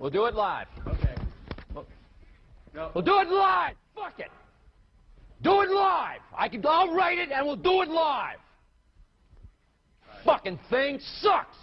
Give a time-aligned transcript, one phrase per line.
[0.00, 0.68] We'll do it live.
[0.86, 1.14] Okay.
[2.74, 2.90] No.
[2.94, 3.74] We'll do it live.
[3.94, 4.30] Fuck it.
[5.42, 6.20] Do it live.
[6.36, 6.64] I can.
[6.66, 8.38] I'll write it, and we'll do it live.
[10.24, 11.56] Fucking thing sucks.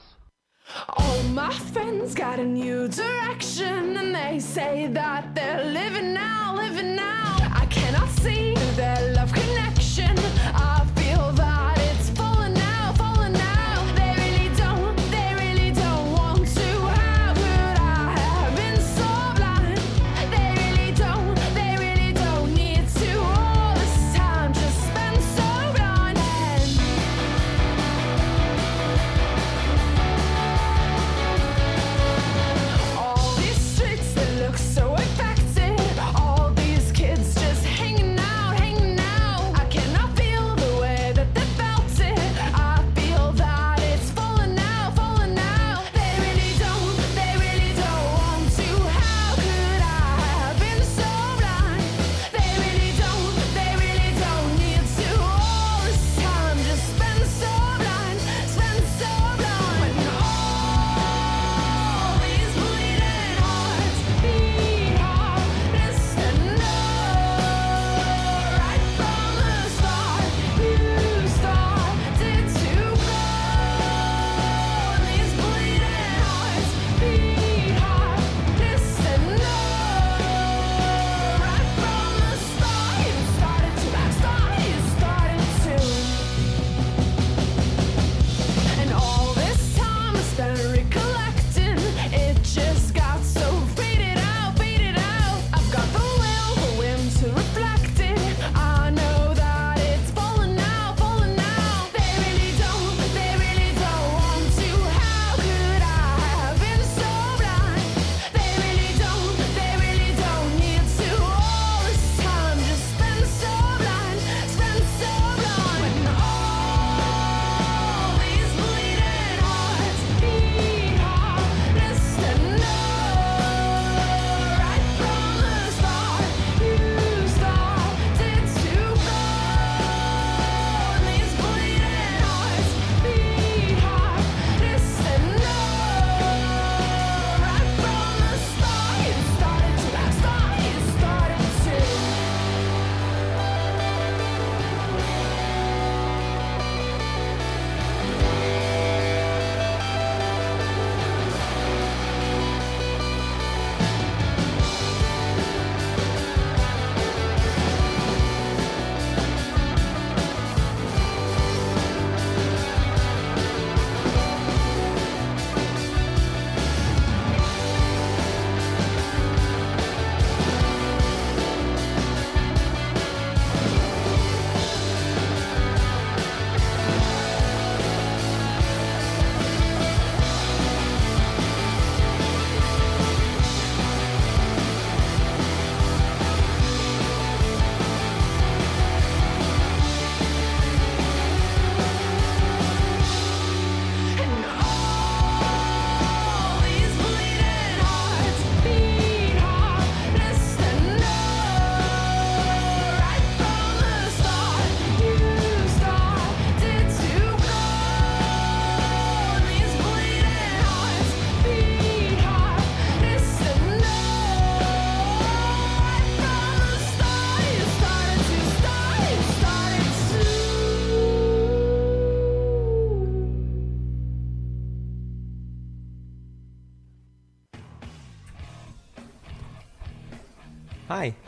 [0.89, 6.95] All my friends got a new direction, and they say that they're living now, living
[6.95, 7.37] now.
[7.53, 9.31] I cannot see their love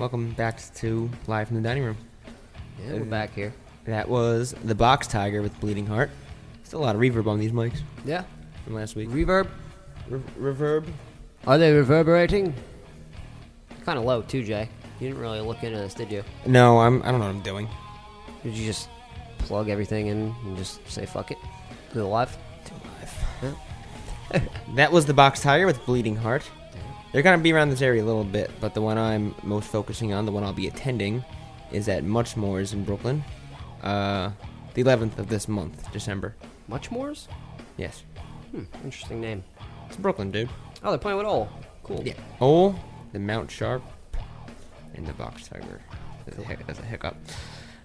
[0.08, 1.98] welcome back to Live from the Dining Room.
[2.82, 3.54] Yeah, we're back here.
[3.84, 6.12] That was the Box Tiger with Bleeding Heart.
[6.64, 8.24] Still a lot of reverb on these mics Yeah.
[8.64, 9.10] from last week.
[9.10, 9.50] Reverb.
[10.08, 10.86] Re- reverb?
[11.46, 12.54] Are they reverberating?
[13.84, 14.70] Kind of low too, Jay.
[15.02, 16.24] You didn't really look into this, did you?
[16.46, 17.02] No, I'm.
[17.04, 17.68] I don't know what I'm doing.
[18.44, 18.88] Did you just
[19.40, 21.38] plug everything in and just say fuck it?
[21.94, 22.38] Do it live?
[24.76, 26.50] That was the Box Tiger with Bleeding Heart.
[27.12, 30.14] They're gonna be around this area a little bit, but the one I'm most focusing
[30.14, 31.24] on, the one I'll be attending,
[31.72, 33.24] is at Muchmore's in Brooklyn.
[33.82, 34.32] Uh,
[34.74, 36.36] the 11th of this month, December.
[36.68, 37.28] Muchmore's?
[37.78, 38.04] Yes,
[38.52, 39.44] Hmm, interesting name.
[39.88, 40.50] it's Brooklyn, dude.
[40.84, 41.50] Oh, they're playing with all.
[41.84, 42.02] Cool.
[42.06, 42.14] Yeah.
[42.42, 42.76] Oh,
[43.14, 43.82] the Mount Sharp,
[44.96, 45.82] and the Box Tiger.
[46.26, 47.16] That's a, hic- that's a hiccup.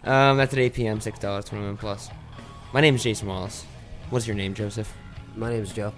[0.04, 1.00] Um, that's at 8 p.m.
[1.00, 2.10] Six dollars, twenty-one plus.
[2.72, 3.64] My name is Jason Wallace.
[4.10, 4.92] What's your name, Joseph?
[5.36, 5.92] My name's Joe.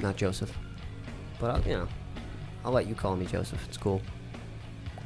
[0.00, 0.56] Not Joseph.
[1.38, 1.88] But, uh, you know,
[2.64, 3.64] I'll let you call me Joseph.
[3.68, 4.00] It's cool.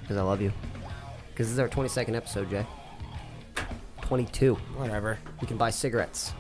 [0.03, 0.53] Because I love you.
[1.31, 2.67] Because this is our 22nd episode, Jay.
[4.03, 4.55] 22.
[4.77, 5.19] Whatever.
[5.41, 6.33] You can buy cigarettes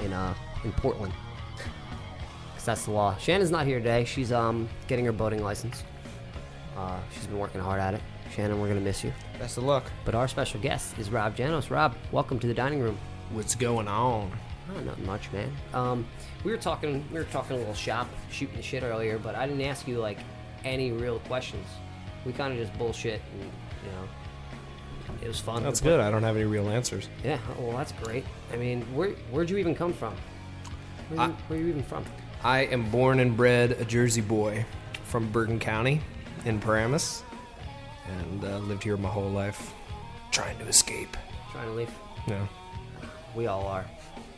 [0.00, 0.34] in uh
[0.64, 1.12] in Portland.
[2.54, 3.16] Cause that's the law.
[3.16, 4.04] Shannon's not here today.
[4.04, 5.82] She's um getting her boating license.
[6.76, 8.02] Uh, she's been working hard at it.
[8.34, 9.12] Shannon, we're gonna miss you.
[9.38, 9.84] Best of luck.
[10.04, 11.70] But our special guest is Rob Janos.
[11.70, 12.98] Rob, welcome to the dining room.
[13.32, 14.30] What's going on?
[14.74, 15.50] Oh, not much, man.
[15.72, 16.06] Um,
[16.44, 19.46] we were talking, we were talking a little shop, shooting the shit earlier, but I
[19.46, 20.18] didn't ask you like
[20.64, 21.66] any real questions.
[22.24, 25.62] We kind of just bullshit, and you know, it was fun.
[25.62, 26.00] That's good.
[26.00, 27.08] I don't have any real answers.
[27.24, 28.24] Yeah, well, that's great.
[28.52, 30.14] I mean, where where'd you even come from?
[31.08, 32.04] Where, I- you, where you even from?
[32.42, 34.64] I am born and bred a Jersey boy
[35.04, 36.00] from Bergen County
[36.44, 37.22] in Paramus,
[38.20, 39.72] and uh, lived here my whole life,
[40.32, 41.16] trying to escape.
[41.52, 41.90] Trying to leave.
[42.28, 42.46] No.
[43.34, 43.84] We all are.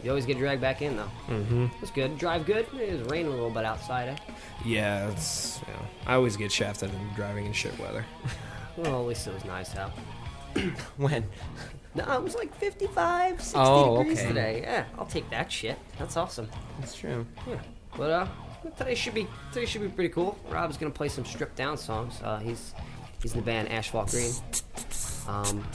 [0.02, 1.10] You always get dragged back in though.
[1.28, 1.66] Mm-hmm.
[1.82, 2.18] It's good.
[2.18, 2.66] Drive good.
[2.74, 4.08] It was raining a little bit outside.
[4.10, 4.16] Eh?
[4.64, 5.60] Yeah, it's.
[5.66, 8.04] You know, I always get shafted in driving in shit weather.
[8.76, 9.90] Well, at least it was nice out.
[10.98, 11.24] When?
[11.96, 14.28] No, it was like 55, 60 Oh, degrees okay.
[14.28, 14.60] today.
[14.62, 15.76] Yeah, I'll take that shit.
[15.98, 16.48] That's awesome.
[16.78, 17.26] That's true.
[17.48, 17.56] Yeah.
[17.96, 18.26] But uh,
[18.76, 20.38] today should be today should be pretty cool.
[20.48, 22.20] Rob's gonna play some stripped down songs.
[22.22, 22.72] Uh, he's
[23.20, 24.30] he's in the band Asphalt Green.
[25.26, 25.66] Um,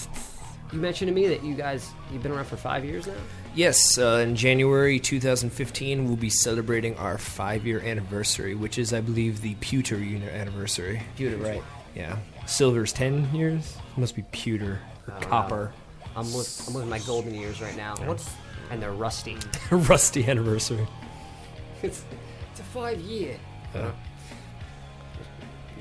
[0.72, 3.14] you mentioned to me that you guys you've been around for five years now.
[3.56, 9.02] Yes, uh, in January 2015, we'll be celebrating our five year anniversary, which is, I
[9.02, 11.04] believe, the pewter unit anniversary.
[11.16, 11.62] Pewter, right?
[11.94, 12.18] Yeah.
[12.48, 13.78] Silver's 10 years?
[13.96, 15.72] must be pewter or copper.
[16.16, 17.96] I'm with I'm with my golden years right now.
[18.06, 18.30] What's
[18.72, 19.38] and they're rusty.
[19.72, 20.88] Rusty anniversary.
[21.84, 22.04] it's
[22.52, 23.38] it's a five year.
[23.76, 23.92] Uh,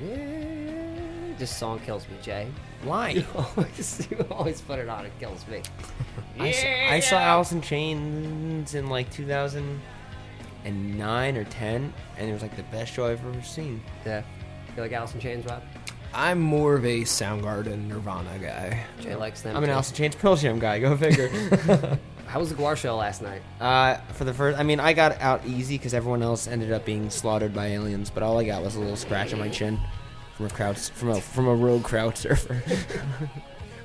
[0.02, 2.48] Yeah, this song kills me, Jay.
[2.84, 3.10] Why?
[3.10, 5.06] You always, you always put it on.
[5.06, 5.62] It kills me.
[6.38, 12.42] I, saw, I saw Alice in Chains in like 2009 or 10, and it was
[12.42, 13.82] like the best show I've ever seen.
[14.04, 14.22] Yeah.
[14.74, 15.62] You like Alice in Chains, Rob?
[16.14, 18.84] I'm more of a Soundgarden Nirvana guy.
[19.00, 19.56] Jay likes them.
[19.56, 19.74] I'm an too.
[19.74, 20.78] Alice in Chains Pearl Jam guy.
[20.78, 21.28] Go figure.
[22.26, 23.42] How was the GWAR show last night?
[23.60, 26.86] uh, for the first, I mean, I got out easy because everyone else ended up
[26.86, 29.78] being slaughtered by aliens, but all I got was a little scratch on my chin
[30.42, 32.62] from a crowd from a from a rogue crowd surfer.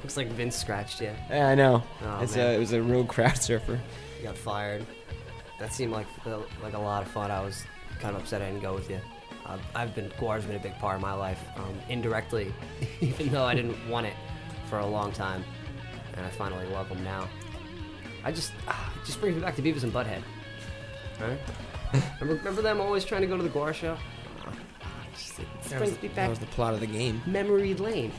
[0.02, 1.12] Looks like Vince scratched you.
[1.30, 1.84] yeah, I know.
[2.04, 2.52] Oh, it's man.
[2.52, 3.80] a, it was a rogue crowd surfer.
[4.18, 4.86] You got fired.
[5.60, 7.32] That seemed like uh, like a lot of fun.
[7.32, 7.64] I was
[8.00, 9.00] kind of upset I didn't go with you.
[9.46, 12.54] Uh, I've been GWAR's been a big part of my life, um, indirectly,
[13.02, 14.14] even though I didn't want it
[14.70, 15.44] for a long time,
[16.16, 17.30] and I finally love him now.
[18.24, 20.22] I just it just brings me back to Beavis and Butthead.
[21.20, 21.40] Right?
[22.20, 23.98] remember, remember them always trying to go to the Guar show?
[25.18, 27.22] Just, it That was, brings me that was the plot of the game.
[27.26, 28.12] memory lane.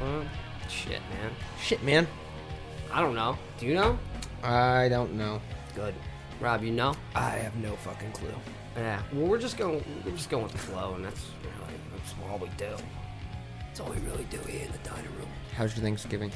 [0.00, 0.22] Well,
[0.68, 1.32] shit, man.
[1.60, 2.06] Shit, man.
[2.92, 3.36] I don't know.
[3.58, 3.98] Do you know?
[4.42, 5.40] I don't know.
[5.74, 5.94] Good.
[6.40, 6.94] Rob, you know?
[7.14, 8.32] I have no fucking clue.
[8.76, 9.02] Yeah.
[9.12, 9.84] Well, we're just going.
[10.04, 12.68] We're just going with the flow, and that's really that's all we do.
[13.66, 15.26] That's all we really do here in the dining room.
[15.56, 16.30] How's your Thanksgiving?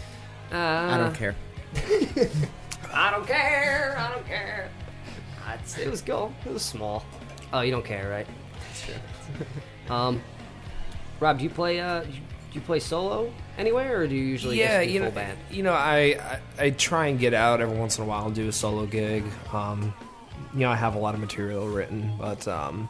[0.50, 1.37] Uh, I don't care.
[2.93, 3.97] I don't care.
[3.99, 4.70] I don't care.
[5.55, 6.32] It's- it was cool.
[6.44, 7.05] It was small.
[7.53, 8.26] Oh, you don't care, right?
[9.90, 10.23] um,
[11.20, 11.81] Rob, do you play?
[11.81, 15.38] Uh, do you play solo anywhere, or do you usually yeah, you full know, band?
[15.50, 18.34] you know, I, I I try and get out every once in a while and
[18.34, 19.25] do a solo gig.
[19.52, 19.94] Um,
[20.52, 22.88] you know, I have a lot of material written, but um,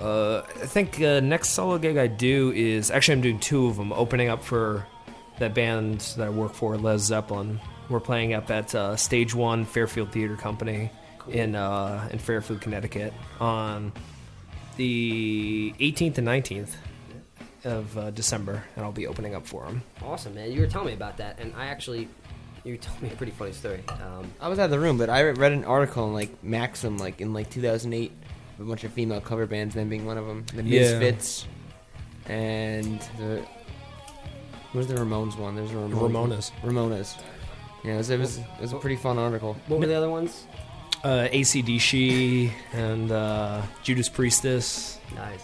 [0.00, 3.76] uh, I think uh, next solo gig I do is actually I'm doing two of
[3.76, 4.86] them, opening up for
[5.38, 7.60] that band that I work for, Lez Zeppelin.
[7.88, 10.90] We're playing up at uh, Stage One Fairfield Theater Company
[11.28, 13.92] in uh, in Fairfield, Connecticut, on
[14.76, 16.70] the 18th and 19th
[17.64, 19.82] of uh, December, and I'll be opening up for them.
[20.04, 20.52] Awesome, man.
[20.52, 22.08] You were telling me about that, and I actually,
[22.64, 23.82] you told me a pretty funny story.
[23.88, 26.98] Um, I was out of the room, but I read an article in like Maxim,
[26.98, 28.12] like in like 2008,
[28.58, 30.44] a bunch of female cover bands, them being one of them.
[30.54, 30.80] The Yeah.
[30.98, 31.46] Misfits,
[32.26, 33.44] and the
[34.72, 35.56] who's the Ramones one?
[35.56, 35.92] There's a Ramones.
[36.10, 36.50] Ramonas.
[36.62, 37.16] Ramones.
[37.84, 39.56] Yeah, it was, it was, it was a pretty fun article.
[39.68, 40.46] what were the other ones?
[41.04, 44.98] Uh, ACDC and uh, Judas Priestess.
[45.14, 45.42] Nice.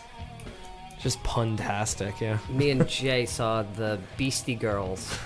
[1.00, 2.38] Just puntastic, yeah.
[2.48, 5.16] Me and Jay saw the Beastie Girls.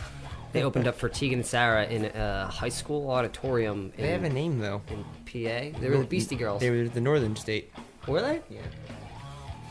[0.52, 4.24] They opened up for Tegan and Sara in a high school auditorium in, They have
[4.24, 4.80] a name though.
[4.88, 5.78] in PA.
[5.80, 6.60] They were the Beastie Girls.
[6.60, 7.72] They were the Northern State.
[8.06, 8.40] were they?
[8.50, 8.60] Yeah.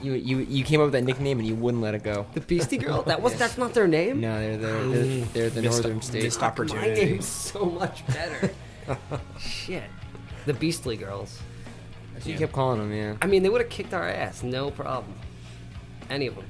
[0.02, 2.28] You you you came up with that nickname and you wouldn't let it go.
[2.34, 3.02] The Beastie Girl?
[3.04, 4.20] That was that's not their name.
[4.20, 6.24] No, they're the they're, they're the Northern State.
[6.24, 6.90] missed opportunity.
[6.90, 8.52] My name's so much better.
[9.40, 9.84] Shit.
[10.46, 11.40] The Beastly Girls.
[12.20, 13.16] So you kept calling them, yeah.
[13.22, 15.14] I mean, they would have kicked our ass, no problem.
[16.10, 16.46] Any of them.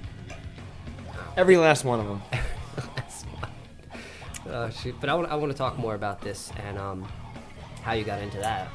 [1.36, 2.22] Every last one of them.
[4.48, 4.96] Oh shoot!
[5.02, 7.08] But I want I want to talk more about this and um,
[7.82, 8.70] how you got into that,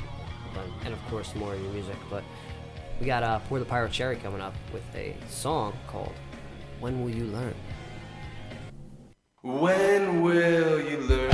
[0.53, 1.97] but, and of course more of your music.
[2.11, 2.25] But
[2.99, 6.13] We got uh, Pour the Pirate Cherry coming up with a song called
[6.81, 7.55] When Will You Learn?
[9.43, 11.31] When will you learn?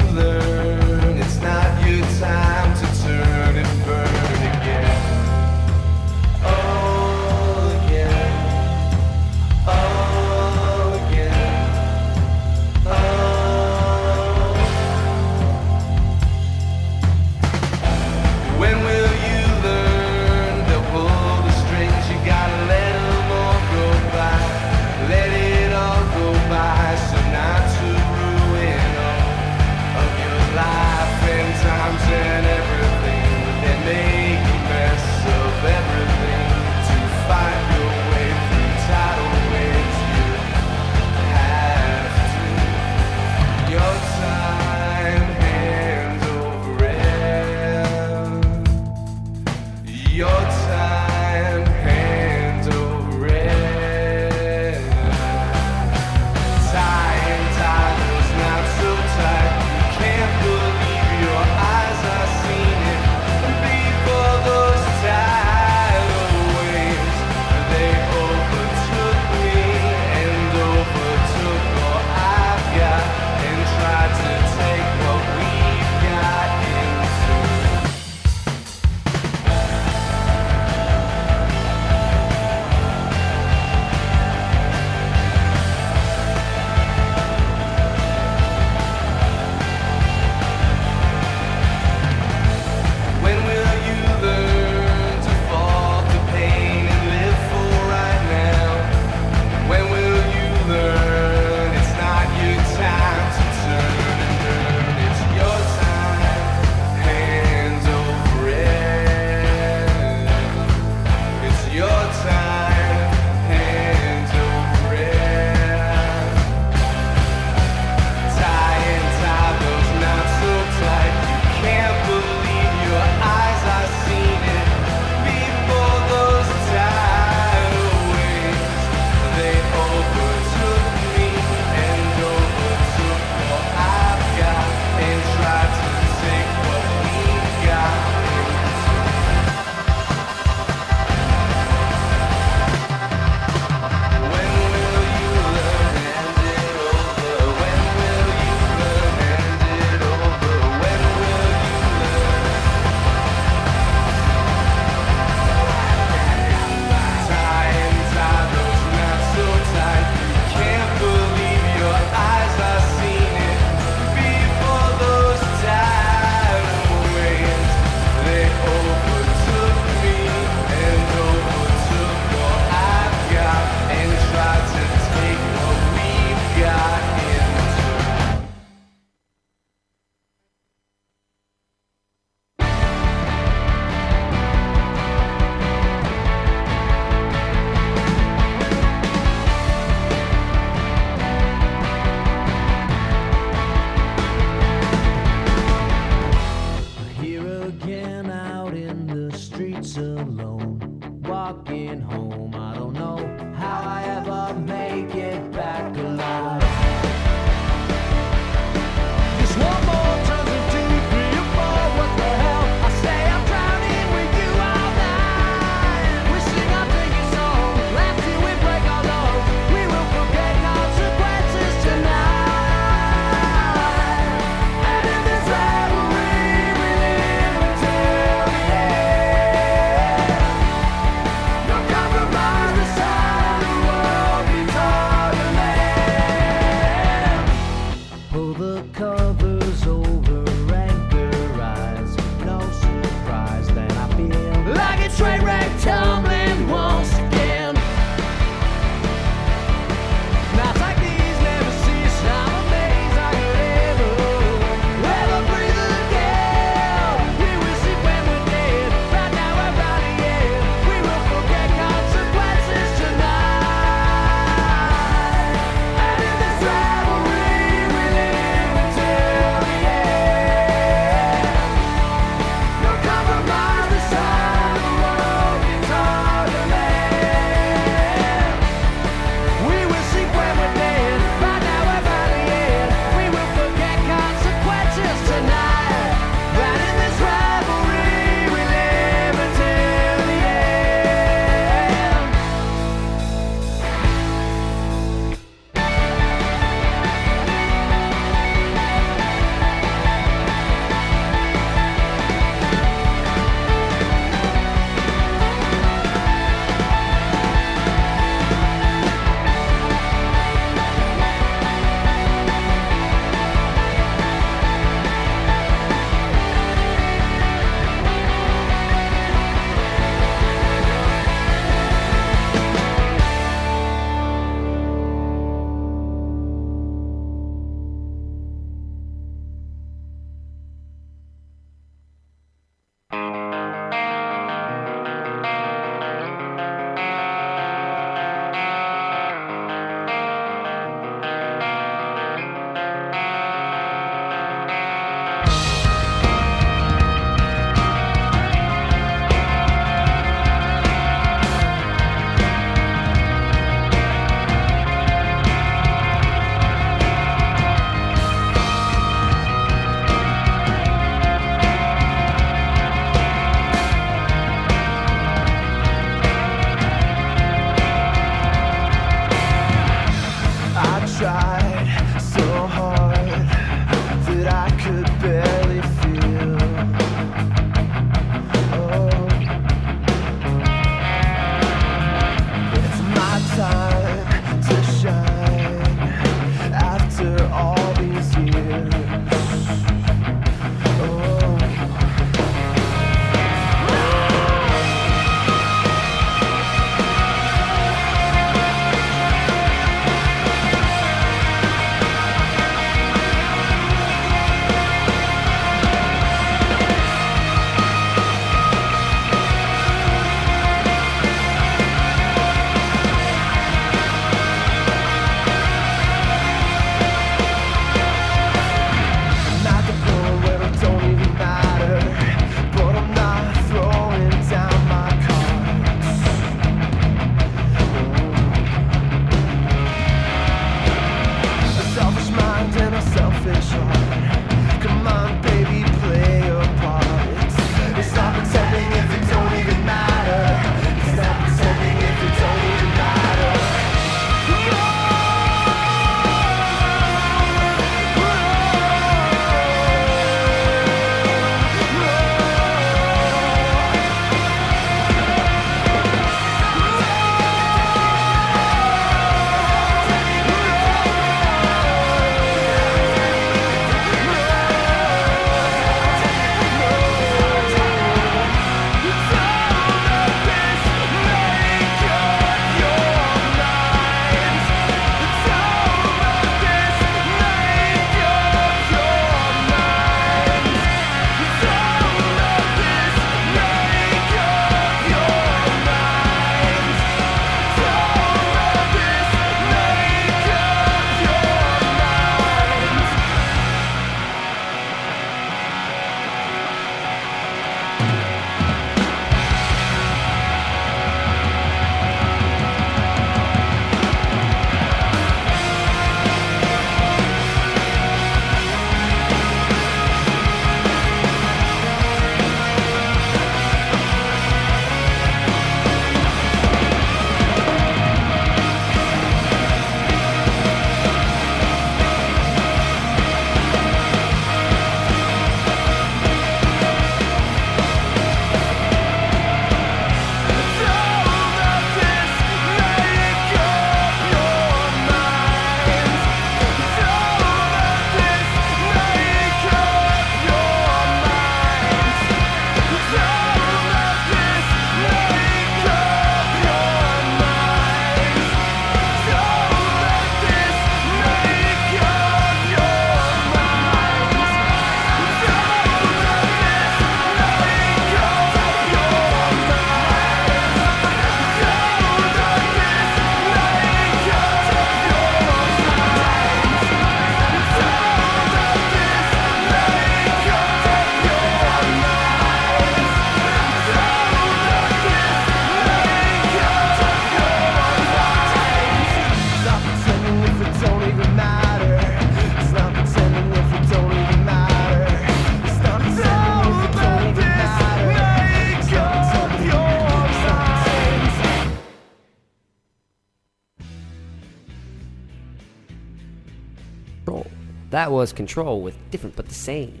[598.00, 600.00] That was Control with Different But the Same.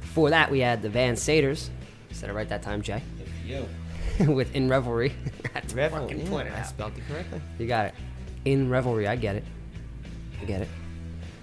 [0.00, 1.68] Before that, we had the Van Saders.
[2.12, 3.02] Said it right that time, Jay.
[3.44, 3.66] Yo.
[4.32, 5.12] with In Revelry.
[5.52, 6.66] Had to Revel, fucking yeah, point it I out.
[6.68, 7.40] spelled it correctly.
[7.58, 7.94] You got it.
[8.44, 9.42] In Revelry, I get it.
[10.40, 10.68] I get it.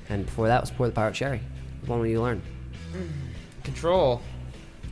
[0.07, 1.41] And before that was Pour the Pirate Cherry.
[1.85, 2.41] One where you learn.
[3.65, 4.21] Control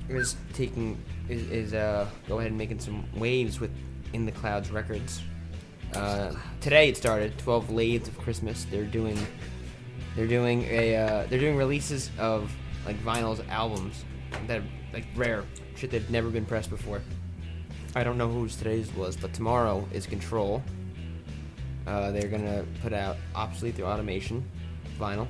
[0.09, 3.71] is taking is, is uh go ahead and making some waves with
[4.11, 5.21] In the Clouds Records.
[5.93, 7.37] Uh, today it started.
[7.37, 8.65] Twelve Lathes of Christmas.
[8.69, 9.17] They're doing
[10.15, 12.51] they're doing a uh, they're doing releases of
[12.85, 14.05] like vinyls albums
[14.47, 15.43] that are, like rare
[15.75, 17.01] shit that've never been pressed before.
[17.95, 20.61] I don't know whose today's was, but tomorrow is Control.
[21.87, 24.43] Uh, they're gonna put out Obsolete Through Automation
[24.99, 25.27] vinyl.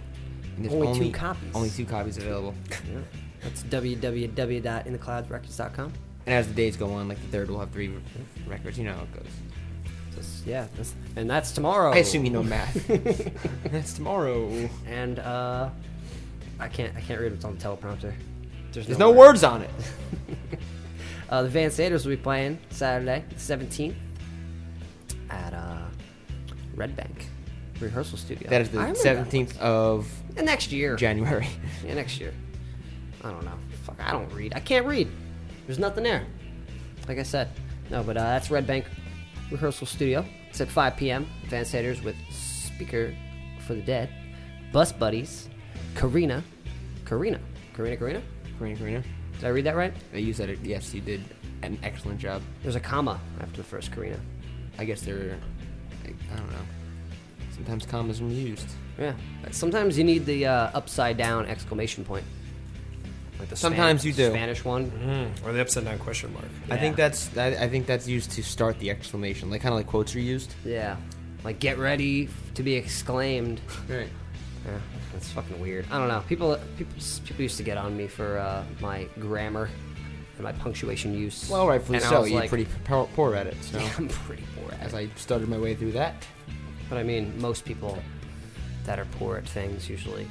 [0.55, 1.49] And there's Only two copies.
[1.53, 2.55] Only two copies available.
[2.69, 3.01] Yeah.
[3.43, 5.93] That's www.inthecloudsrecords.com.
[6.25, 7.91] And as the days go on, like the third will have three
[8.47, 8.79] records.
[8.79, 9.27] You know how it goes.
[10.45, 11.91] Yeah, that's, and that's tomorrow.
[11.91, 12.87] I assume you know math.
[13.71, 14.49] That's tomorrow.
[14.87, 15.69] And uh,
[16.59, 18.13] I can't I can't read what's on the teleprompter.
[18.71, 19.69] There's no words on it.
[21.27, 23.95] Uh, the Van Saders will be playing Saturday, the 17th,
[25.31, 25.79] at uh,
[26.75, 27.25] Red Bank
[27.79, 28.47] Rehearsal Studio.
[28.47, 29.61] That is I the remember seventeenth place.
[29.61, 30.95] of And next year.
[30.95, 31.47] January.
[31.83, 32.31] Yeah, next year.
[33.23, 33.57] I don't know.
[33.85, 34.53] Fuck, I don't read.
[34.55, 35.09] I can't read.
[35.65, 36.27] There's nothing there.
[37.07, 37.49] Like I said.
[37.89, 38.85] No, but uh, that's Red Bank
[39.51, 40.25] Rehearsal Studio.
[40.49, 41.27] It's at 5 p.m.
[41.47, 43.13] Van Saders with Speaker
[43.59, 44.09] for the Dead,
[44.71, 45.49] Bus Buddies,
[45.95, 46.43] Karina,
[47.05, 47.39] Karina,
[47.73, 48.21] Karina, Karina.
[48.57, 49.03] Karina, Karina.
[49.33, 49.93] Did I read that right?
[50.13, 50.59] You said it.
[50.63, 51.23] Yes, you did
[51.61, 52.41] an excellent job.
[52.63, 54.19] There's a comma after the first Karina.
[54.77, 55.37] I guess they're.
[56.03, 56.57] I don't know.
[57.51, 58.67] Sometimes commas are used.
[58.99, 59.13] Yeah.
[59.51, 62.25] Sometimes you need the uh, upside down exclamation point.
[63.45, 64.29] Like the Sometimes Span- you do.
[64.31, 64.89] Spanish one.
[64.89, 66.45] Mm, or the upside down question mark.
[66.71, 67.37] I think that's.
[67.37, 70.19] I, I think that's used to start the exclamation, like kind of like quotes are
[70.19, 70.55] used.
[70.65, 70.97] Yeah.
[71.43, 73.61] Like get ready to be exclaimed.
[73.87, 74.09] Right.
[74.65, 74.79] Yeah,
[75.13, 75.85] that's fucking weird.
[75.91, 76.23] I don't know.
[76.27, 79.69] People, people, people used to get on me for uh, my grammar
[80.37, 81.47] and my punctuation use.
[81.47, 82.23] Well, rightfully And I so.
[82.23, 83.57] You're like, pretty poor, poor at it.
[83.61, 84.97] So, I'm pretty poor at as it.
[84.97, 86.25] I started my way through that,
[86.89, 87.99] But I mean, most people
[88.85, 90.27] that are poor at things usually,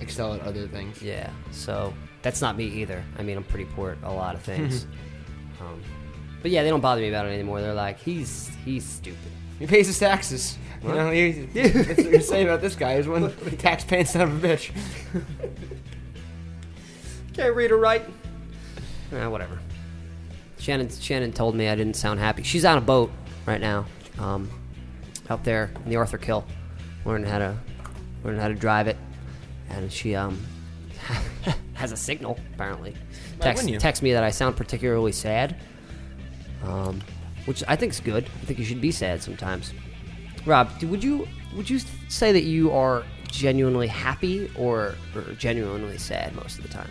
[0.00, 1.00] excel at other things.
[1.00, 1.30] yeah.
[1.52, 3.04] So that's not me either.
[3.18, 4.86] I mean, I'm pretty poor at a lot of things.
[5.60, 5.82] um,
[6.42, 7.60] but yeah, they don't bother me about it anymore.
[7.60, 9.32] They're like, he's he's stupid.
[9.58, 10.56] He pays his taxes.
[10.82, 14.22] You know, he, that's what you say about this guy is one tax paying son
[14.22, 14.70] of a bitch.
[17.34, 18.02] Can't read or write.
[19.12, 19.58] Eh, whatever.
[20.58, 22.42] Shannon Shannon told me I didn't sound happy.
[22.42, 23.10] She's on a boat
[23.46, 23.86] right now,
[24.18, 24.50] um,
[25.30, 26.44] out there in the Arthur Kill,
[27.04, 27.56] learning how to
[28.24, 28.96] learning how to drive it,
[29.70, 30.44] and she um
[31.78, 32.94] has a signal apparently.
[33.40, 33.78] Text, wouldn't you?
[33.78, 35.56] text me that I sound particularly sad,
[36.64, 37.00] um,
[37.46, 38.24] which I think is good.
[38.42, 39.72] I think you should be sad sometimes.
[40.44, 45.98] Rob, do- would you would you say that you are genuinely happy or, or genuinely
[45.98, 46.90] sad most of the time?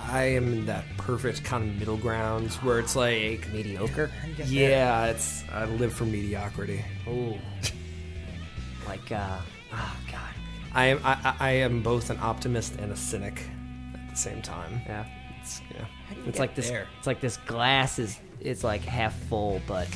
[0.00, 4.10] I am in that perfect kind of middle ground where it's like, Mediocre.
[4.46, 6.84] yeah, it's I live for mediocrity.
[7.06, 7.36] Oh,
[8.86, 9.38] like, uh,
[9.72, 10.20] oh, God.
[10.74, 13.57] I am I, I- I am both an optimist and a cynic at the
[14.18, 14.80] same time.
[14.86, 15.04] Yeah.
[15.40, 15.84] It's, yeah.
[16.26, 16.68] It's like this.
[16.68, 16.86] there?
[16.98, 18.18] It's like this glass is.
[18.40, 19.88] It's like half full, but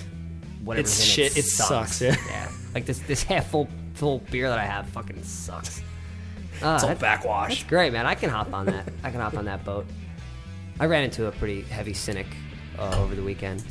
[0.64, 2.16] whatever's It's in shit, It it sucks, yeah.
[2.28, 2.50] yeah.
[2.74, 2.98] Like this.
[3.00, 5.82] This half full full beer that I have fucking sucks.
[6.64, 7.48] Ah, It's all that- backwash.
[7.48, 8.06] That's great, man.
[8.06, 8.88] I can hop on that.
[9.02, 9.84] I can hop on that boat.
[10.78, 12.26] I ran into a pretty heavy cynic
[12.78, 13.64] uh, over the weekend,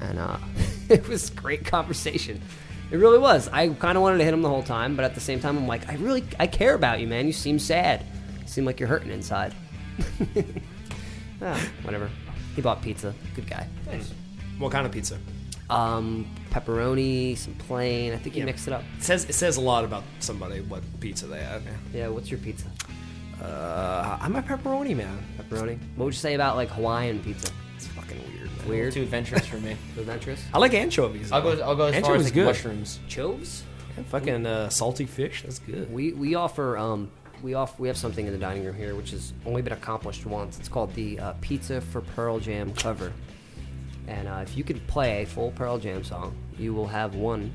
[0.00, 0.36] and uh,
[0.88, 2.40] it was great conversation.
[2.90, 3.46] It really was.
[3.48, 5.56] I kind of wanted to hit him the whole time, but at the same time,
[5.56, 7.26] I'm like, I really, I care about you, man.
[7.26, 8.04] You seem sad.
[8.50, 9.54] You seem like you're hurting inside.
[11.40, 12.10] ah, whatever.
[12.56, 13.14] He bought pizza.
[13.36, 13.68] Good guy.
[14.58, 15.18] What kind of pizza?
[15.70, 18.12] Um, pepperoni, some plain.
[18.12, 18.46] I think he Yeah.
[18.46, 18.82] mixed it up.
[18.98, 21.62] It says it says a lot about somebody what pizza they have.
[21.94, 22.08] Yeah.
[22.08, 22.66] What's your pizza?
[23.40, 25.16] Uh, I'm a pepperoni man.
[25.38, 25.78] Pepperoni.
[25.94, 27.52] What would you say about like Hawaiian pizza?
[27.76, 28.50] It's fucking weird.
[28.58, 28.68] Man.
[28.68, 28.92] Weird.
[28.94, 29.76] Too adventurous for me.
[29.94, 30.44] Too adventurous.
[30.52, 31.30] I like anchovies.
[31.30, 31.54] I'll though.
[31.54, 31.62] go.
[31.62, 32.46] I'll go as far Anchovies as like good.
[32.46, 32.98] mushrooms.
[33.06, 33.62] Choves.
[33.96, 35.42] Yeah, fucking uh, salty fish.
[35.42, 35.92] That's good.
[35.92, 39.10] We we offer um we off we have something in the dining room here which
[39.10, 40.58] has only been accomplished once.
[40.58, 43.12] It's called the uh, Pizza for Pearl Jam cover.
[44.08, 47.52] And uh, if you could play a full Pearl Jam song, you will have one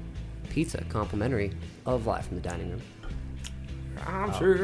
[0.50, 1.52] pizza complimentary
[1.86, 2.82] of Live from the Dining Room.
[4.06, 4.56] I'm sure.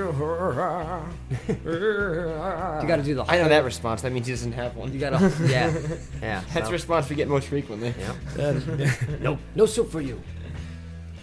[2.81, 3.23] You got to do the.
[3.27, 4.01] I know that response.
[4.01, 4.91] That means he doesn't have one.
[4.93, 5.31] You got to.
[5.47, 5.73] Yeah.
[6.21, 6.41] Yeah.
[6.41, 7.93] That's so- the response we get most frequently.
[8.37, 8.59] Yeah.
[9.21, 9.39] no.
[9.55, 10.21] No soup for you.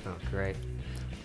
[0.07, 0.57] Oh, great.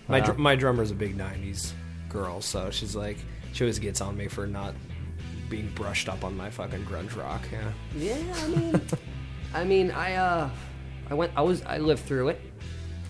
[0.08, 0.26] My Wow.
[0.26, 1.72] dr- my drummer's a big '90s
[2.14, 3.18] girl, so she's like,
[3.52, 4.74] she always gets on me for not
[5.50, 7.42] being brushed up on my fucking grunge rock.
[7.52, 7.72] Yeah.
[7.96, 8.82] Yeah, I mean,
[9.54, 10.50] I mean, I uh,
[11.10, 12.42] I went, I was, I lived through it.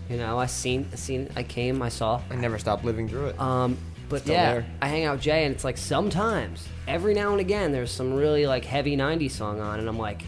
[0.10, 2.22] You know, I seen, I seen, I came, I saw.
[2.30, 3.40] I never stopped living through it.
[3.40, 3.78] Um,
[4.10, 4.66] But Still yeah, there.
[4.82, 8.14] I hang out with Jay, and it's like sometimes, every now and again, there's some
[8.14, 10.24] really like heavy '90s song on, and I'm like,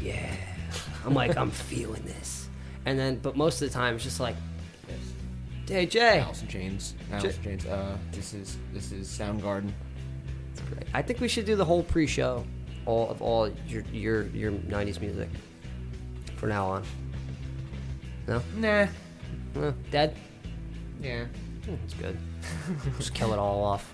[0.00, 0.32] yeah,
[1.04, 2.48] I'm like, I'm feeling this.
[2.84, 4.36] And then, but most of the time, it's just like,
[5.68, 6.94] hey Jay, Alice in Chains.
[7.12, 7.66] Alice in Chains.
[7.66, 9.70] Uh, this is this is Soundgarden.
[10.70, 10.84] Great.
[10.94, 12.44] I think we should do the whole pre-show,
[12.86, 15.28] all of all your your your '90s music,
[16.36, 16.84] from now on.
[18.26, 18.86] No, Nah.
[19.54, 20.16] no, dead.
[21.00, 21.24] Yeah.
[21.66, 22.16] That's good.
[22.96, 23.92] Just kill it all off.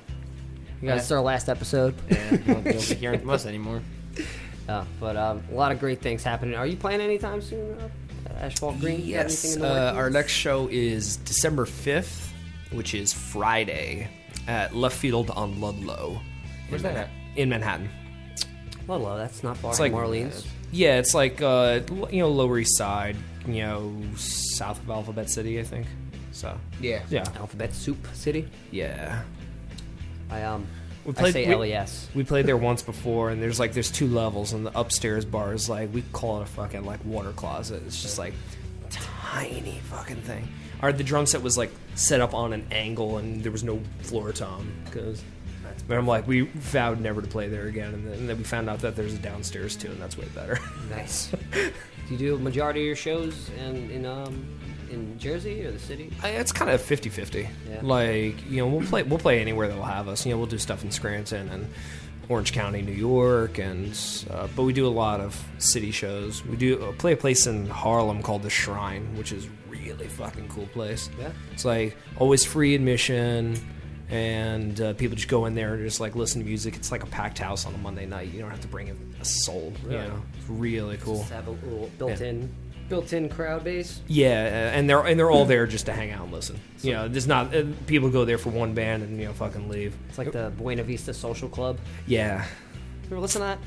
[0.80, 1.94] You guys, it's our last episode.
[2.10, 2.34] Yeah.
[2.34, 3.82] You won't be hearing from us anymore.
[4.68, 6.54] Uh, but um, a lot of great things happening.
[6.54, 7.76] Are you playing anytime soon?
[8.40, 9.00] Asphalt Green?
[9.04, 9.54] Yes.
[9.54, 12.28] in the Uh, our next show is December 5th,
[12.70, 14.08] which is Friday,
[14.48, 16.20] at Left Field on Ludlow.
[16.68, 17.08] Where's that at?
[17.36, 17.88] In Manhattan.
[18.88, 19.16] Ludlow.
[19.16, 20.46] That's not far It's from like- Orleans.
[20.72, 21.80] Yeah, it's like, uh,
[22.10, 25.86] you know, Lower East Side, you know, south of Alphabet City, I think.
[26.32, 27.02] So, Yeah.
[27.10, 27.24] yeah.
[27.36, 28.48] Alphabet Soup City.
[28.70, 29.22] Yeah.
[30.30, 30.66] I um.
[31.04, 32.08] We I played- say we- LES.
[32.14, 35.52] We played there once before, and there's like there's two levels, and the upstairs bar
[35.54, 37.82] is like we call it a fucking like water closet.
[37.86, 38.34] It's just like
[38.90, 40.48] tiny fucking thing.
[40.80, 43.80] Our the drum set was like set up on an angle, and there was no
[44.02, 45.22] floor tom because.
[45.88, 48.44] But I'm like, we vowed never to play there again, and then, and then we
[48.44, 50.58] found out that there's a downstairs too, and that's way better.
[50.90, 51.32] Nice.
[51.52, 51.70] do
[52.10, 54.46] you do a majority of your shows in in um
[54.92, 56.10] in Jersey or the city?
[56.22, 57.48] I- it's kind of 50-50.
[57.68, 57.80] Yeah.
[57.82, 60.24] Like you know, we'll play we'll play anywhere they'll have us.
[60.26, 61.68] You know, we'll do stuff in Scranton and
[62.28, 63.98] Orange County, New York, and
[64.30, 66.44] uh, but we do a lot of city shows.
[66.44, 70.48] We do uh, play a place in Harlem called the Shrine, which is really fucking
[70.48, 71.10] cool place.
[71.18, 71.32] Yeah.
[71.52, 73.56] it's like always free admission.
[74.08, 76.76] And uh, people just go in there and just like listen to music.
[76.76, 78.30] It's like a packed house on a Monday night.
[78.30, 79.72] You don't have to bring a, a soul.
[79.84, 80.08] You Really?
[80.08, 81.18] know, it's really cool.
[81.20, 82.54] Just have a little built-in
[82.92, 84.00] built-in crowd base.
[84.06, 86.60] Yeah, uh, and they're and they're all there just to hang out and listen.
[86.82, 89.68] You know, there's not uh, people go there for one band and you know fucking
[89.70, 89.94] leave.
[90.10, 91.78] It's like the Buena Vista Social Club.
[92.06, 92.44] Yeah,
[93.04, 93.58] You ever listen to that?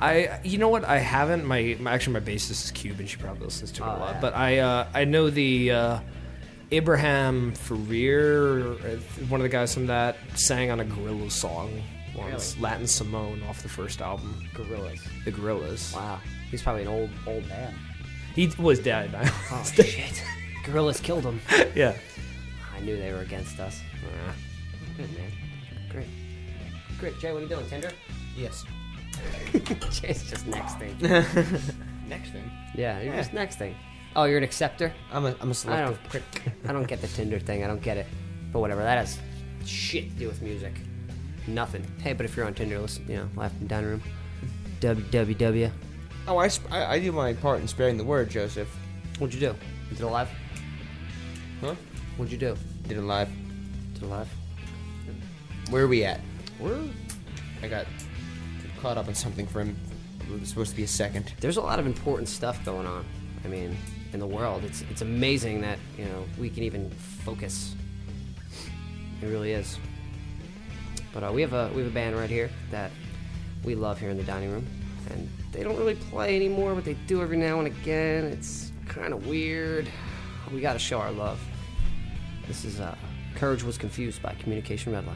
[0.00, 3.06] I you know what I haven't my, my actually my bassist is Cuban.
[3.06, 4.14] She probably listens to it Oh, a lot.
[4.16, 4.20] yeah.
[4.20, 6.00] But I uh, I know the uh,
[6.70, 8.96] Ibrahim Ferrer, uh,
[9.28, 11.82] one of the guys from that, sang on a Gorilla song
[12.14, 12.62] once, Really?
[12.62, 15.00] Latin Simone off the first album, Gorillaz.
[15.24, 16.20] the Gorillaz Wow.
[16.50, 17.74] He's probably an old old man.
[18.48, 19.12] Oh, he was dead.
[19.12, 19.22] now.
[19.50, 20.22] Oh shit.
[20.64, 21.40] Gorillaz killed him.
[21.74, 21.96] yeah.
[22.76, 23.80] I knew they were against us.
[24.28, 24.34] Ah,
[24.96, 25.30] good man.
[25.90, 26.06] Great.
[27.00, 27.18] Great.
[27.18, 27.66] Jay, what are you doing?
[27.68, 27.90] Tinder?
[28.36, 28.64] Yes.
[29.90, 30.96] Jay's just next thing.
[32.08, 32.48] Next thing.
[32.76, 33.16] Yeah, you're Yeah.
[33.20, 33.74] just next thing.
[34.14, 34.92] Oh, you're an acceptor?
[35.12, 36.52] I'm a I'm a I selective don't critic.
[36.68, 37.64] I don't get the Tinder thing.
[37.64, 38.06] I don't get it.
[38.52, 38.82] But whatever.
[38.82, 39.18] That has
[39.66, 40.74] shit to do with music.
[41.48, 41.84] Nothing.
[42.00, 44.02] Hey, but if you're on Tinder, listen, you know, laugh in the dining room.
[44.80, 45.70] www.
[46.28, 48.68] Oh, I, sp- I I do my part in sparing the word, Joseph.
[49.18, 49.56] What'd you do?
[49.88, 50.28] You did a live?
[51.62, 51.74] Huh?
[52.18, 52.54] What'd you do?
[52.86, 53.30] Did it live.
[53.94, 54.28] Did a live?
[55.70, 56.20] Where are we at?
[56.60, 56.82] We're
[57.62, 57.86] I got
[58.82, 59.74] caught up on something for him.
[60.20, 61.32] It was supposed to be a second.
[61.40, 63.06] there's a lot of important stuff going on.
[63.46, 63.74] I mean,
[64.12, 66.90] in the world, it's it's amazing that you know we can even
[67.24, 67.74] focus.
[69.22, 69.78] It really is.
[71.14, 72.90] But uh, we have a we have a band right here that
[73.64, 74.66] we love here in the dining room,
[75.10, 78.24] and they don't really play anymore, but they do every now and again.
[78.24, 79.88] It's kind of weird.
[80.52, 81.40] We got to show our love.
[82.46, 82.96] This is uh,
[83.34, 85.06] Courage was confused by Communication Red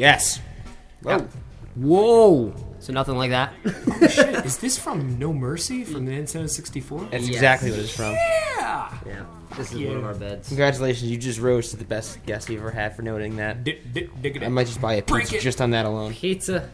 [0.00, 0.40] Yes.
[1.04, 1.24] Yeah.
[1.76, 2.54] Whoa!
[2.80, 3.52] So nothing like that.
[4.10, 7.08] Shit, is this from No Mercy from the Nintendo 64?
[7.10, 7.34] That's Yes.
[7.34, 8.12] exactly what it's from.
[8.14, 8.98] Yeah!
[9.06, 9.24] yeah.
[9.56, 10.48] This is one of our beds.
[10.48, 13.62] Congratulations, you just rose to the best guess we've ever had for noting that.
[13.64, 14.08] D- d-
[14.42, 16.12] I might just buy a Break pizza just on that alone.
[16.14, 16.70] Pizza.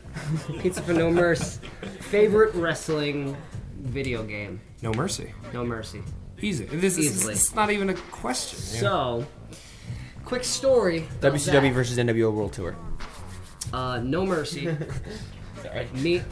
[0.61, 1.61] Pizza for No Mercy.
[2.01, 3.37] Favorite wrestling
[3.81, 4.61] video game?
[4.83, 5.33] No Mercy.
[5.53, 6.03] No Mercy.
[6.41, 6.65] Easy.
[6.67, 7.33] This is Easily.
[7.35, 8.59] it's not even a question.
[8.75, 8.81] yeah.
[8.81, 9.27] So,
[10.25, 11.07] quick story.
[11.19, 12.77] about WCW versus NWO World Tour.
[13.73, 14.77] Uh, no Mercy.
[15.63, 15.89] Sorry.
[15.95, 16.23] Meet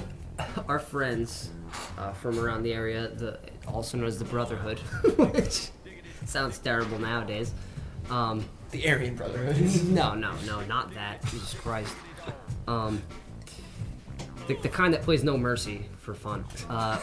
[0.69, 1.51] our friends
[1.99, 4.79] uh, from around the area, the also known as the Brotherhood,
[5.17, 5.69] which
[6.27, 7.53] sounds terrible nowadays.
[8.11, 9.85] Um, The Aryan Brotherhood.
[9.87, 11.25] no, no, no, not that.
[11.27, 11.95] Jesus Christ.
[12.67, 13.03] Um,
[14.47, 16.45] the, the kind that plays No Mercy for fun.
[16.69, 16.99] Uh,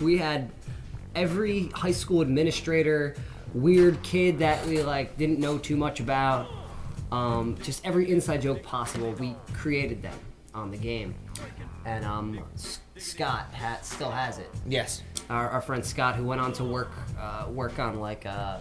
[0.00, 0.50] we had
[1.14, 3.14] every high school administrator,
[3.54, 6.48] weird kid that we like didn't know too much about.
[7.12, 9.12] Um, just every inside joke possible.
[9.12, 10.18] We created them
[10.54, 11.14] on the game,
[11.84, 15.02] and um, S- Scott ha- still has it yes.
[15.28, 16.90] our, our friend Scott, who went on to work
[17.20, 18.58] uh, work on like uh,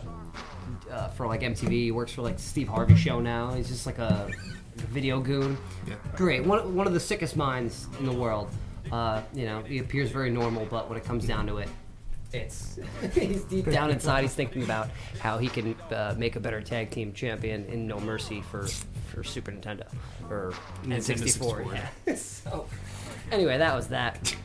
[0.91, 3.53] uh, for like MTV, he works for like Steve Harvey show now.
[3.53, 4.29] He's just like a,
[4.77, 5.57] a video goon.
[5.87, 5.95] Yeah.
[6.15, 8.49] Great, one one of the sickest minds in the world.
[8.91, 11.69] Uh, you know, he appears very normal, but when it comes down to it,
[12.36, 12.79] it's
[13.13, 14.21] he's deep down inside.
[14.21, 17.99] He's thinking about how he can uh, make a better tag team champion in No
[17.99, 18.67] Mercy for
[19.07, 19.88] for Super Nintendo
[20.29, 21.17] or Nintendo N64.
[21.17, 21.65] 64.
[22.07, 22.15] Yeah.
[22.15, 22.67] so
[23.31, 24.36] anyway, that was that.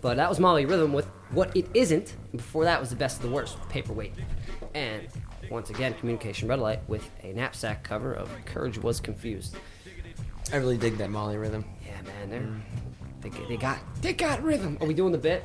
[0.00, 2.14] But that was Molly Rhythm with what it isn't.
[2.32, 4.12] Before that was the best of the worst, Paperweight.
[4.74, 5.08] And
[5.50, 9.56] once again, Communication Red Light with a knapsack cover of Courage Was Confused.
[10.52, 11.64] I really dig that Molly rhythm.
[11.84, 14.78] Yeah, man, they're, they, they got they got rhythm.
[14.80, 15.44] Are we doing the bit?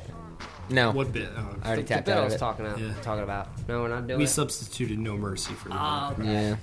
[0.71, 0.91] No.
[0.91, 1.29] What bit?
[1.35, 2.79] Oh, I already the, the tapped bit out I was talking about.
[2.79, 2.93] Yeah.
[3.01, 3.49] Talking about.
[3.67, 4.29] No, we're not doing we it.
[4.29, 6.31] substituted No Mercy for the Oh, okay.
[6.31, 6.55] Yeah.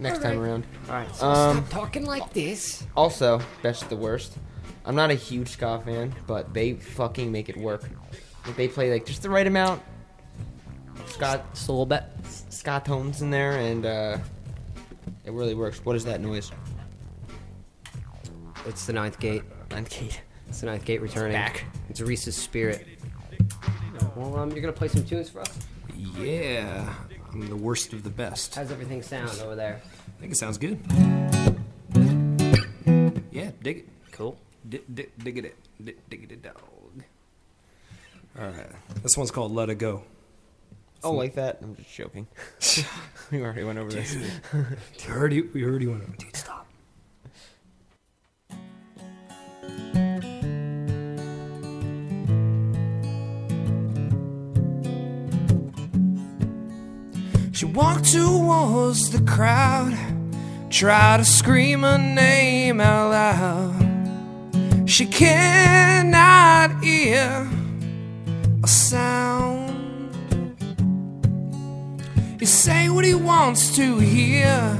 [0.00, 0.64] Next time around.
[0.88, 1.14] All right.
[1.14, 2.86] So Um, stop talking like this.
[2.96, 4.38] Also, best of the worst.
[4.84, 7.82] I'm not a huge ska fan, but they fucking make it work.
[8.46, 9.82] Like, they play like just the right amount
[10.98, 12.04] of ska Just a little bit.
[12.48, 14.18] ska tones in there, and uh,
[15.24, 15.84] it really works.
[15.84, 16.50] What is that noise?
[18.66, 19.42] It's the ninth gate.
[19.70, 20.22] Ninth gate.
[20.48, 21.32] It's the ninth gate returning.
[21.32, 21.64] back.
[21.90, 22.86] It's Reese's spirit.
[24.16, 25.58] Well, um, you're gonna play some tunes for us.
[25.96, 26.94] Yeah.
[27.32, 28.54] I'm the worst of the best.
[28.54, 29.80] How's everything sound over there?
[30.16, 30.80] I think it sounds good.
[33.30, 33.88] Yeah, dig it.
[34.12, 34.38] Cool.
[34.68, 35.56] Dig, dig, dig it.
[35.82, 36.54] Dig, dig it, dog.
[38.38, 38.70] All right.
[39.02, 40.04] This one's called Let It Go.
[41.04, 41.58] Oh, like that?
[41.62, 42.26] I'm just joking.
[43.30, 44.16] we already went over this.
[44.52, 46.16] We already, we already went over.
[46.16, 46.66] Dude, stop.
[57.58, 59.92] She walked towards the crowd,
[60.70, 64.88] tried to scream her name out loud.
[64.88, 67.50] She cannot hear
[68.62, 69.74] a sound.
[72.38, 74.78] You say what he wants to hear,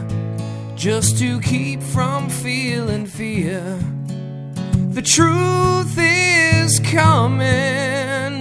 [0.76, 3.76] just to keep from feeling fear.
[4.90, 8.37] The truth is coming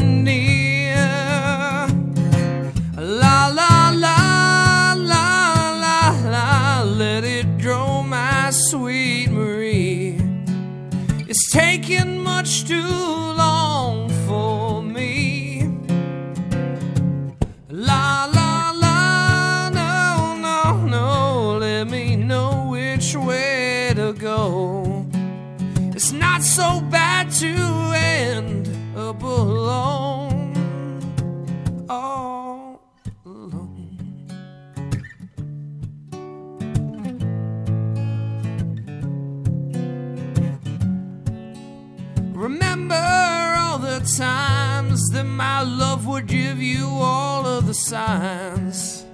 [44.08, 49.05] times that my love would give you all of the signs.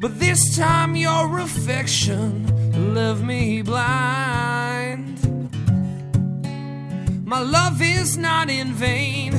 [0.00, 5.18] But this time your affection left me blind.
[7.24, 9.34] My love is not in vain,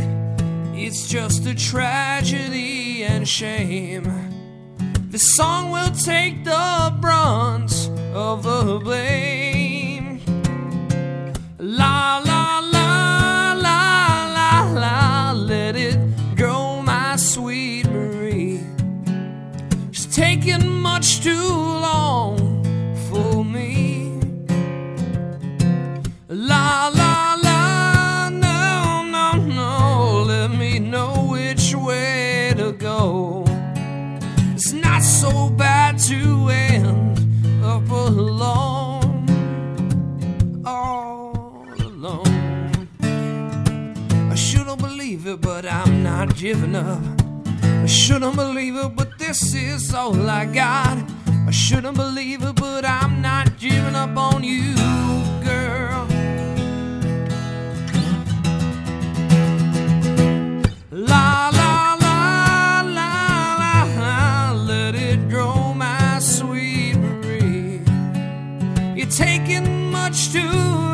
[0.76, 4.06] it's just a tragedy and shame.
[5.10, 10.22] This song will take the brunt of the blame.
[11.60, 12.31] La la
[45.40, 47.02] not giving up.
[47.64, 50.98] I shouldn't believe it, but this is all I got.
[51.48, 54.76] I shouldn't believe it, but I'm not giving up on you,
[55.44, 56.08] girl.
[60.92, 67.82] La la la la la, let it grow, my sweet Marie.
[68.96, 70.91] You're taking much too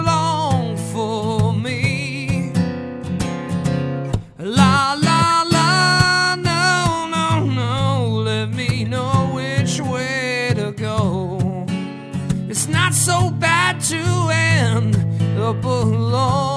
[15.48, 16.57] trouble long.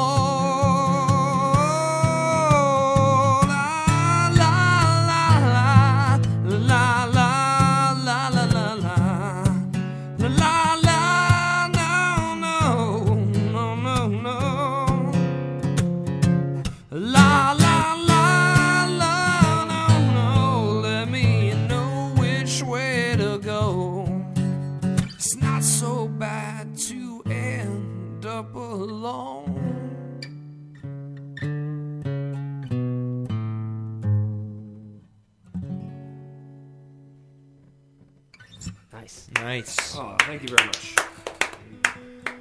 [39.42, 39.96] Nice, Nice.
[39.96, 40.94] Oh, thank you very much.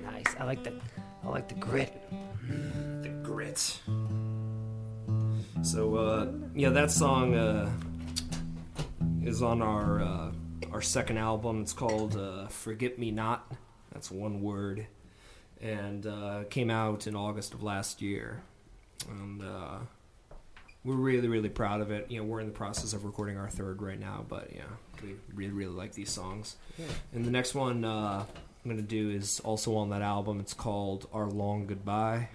[0.04, 0.36] nice.
[0.40, 0.74] I like the,
[1.24, 1.94] I like the grit.
[3.02, 3.80] The grit.
[5.62, 7.70] So, uh, yeah, that song uh,
[9.24, 10.32] is on our uh,
[10.72, 11.62] our second album.
[11.62, 13.52] It's called uh, "Forget Me Not."
[13.94, 14.86] That's one word,
[15.62, 18.42] and uh, came out in August of last year.
[19.10, 19.78] And uh,
[20.84, 22.10] we're really, really proud of it.
[22.10, 24.64] You know, we're in the process of recording our third right now, but yeah,
[25.04, 26.56] we really, really like these songs.
[27.14, 28.24] And the next one uh,
[28.64, 30.40] I'm gonna do is also on that album.
[30.40, 32.30] It's called "Our Long Goodbye."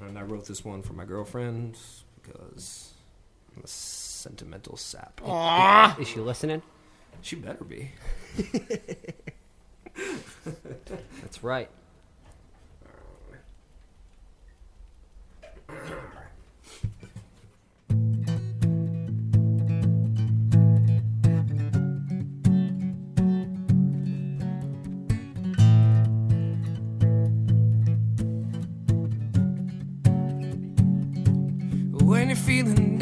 [0.00, 1.76] And I wrote this one for my girlfriend
[2.22, 2.94] because
[3.54, 5.20] I'm a sentimental sap.
[6.00, 6.62] Is she listening?
[7.20, 7.90] She better be.
[11.20, 11.68] That's right.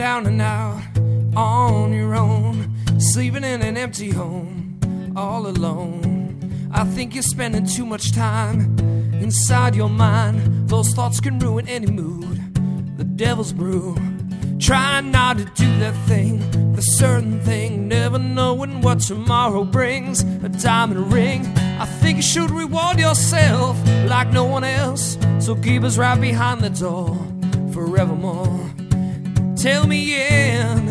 [0.09, 0.82] down and out
[1.36, 4.80] on your own, sleeping in an empty home,
[5.14, 6.70] all alone.
[6.72, 8.78] I think you're spending too much time
[9.20, 10.66] inside your mind.
[10.66, 12.38] Those thoughts can ruin any mood.
[12.96, 13.98] The devil's brew.
[14.59, 16.38] Trying not to do that thing,
[16.72, 20.22] the certain thing, never knowing what tomorrow brings.
[20.42, 21.44] A diamond ring.
[21.78, 25.18] I think you should reward yourself like no one else.
[25.38, 27.14] So keep us right behind the door
[27.74, 28.78] forevermore.
[29.59, 30.88] Tell me in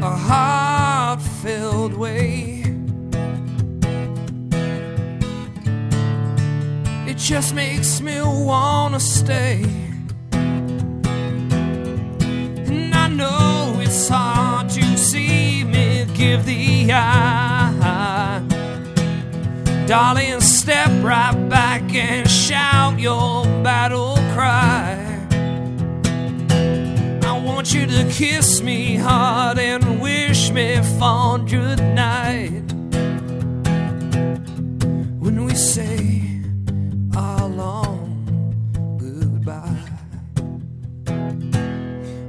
[0.00, 2.62] a heart filled way.
[7.08, 9.64] It just makes me wanna stay.
[12.70, 18.44] And I know it's hard to see me give the eye.
[19.88, 24.85] Darling, step right back and shout your battle cry.
[27.66, 32.62] Want you to kiss me hard and wish me fond good night.
[35.18, 36.22] When we say
[37.16, 38.22] our long
[39.00, 39.82] goodbye.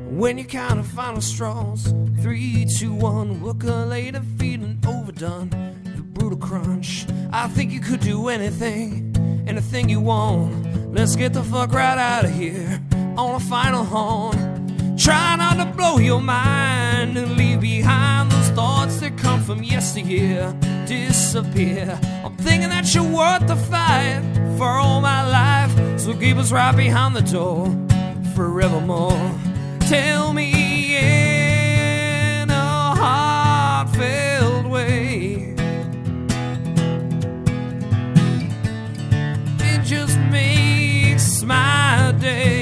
[0.09, 5.49] When you count the final straws, three, two, one, later, feeling overdone.
[5.83, 7.05] The brutal crunch.
[7.31, 9.15] I think you could do anything,
[9.47, 10.95] anything you want.
[10.95, 12.81] Let's get the fuck right out of here
[13.15, 14.56] on a final horn.
[14.97, 20.53] Try not to blow your mind and leave behind those thoughts that come from yesteryear.
[20.85, 21.99] Disappear.
[22.25, 24.23] I'm thinking that you're worth the fight
[24.57, 25.71] for all my life.
[25.99, 27.67] So keep us right behind the door
[28.35, 29.31] forevermore.
[29.81, 35.53] Tell me in a heart-filled way.
[39.59, 42.56] It just makes my day.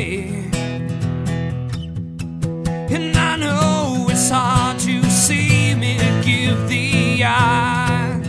[4.28, 8.20] It's hard to see me give the eye.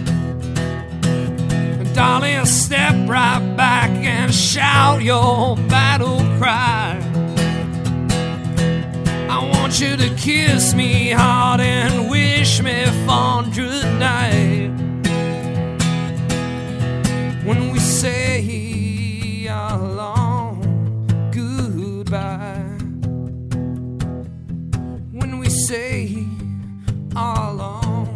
[1.94, 7.00] Darling, step right back and shout your battle cry.
[9.30, 14.68] I want you to kiss me hard and wish me fond good night.
[17.42, 18.42] When we say
[25.66, 26.24] say
[27.16, 28.06] all along.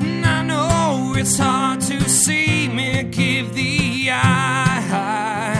[0.00, 5.58] And I know it's hard to see me give the eye.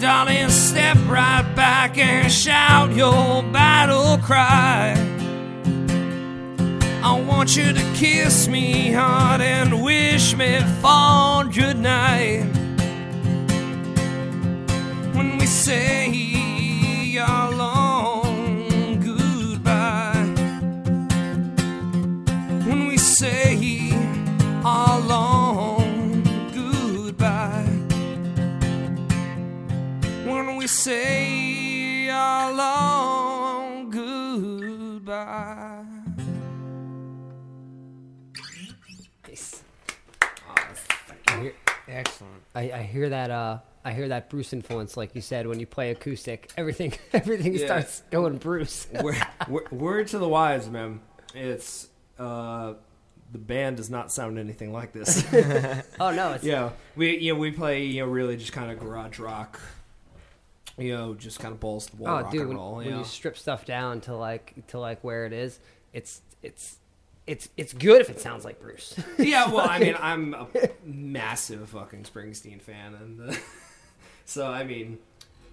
[0.00, 5.03] Darling, step right back and shout your battle cry.
[7.36, 12.44] Want you to kiss me hard and wish me fond good night.
[15.14, 20.24] When we say our long goodbye.
[22.66, 23.92] When we say
[24.64, 26.22] our long
[26.54, 27.68] goodbye.
[30.24, 31.23] When we say
[42.54, 43.30] I, I hear that.
[43.30, 47.54] Uh, I hear that Bruce influence, like you said, when you play acoustic, everything everything
[47.54, 47.66] Yeah.
[47.66, 48.86] starts going Bruce.
[49.70, 51.00] word, to the wise, man.
[51.34, 51.88] It's
[52.18, 52.74] uh,
[53.32, 55.24] the band does not sound anything like this.
[56.00, 58.78] oh no, it's yeah, we you know we play you know really just kind of
[58.78, 59.60] garage rock.
[60.78, 62.74] You know, just kind of balls to the wall oh rock dude, and when, roll.
[62.76, 62.98] when you know?
[62.98, 65.58] you strip stuff down to like to like where it is,
[65.92, 66.78] it's it's
[67.26, 68.94] it's it's good if it sounds like Bruce.
[69.18, 70.46] yeah, well, I mean, I'm a
[70.84, 73.34] massive fucking Springsteen fan, and uh,
[74.24, 74.98] so I mean,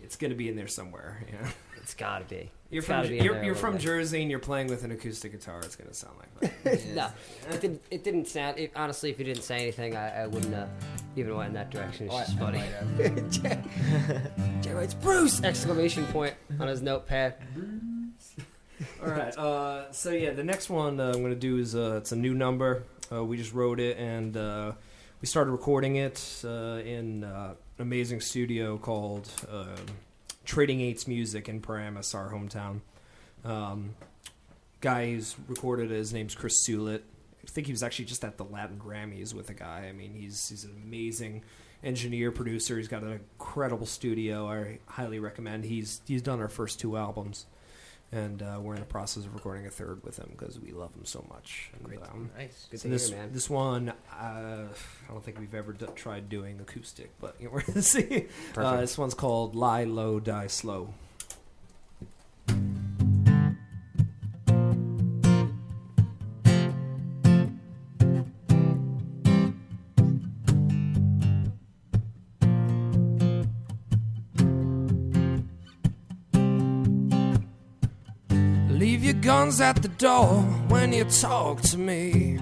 [0.03, 1.25] it's gonna be in there somewhere.
[1.31, 1.47] Know,
[1.77, 2.51] it's gotta be.
[2.69, 3.81] you're It's from you're, you're from bit.
[3.81, 5.59] Jersey, and you're playing with an acoustic guitar.
[5.59, 6.85] It's gonna sound like that.
[6.93, 7.07] no,
[7.49, 7.81] it didn't.
[7.89, 8.59] It didn't sound.
[8.59, 10.67] It, honestly, if you didn't say anything, I, I wouldn't uh,
[11.15, 12.07] even went in that direction.
[12.07, 12.63] It's just funny.
[13.29, 13.61] Jay,
[14.61, 15.41] Jay writes Bruce!
[15.41, 17.35] Exclamation point on his notepad.
[19.01, 19.35] All right.
[19.35, 22.15] Uh, so yeah, the next one uh, I'm going to do is uh, it's a
[22.15, 22.83] new number.
[23.11, 24.73] Uh, we just wrote it and uh,
[25.21, 29.75] we started recording it uh, in uh, an amazing studio called uh,
[30.45, 32.81] Trading Eights Music in Paramus, our hometown.
[33.43, 33.95] Um,
[34.81, 37.01] guy who's recorded it, his name's Chris Sulit.
[37.43, 39.87] I think he was actually just at the Latin Grammys with a guy.
[39.89, 41.41] I mean, he's he's an amazing
[41.83, 42.77] engineer producer.
[42.77, 44.47] He's got an incredible studio.
[44.47, 45.65] I highly recommend.
[45.65, 47.47] He's he's done our first two albums
[48.11, 50.93] and uh, we're in the process of recording a third with him because we love
[50.93, 51.71] him so much.
[51.83, 52.67] And, um, Nice.
[52.69, 53.31] Good to this hear, man.
[53.33, 54.67] this one, uh, I
[55.09, 58.27] don't think we've ever d- tried doing acoustic, but you know, we're gonna see.
[58.57, 60.93] Uh, this one's called "Lie Low, Die Slow."
[79.59, 82.39] At the door when you talk to me.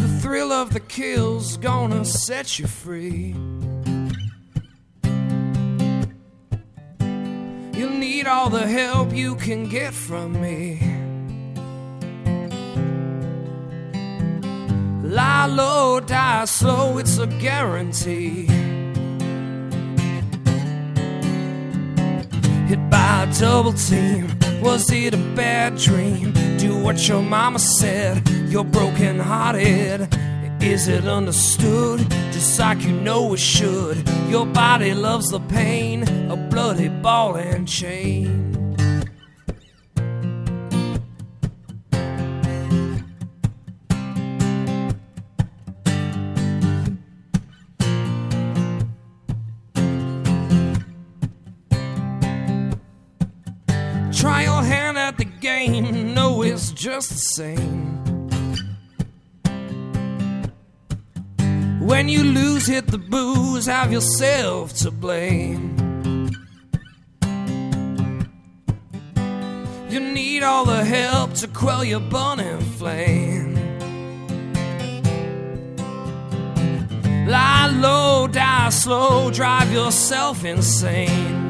[0.00, 3.36] The thrill of the kill's gonna set you free.
[7.76, 10.80] You'll need all the help you can get from me.
[15.04, 18.48] Lie low, die slow, it's a guarantee.
[22.72, 24.26] Hit by a double team.
[24.62, 26.32] Was it a bad dream?
[26.58, 28.26] Do what your mama said.
[28.48, 30.08] You're broken hearted.
[30.60, 32.00] Is it understood?
[32.32, 34.08] Just like you know it should.
[34.28, 38.41] Your body loves the pain, a bloody ball and chain.
[56.52, 58.02] It's just the same.
[61.80, 65.76] When you lose, hit the booze, have yourself to blame.
[69.88, 73.54] You need all the help to quell your burning flame.
[77.26, 81.41] Lie low, die slow, drive yourself insane.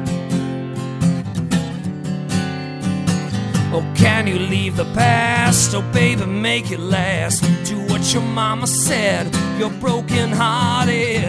[3.75, 5.73] Oh, can you leave the past?
[5.73, 7.41] Oh, baby, make it last.
[7.65, 9.33] Do what your mama said.
[9.57, 11.25] You're broken hearted.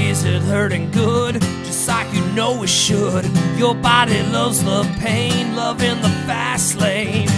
[0.00, 1.42] Is it hurting good?
[1.66, 3.26] Just like you know it should.
[3.58, 7.28] Your body loves the pain, loving the fast lane.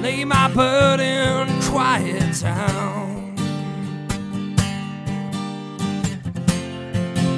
[0.00, 3.05] Lay my burden, quiet down.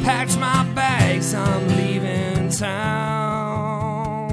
[0.09, 4.31] packed my bags, I'm leaving town.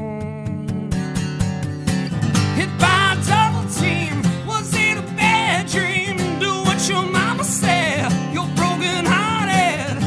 [2.55, 6.15] Hit by a double team, was it a bad dream?
[6.39, 9.97] Do what your mama said, you're broken hearted.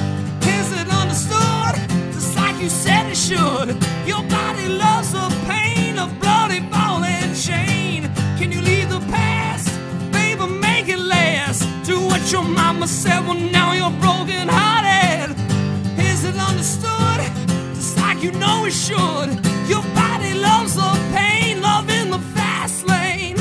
[0.57, 1.75] Is it understood?
[2.15, 3.69] Just like you said it should.
[4.07, 8.11] Your body loves the pain of bloody ball and chain.
[8.39, 9.69] Can you leave the past?
[10.13, 11.69] Baby, make it last.
[11.85, 15.38] Do what your mama said, well, now you're broken hearted.
[16.69, 17.75] Is it understood?
[17.75, 19.31] Just like you know it should.
[19.71, 23.37] Your body loves the pain, love in the fast lane.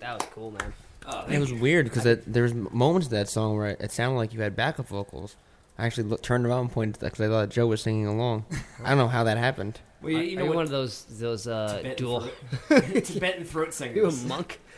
[0.00, 0.72] That was cool, man.
[1.06, 4.34] Oh, it was weird because there was moments of that song where it sounded like
[4.34, 5.36] you had backup vocals.
[5.78, 8.44] I actually looked, turned around and pointed because I thought Joe was singing along.
[8.84, 9.78] I don't know how that happened.
[10.02, 10.56] Well, you, know what?
[10.56, 12.20] one of those those uh, Tibetan dual?
[12.20, 13.96] throat- Tibetan throat singers.
[13.96, 14.60] You a monk?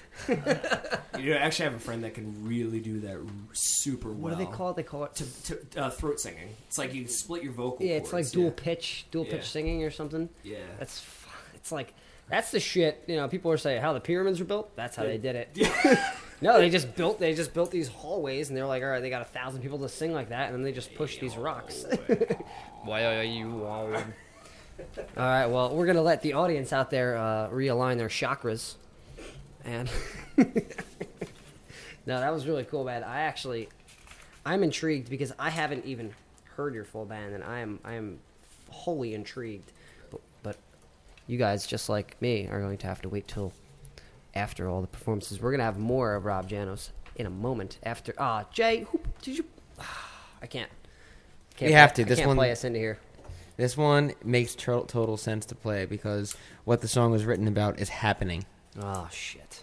[1.19, 3.19] You know, I actually have a friend that can really do that
[3.53, 4.19] super well.
[4.19, 4.77] What do they call it?
[4.77, 5.15] They call it.
[5.15, 6.49] To, to, uh, throat singing.
[6.67, 7.87] It's like you split your vocal.
[7.87, 8.53] Yeah, it's like dual yeah.
[8.57, 10.29] pitch, dual pitch singing or something.
[10.43, 10.59] Yeah.
[10.79, 11.05] That's
[11.55, 11.95] it's like
[12.29, 13.05] that's the shit.
[13.07, 14.75] You know, people are saying how the pyramids were built.
[14.77, 15.99] That's how they did it.
[16.41, 19.11] no, they just built they just built these hallways, and they're like, all right, they
[19.11, 21.85] got a thousand people to sing like that, and then they just push these rocks.
[22.83, 23.67] Why are you?
[24.99, 28.75] All right, well, we're gonna let the audience out there uh, realign their chakras,
[29.65, 29.89] and
[32.07, 33.03] no, that was really cool, man.
[33.05, 33.69] I actually,
[34.45, 36.13] I'm intrigued because I haven't even
[36.57, 38.19] heard your full band, and I am I am
[38.71, 39.71] wholly intrigued.
[40.11, 40.57] But, but
[41.27, 43.53] you guys, just like me, are going to have to wait till
[44.35, 45.41] after all the performances.
[45.41, 47.79] We're gonna have more of Rob Janos in a moment.
[47.85, 49.45] After ah, Jay, who, did you?
[50.43, 50.71] I can't.
[51.57, 52.09] can't We have play- to.
[52.09, 52.99] I This can't one- play us into here.
[53.57, 57.79] This one makes to- total sense to play because what the song was written about
[57.79, 58.45] is happening.
[58.83, 59.63] Oh shit.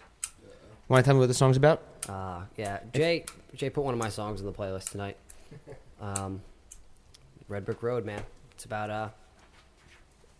[0.87, 1.81] Want to tell me what the song's about?
[2.07, 3.25] Uh, yeah, Jay.
[3.55, 5.17] Jay put one of my songs in the playlist tonight.
[5.99, 6.41] Um,
[7.47, 8.23] Red Brick Road, man.
[8.53, 9.09] It's about uh,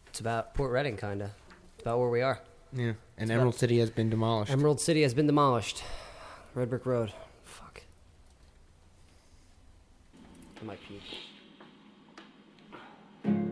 [0.07, 1.31] it's about Port Reading, kinda.
[1.75, 2.39] It's about where we are.
[2.73, 2.93] Yeah.
[3.17, 4.51] And Emerald City has been demolished.
[4.51, 5.83] Emerald City has been demolished.
[6.55, 7.11] Red Brick Road.
[7.43, 7.83] Fuck.
[10.61, 11.01] I might puke.
[13.24, 13.50] I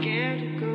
[0.00, 0.67] scared to go.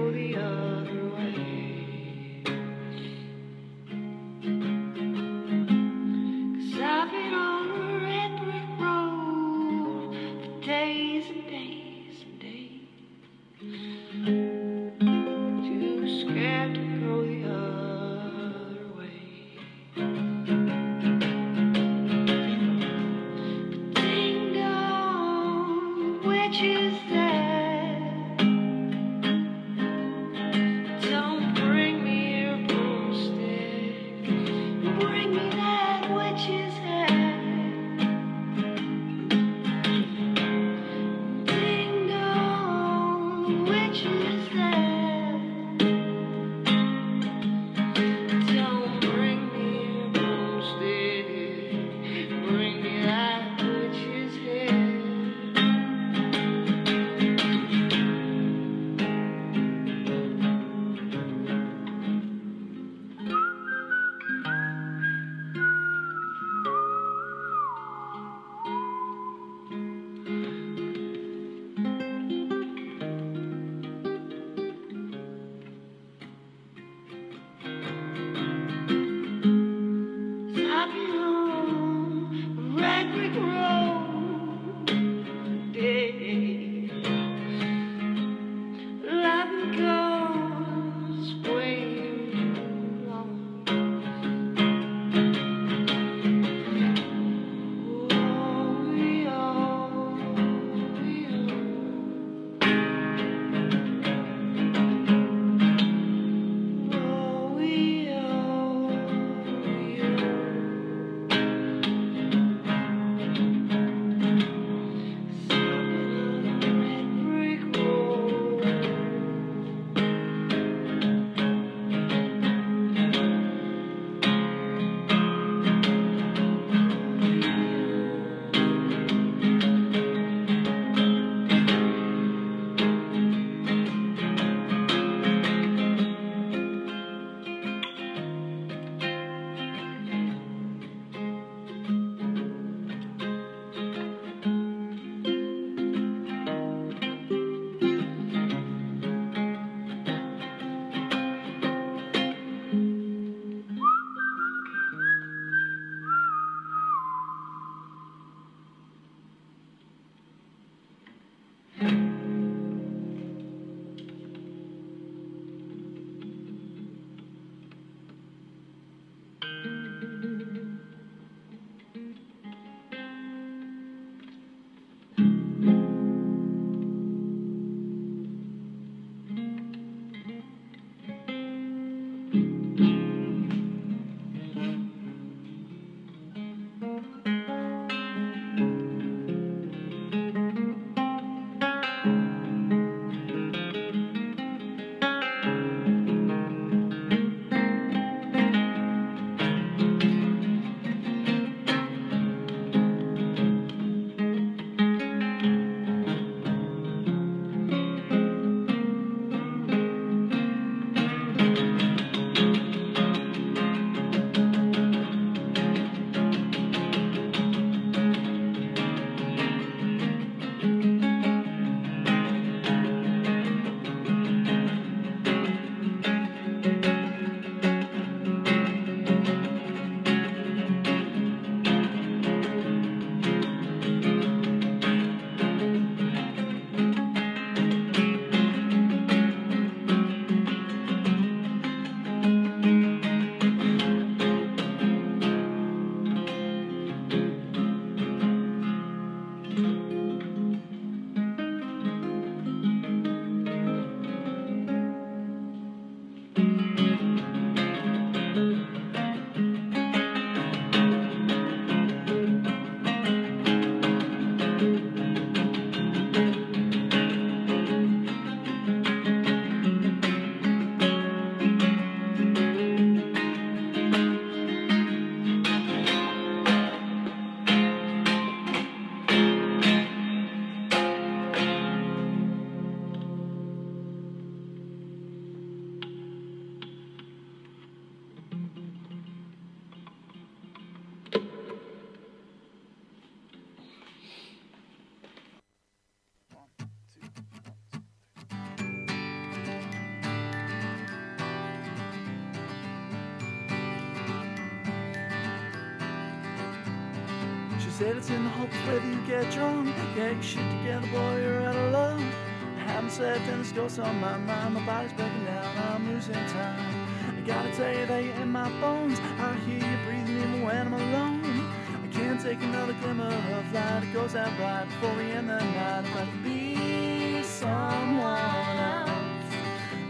[308.04, 309.74] Said it's in hopes whether you get drunk.
[309.96, 312.02] Get your shit together, boy, you're out of.
[312.02, 314.56] I haven't and it's ghosts on my mind.
[314.56, 316.90] My body's breaking down, I'm losing time.
[317.18, 319.00] I gotta tell you, they in my bones.
[319.00, 321.50] I hear you breathing even when I'm alone.
[321.82, 323.84] I can't take another glimmer of light.
[323.84, 325.86] It goes out right before we end the night.
[325.86, 328.20] If I could be someone
[328.60, 329.34] else,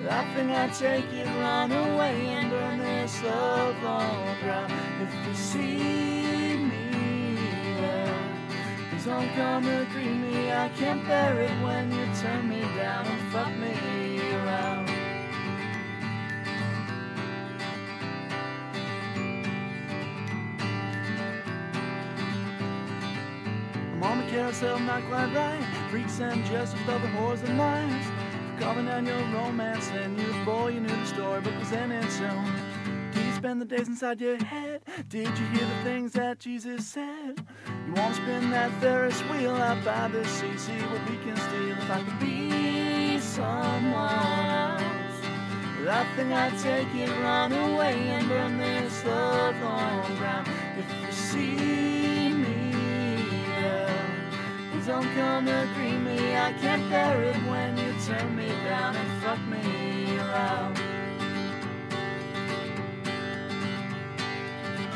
[0.07, 4.71] I think I'd take it, run away and burn this love on the ground.
[5.01, 6.52] If you see
[9.05, 10.49] don't come to greet me.
[10.51, 14.89] I can't bear it when you turn me down and fuck me around.
[23.91, 25.89] I'm on the carousel, not quite right.
[25.89, 28.03] Freaks and jesters, other whores and.
[28.03, 32.09] For carving down your romance and you, boy, you knew the story, but was ending
[32.09, 32.45] soon.
[33.11, 34.81] Do you spend the days inside your head?
[35.09, 37.45] Did you hear the things that Jesus said?
[37.85, 41.71] You won't spin that Ferris wheel out by the sea, see what we can steal
[41.71, 44.09] if I could be someone
[44.45, 45.19] else.
[45.77, 50.47] But I think I'd take it, run away and burn this love on ground.
[50.77, 52.71] If you see me
[53.59, 54.05] there,
[54.71, 56.37] please don't come to greet me.
[56.37, 60.82] I can't bear it when you turn me down and fuck me around.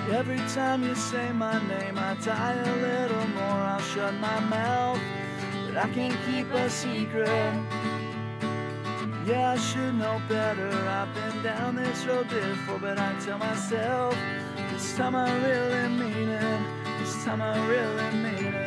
[0.10, 3.44] Every time you say my name, I die a little more.
[3.44, 5.02] I'll shut my mouth,
[5.66, 7.28] but I can't keep a secret.
[9.26, 10.70] Yeah, I should know better.
[10.88, 14.16] I've been down this road before, but I tell myself
[14.72, 16.62] this time I really mean it.
[17.00, 18.67] This time I really mean it.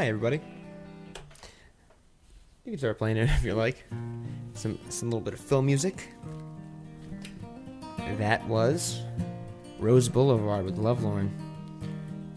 [0.00, 0.40] Hi, everybody.
[2.64, 3.84] You can start playing it if you like.
[4.54, 6.08] Some some little bit of film music.
[8.16, 9.02] That was
[9.78, 11.28] Rose Boulevard with Lovelorn.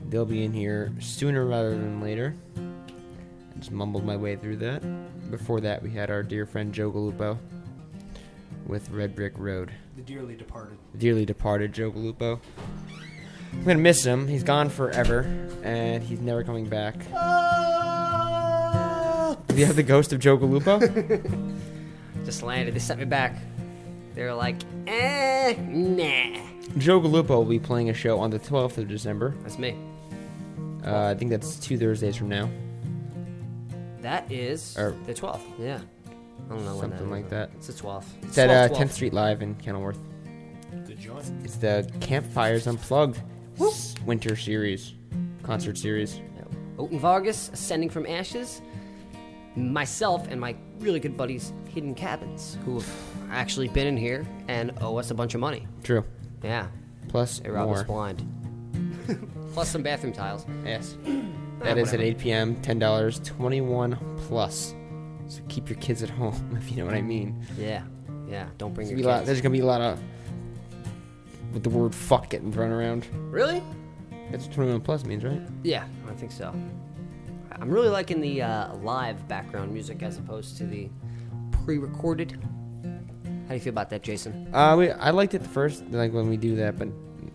[0.10, 2.36] They'll be in here sooner rather than later.
[2.58, 5.32] I just mumbled my way through that.
[5.32, 7.38] Before that, we had our dear friend Joe Galupo
[8.68, 9.72] with Red Brick Road.
[9.96, 10.80] The dearly departed.
[10.98, 12.42] dearly departed Joe Galupo.
[13.54, 14.28] I'm gonna miss him.
[14.28, 15.22] He's gone forever,
[15.64, 16.96] and he's never coming back.
[19.48, 20.80] Do you have the ghost of Joe Galupo?
[22.26, 22.74] Just landed.
[22.74, 23.38] They sent me back.
[24.16, 24.56] They were like,
[24.88, 26.40] eh, nah.
[26.78, 29.34] Joe Galupo will be playing a show on the 12th of December.
[29.44, 29.78] That's me.
[30.86, 32.50] Uh, I think that's two Thursdays from now.
[34.02, 35.42] That is Or- the 12th.
[35.60, 35.80] Yeah.
[36.50, 37.30] I don't know when Something that like is.
[37.32, 37.50] that.
[37.56, 38.06] It's the 12th.
[38.24, 38.78] It's at uh, 12th.
[38.78, 40.00] 10th Street Live in Kenilworth.
[40.86, 41.32] Good joint.
[41.44, 43.22] It's the Campfires Unplugged
[43.60, 44.94] s- winter series,
[45.44, 46.22] concert series.
[46.78, 48.62] Oten Vargas, Ascending from Ashes.
[49.56, 52.90] Myself and my really good buddies, Hidden Cabins, who have
[53.30, 55.68] actually been in here and owe us a bunch of money.
[55.84, 56.04] True.
[56.44, 56.68] Yeah.
[57.08, 58.14] Plus They robbed us more.
[58.14, 58.28] blind.
[59.54, 60.46] Plus some bathroom tiles.
[60.66, 60.98] Yes.
[61.06, 61.12] Ah,
[61.66, 62.56] that is at 8 p.m.
[62.62, 63.98] Ten dollars, 21
[64.28, 64.74] plus.
[65.28, 67.46] So keep your kids at home, if you know what I mean.
[67.58, 67.84] Yeah.
[68.28, 68.48] Yeah.
[68.58, 69.28] Don't bring your a lot, kids.
[69.28, 70.00] there's gonna be a lot of
[71.54, 73.08] with the word "fuck" getting thrown around.
[73.30, 73.62] Really?
[74.32, 75.42] That's what 21 plus means, right?
[75.64, 76.54] Yeah, I think so.
[77.52, 80.90] I'm really liking the uh, live background music as opposed to the
[81.64, 82.40] pre-recorded.
[83.44, 84.50] How do you feel about that, Jason?
[84.54, 86.88] Uh, we, I liked it the first, like when we do that, but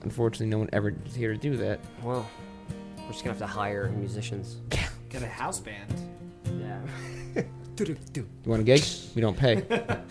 [0.02, 1.80] unfortunately, no one ever is here to do that.
[2.02, 2.28] Well,
[2.98, 4.56] we're just gonna have to hire musicians.
[5.08, 5.94] Get a house band.
[6.60, 6.80] Yeah.
[7.76, 8.20] Do do do.
[8.20, 8.82] You want a gig?
[9.14, 9.62] We don't pay.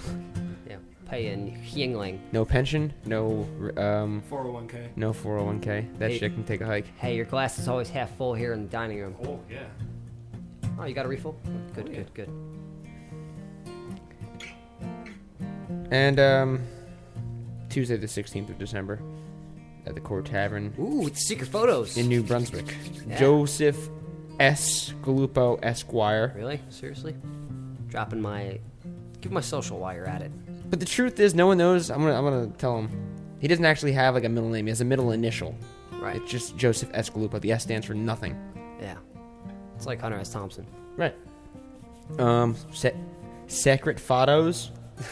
[1.08, 1.12] yeah.
[1.12, 2.20] Pay in Yuengling.
[2.32, 3.48] No pension, no
[3.78, 4.90] um, 401k.
[4.96, 5.98] no 401k.
[6.00, 6.18] That Hey.
[6.20, 6.86] shit can take a hike.
[6.98, 9.16] Hey, your glass is always half full here in the dining room.
[9.26, 9.64] Oh yeah.
[10.80, 11.36] Oh, you got a refill?
[11.74, 11.96] Good, Oh, yeah.
[12.14, 12.30] good, good.
[15.92, 16.62] And um,
[17.70, 19.00] Tuesday the 16th of December
[19.86, 21.98] at the Court Tavern Ooh, with secret photos.
[21.98, 22.76] in New Brunswick.
[23.08, 23.18] Yeah.
[23.18, 23.90] Joseph
[24.40, 24.94] S.
[25.02, 26.34] Galupo Esquire.
[26.36, 26.62] Really?
[26.70, 27.16] Seriously?
[27.88, 28.60] Dropping my,
[29.22, 30.32] give my social while you're at it.
[30.70, 31.90] But the truth is, no one knows.
[31.90, 32.90] I'm gonna, I'm gonna tell him.
[33.40, 34.66] He doesn't actually have like a middle name.
[34.66, 35.56] He has a middle initial.
[35.94, 36.18] Right.
[36.18, 37.10] It's just Joseph S.
[37.10, 37.40] Galupo.
[37.40, 38.36] The S stands for nothing.
[38.80, 38.98] Yeah.
[39.76, 40.30] It's like Hunter S.
[40.30, 40.66] Thompson.
[40.96, 41.16] Right.
[42.20, 42.96] Um, se-
[43.48, 44.72] secret photos.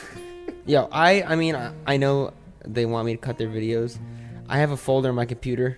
[0.65, 2.34] Yo, I, I mean, I, I know
[2.65, 3.99] they want me to cut their videos.
[4.49, 5.77] I have a folder on my computer,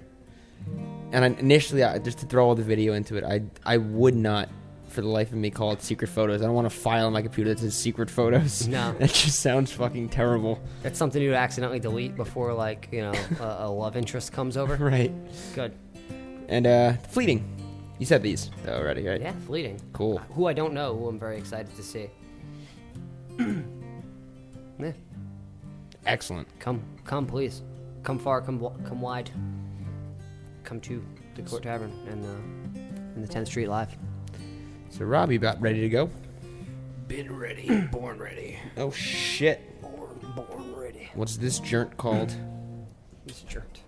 [1.12, 4.16] and I, initially, I, just to throw all the video into it, I, I would
[4.16, 4.50] not
[4.98, 6.42] for the life of me call it secret photos.
[6.42, 8.68] I don't want to file on my computer that says secret photos.
[8.68, 8.94] No.
[9.00, 10.60] that just sounds fucking terrible.
[10.82, 14.58] That's something you would accidentally delete before, like, you know, a, a love interest comes
[14.58, 14.76] over.
[14.88, 15.12] Right.
[15.54, 15.74] Good.
[16.48, 17.46] And uh, fleeting.
[18.00, 19.22] You said these already, right?
[19.22, 19.80] Yeah, fleeting.
[19.94, 20.18] Cool.
[20.34, 22.10] Who I don't know, who I'm very excited to see.
[24.80, 24.94] yeah,
[26.06, 26.48] Excellent.
[26.60, 27.62] come, come, please,
[28.02, 29.30] come far, come, come wide,
[30.64, 31.04] come to
[31.36, 32.80] the Court Tavern and uh,
[33.16, 33.96] in the 10th Street Live.
[34.98, 36.10] So Robbie about ready to go?
[37.08, 38.58] Been ready, born ready.
[38.78, 39.80] Oh shit.
[39.80, 41.12] Born, born ready.
[41.14, 42.36] What's this jerk called?
[43.28, 43.82] He's jerked.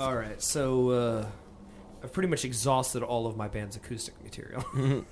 [0.00, 1.26] All right, so uh,
[2.02, 4.64] I've pretty much exhausted all of my band's acoustic material.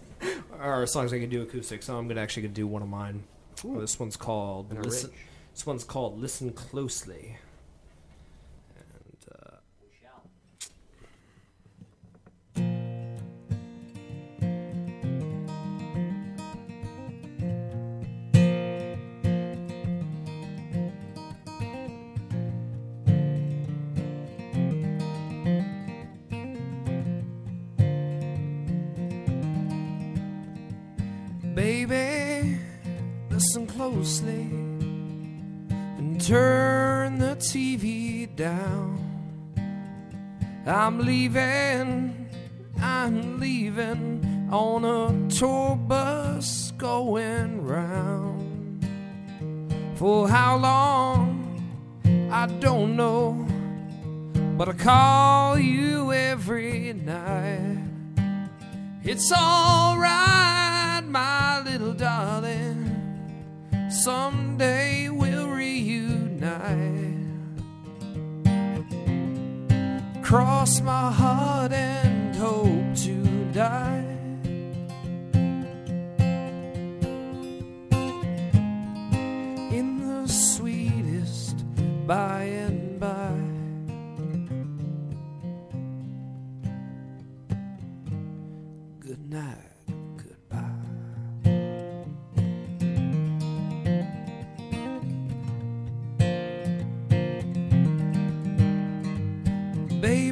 [0.58, 3.24] or songs I can do acoustic, so I'm gonna actually gonna do one of mine.
[3.62, 5.10] This one's called Listen.
[5.52, 7.36] This one's called Listen Closely.
[33.80, 34.42] Closely
[35.96, 39.00] and turn the TV down.
[40.66, 42.28] I'm leaving,
[42.78, 48.84] I'm leaving on a tour bus going round.
[49.94, 51.24] For how long,
[52.30, 53.48] I don't know,
[54.58, 57.78] but I call you every night.
[59.04, 62.79] It's alright, my little darling.
[63.90, 67.18] Someday we'll reunite.
[70.22, 74.04] Cross my heart and hope to die.
[79.72, 81.64] In the sweetest
[82.06, 82.69] by and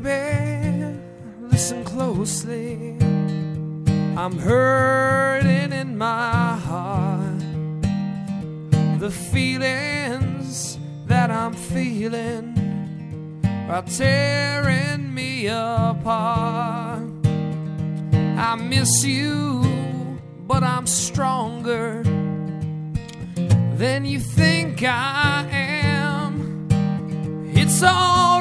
[0.00, 0.96] Baby,
[1.40, 2.96] listen closely.
[4.16, 7.40] I'm hurting in my heart.
[9.00, 12.54] The feelings that I'm feeling
[13.68, 17.02] are tearing me apart.
[18.36, 19.64] I miss you,
[20.46, 22.04] but I'm stronger
[23.74, 26.68] than you think I am.
[27.52, 28.37] It's alright,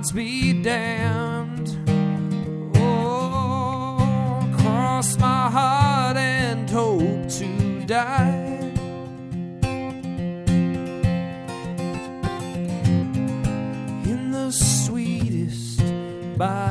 [0.00, 1.76] odds be damned.
[2.76, 8.46] Oh, cross my heart and hope to die.
[14.12, 15.82] in the sweetest
[16.38, 16.69] by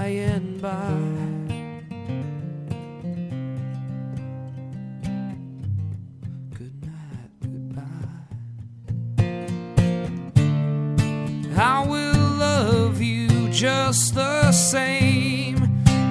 [13.60, 15.58] just the same.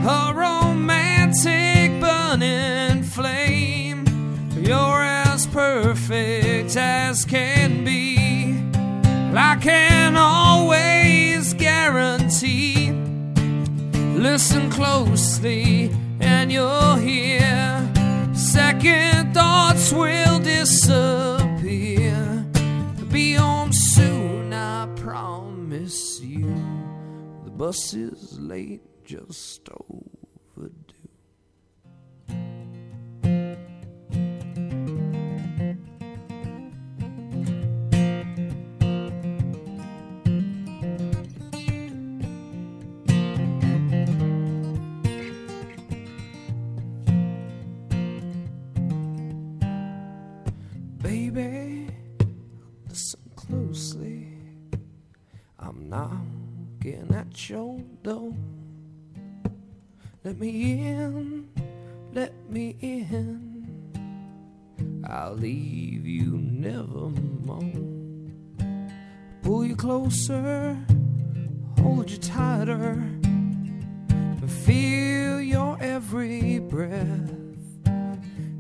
[0.07, 4.05] A romantic burning flame.
[4.55, 8.55] You're as perfect as can be.
[9.35, 12.91] I can always guarantee.
[14.13, 17.91] Listen closely, and you'll hear.
[18.35, 22.15] Second thoughts will disappear.
[23.11, 23.68] Be home
[27.59, 30.95] bus is late, just overdue.
[51.03, 51.89] Baby,
[52.89, 54.29] listen closely.
[55.59, 55.89] I'm
[56.79, 58.35] knocking at your door.
[60.25, 61.49] Let me in,
[62.13, 63.67] let me in.
[65.09, 67.73] I'll leave you nevermore.
[69.43, 70.77] Pull you closer,
[71.81, 73.03] hold you tighter,
[74.47, 77.33] feel your every breath.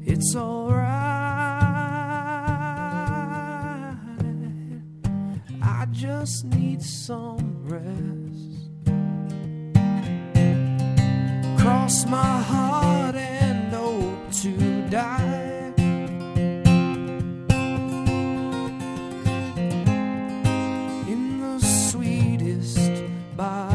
[0.04, 1.37] It's alright.
[5.70, 8.72] I just need some rest.
[11.60, 14.52] Cross my heart and hope to
[14.88, 15.72] die.
[21.06, 23.02] In the sweetest
[23.36, 23.67] by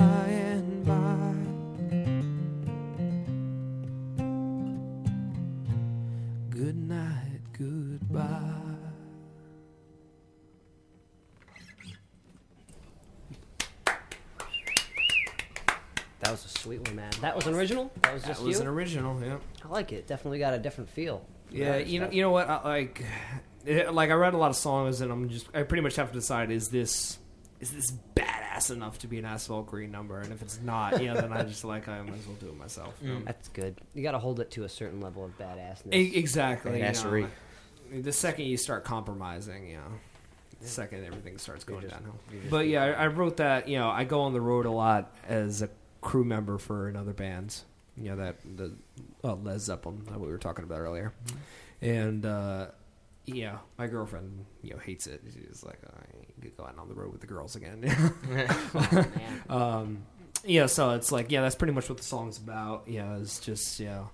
[17.24, 17.92] That was an original.
[18.04, 18.62] That was That just was you.
[18.62, 19.38] an original, yeah.
[19.64, 20.08] I like it.
[20.08, 21.26] Definitely got a different feel.
[21.50, 22.14] Yeah, you know, stuff.
[22.16, 22.50] you know what?
[22.50, 23.06] I, like,
[23.66, 26.10] it, like I read a lot of songs, and I'm just, I pretty much have
[26.10, 27.18] to decide: is this,
[27.60, 30.20] is this badass enough to be an Asphalt Green number?
[30.20, 32.48] And if it's not, you know, then I just like I might as well do
[32.50, 32.94] it myself.
[33.04, 33.78] Um, That's good.
[33.94, 35.94] You got to hold it to a certain level of badassness.
[35.94, 36.78] e- exactly.
[36.80, 37.28] you know.
[38.02, 39.84] The second you start compromising, you know,
[40.60, 42.16] the second everything starts going just- downhill.
[42.50, 43.68] But yeah, I, I wrote that.
[43.68, 45.70] You know, I go on the road a lot as a
[46.04, 47.56] crew member for another band.
[47.98, 48.76] You know that the
[49.24, 51.14] uh, Lez Zeppelin that we were talking about earlier,
[51.82, 52.68] and uh,
[53.26, 55.22] yeah, my girlfriend you know hates it.
[55.32, 57.84] She's like, oh, I ain't going on the road with the girls again.
[59.50, 60.04] Oh, um,
[60.46, 62.84] yeah, so it's like yeah, that's pretty much what the song's about.
[62.88, 64.10] Yeah, it's just you know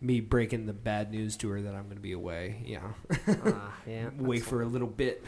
[0.00, 2.62] me breaking the bad news to her that I'm going to be away.
[2.64, 2.94] You know,
[3.46, 4.10] Ah, yeah.
[4.18, 5.24] away that's- for a little bit.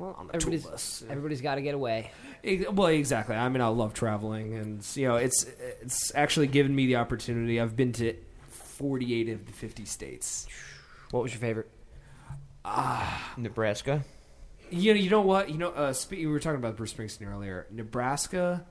[0.00, 1.12] Well, on the tour bus, yeah.
[1.12, 2.10] everybody's got to get away.
[2.42, 3.36] Ex- Well, exactly.
[3.36, 5.44] I mean, I love traveling, and you know, it's
[5.82, 7.60] it's actually given me the opportunity.
[7.60, 8.14] I've been to
[8.48, 10.46] 48 of the 50 states.
[11.10, 11.68] What was your favorite?
[12.64, 14.04] Ah, Nebraska.
[14.70, 15.50] You know, you know what?
[15.50, 17.66] You know, uh, spe- we were talking about Bruce Springsteen earlier.
[17.70, 18.64] Nebraska.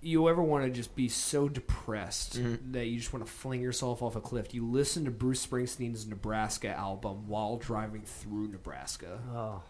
[0.00, 2.38] You ever want to just be so depressed
[2.72, 4.52] that you just want to fling yourself off a cliff?
[4.52, 9.18] You listen to Bruce Springsteen's Nebraska album while driving through Nebraska.
[9.34, 9.62] Oh,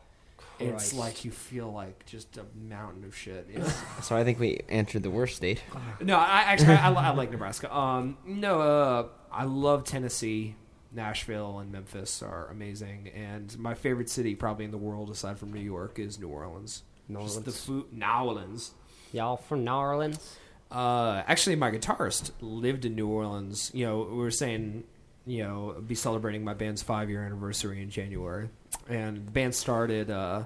[0.60, 0.94] It's Christ.
[0.94, 3.48] like you feel like just a mountain of shit.
[3.52, 3.72] It's,
[4.06, 5.62] So I think we entered the worst state.
[6.00, 7.74] No, I actually I, I like Nebraska.
[7.74, 10.54] Um, no, uh, I love Tennessee.
[10.92, 15.52] Nashville and Memphis are amazing, and my favorite city probably in the world aside from
[15.52, 16.84] New York is New Orleans.
[17.08, 17.60] New Just the Orleans.
[17.64, 18.74] food, New Orleans.
[19.12, 20.36] y'all from New Orleans?
[20.70, 23.72] Uh, actually, my guitarist lived in New Orleans.
[23.74, 24.84] You know, we were saying,
[25.26, 28.48] you know, be celebrating my band's five year anniversary in January,
[28.88, 30.10] and the band started.
[30.10, 30.44] Uh,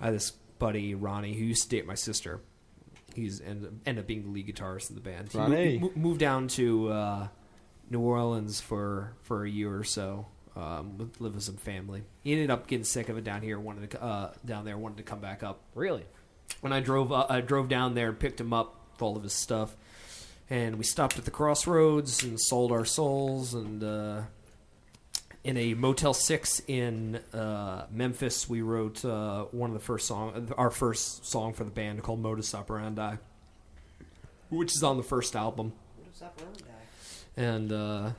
[0.00, 2.40] I had this buddy Ronnie who used to date my sister.
[3.14, 5.30] He's ended, ended up being the lead guitarist in the band.
[5.32, 5.78] He Ronnie.
[5.78, 7.28] mo- moved down to uh,
[7.90, 10.26] New Orleans for for a year or so.
[10.54, 12.02] Um, with- live with some family.
[12.24, 13.60] He ended up getting sick of it down here.
[13.60, 14.78] Wanted to, uh, down there.
[14.78, 16.04] Wanted to come back up Really?
[16.62, 19.22] when I drove uh, I drove down there and picked him up with all of
[19.22, 19.76] his stuff,
[20.48, 24.22] and we stopped at the crossroads and sold our souls and uh,
[25.44, 30.52] in a Motel Six in uh, Memphis we wrote uh, one of the first song
[30.56, 33.16] our first song for the band called Modus Operandi,
[34.50, 35.72] which is on the first album,
[37.36, 37.72] and.
[37.72, 38.10] Uh,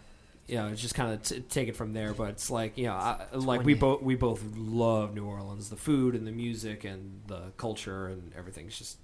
[0.48, 2.94] yeah, it's just kind of t- take it from there, but it's like you know,
[2.94, 7.22] I, like we both we both love New Orleans, the food and the music and
[7.28, 8.98] the culture and everything's just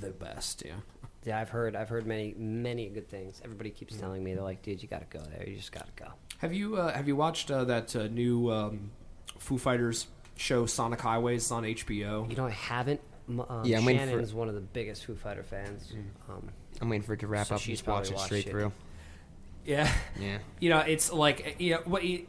[0.00, 0.62] the best.
[0.64, 0.76] Yeah,
[1.24, 1.74] Yeah, I've heard.
[1.74, 3.40] I've heard many, many good things.
[3.44, 5.48] Everybody keeps telling me they're like, "Dude, you got to go there.
[5.48, 8.50] You just got to go." have you uh, have you watched uh, that uh, new
[8.50, 8.90] um,
[9.38, 10.06] Foo Fighters
[10.36, 12.28] show Sonic Highways on HBO?
[12.28, 13.00] You know, I haven't.
[13.28, 15.92] Um, Yeah, I'm Shannon for- is one of the biggest Foo Fighter fans.
[16.28, 16.48] Um,
[16.82, 18.50] I'm waiting for it to wrap So up and she's just watch it straight it.
[18.50, 18.72] through.
[19.64, 19.90] Yeah,
[20.20, 20.38] Yeah.
[20.60, 22.26] you know, it's like you know what you.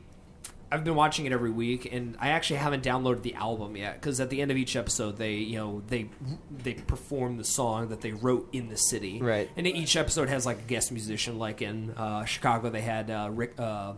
[0.71, 4.19] I've been watching it every week, and I actually haven't downloaded the album yet because
[4.19, 6.09] at the end of each episode, they you know they
[6.51, 9.49] they perform the song that they wrote in the city, Right.
[9.55, 11.37] And each episode has like a guest musician.
[11.37, 13.93] Like in uh, Chicago, they had uh, Rick uh,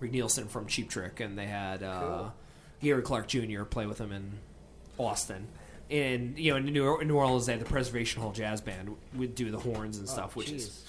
[0.00, 2.30] Rick Nielsen from Cheap Trick, and they had uh,
[2.80, 3.64] Gary Clark Jr.
[3.64, 4.38] play with them in
[4.98, 5.48] Austin.
[5.90, 9.34] And you know, in New, New Orleans, they had the Preservation Hall Jazz Band would
[9.34, 10.84] do the horns and stuff, which is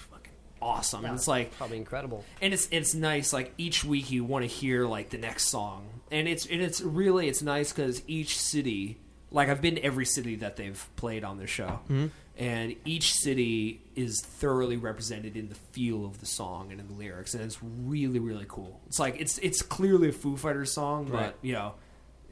[0.61, 0.65] jeez.
[0.65, 1.05] fucking awesome.
[1.05, 2.23] And it's like probably incredible.
[2.41, 5.85] and it's it's nice like each week you want to hear like the next song
[6.11, 8.97] and it's and it's really it's nice because each city
[9.31, 12.07] like i've been to every city that they've played on their show mm-hmm.
[12.37, 16.93] and each city is thoroughly represented in the feel of the song and in the
[16.93, 21.07] lyrics and it's really really cool it's like it's it's clearly a foo fighters song
[21.11, 21.73] but you know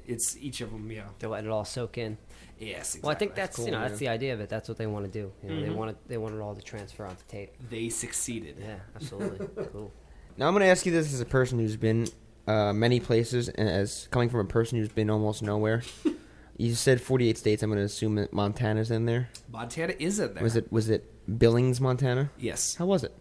[0.08, 2.18] it's each of them you know They're letting it all soak in.
[2.60, 3.02] Yes exactly.
[3.04, 4.50] Well, I think that's, you know cool, that's the idea of it.
[4.50, 5.32] That's what they want to do.
[5.44, 5.98] You know, They want it.
[6.08, 7.52] They want it all to transfer onto tape.
[7.70, 9.48] they succeeded Yeah, absolutely.
[9.72, 9.92] cool.
[10.38, 12.08] Now I'm going to ask you this as a person who's been
[12.48, 15.82] uh, many places, and as coming from a person who's been almost nowhere.
[16.58, 17.62] you said 48 states.
[17.64, 19.30] I'm going to assume that Montana's in there.
[19.52, 21.04] montana is in there Was it was it
[21.40, 22.30] Billings, Montana?
[22.40, 23.14] yes How was it?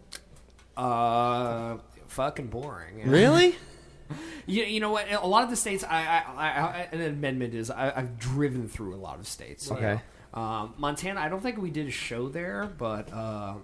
[0.77, 3.57] uh fucking boring Really?
[4.49, 5.11] You, you know what?
[5.11, 8.69] A lot of the states, I, I, I, I an amendment is I, I've driven
[8.69, 9.69] through a lot of states.
[9.69, 10.01] you Okay.
[10.35, 10.41] know.
[10.41, 13.55] Um, Montana, I don't think we did a show there, but uh,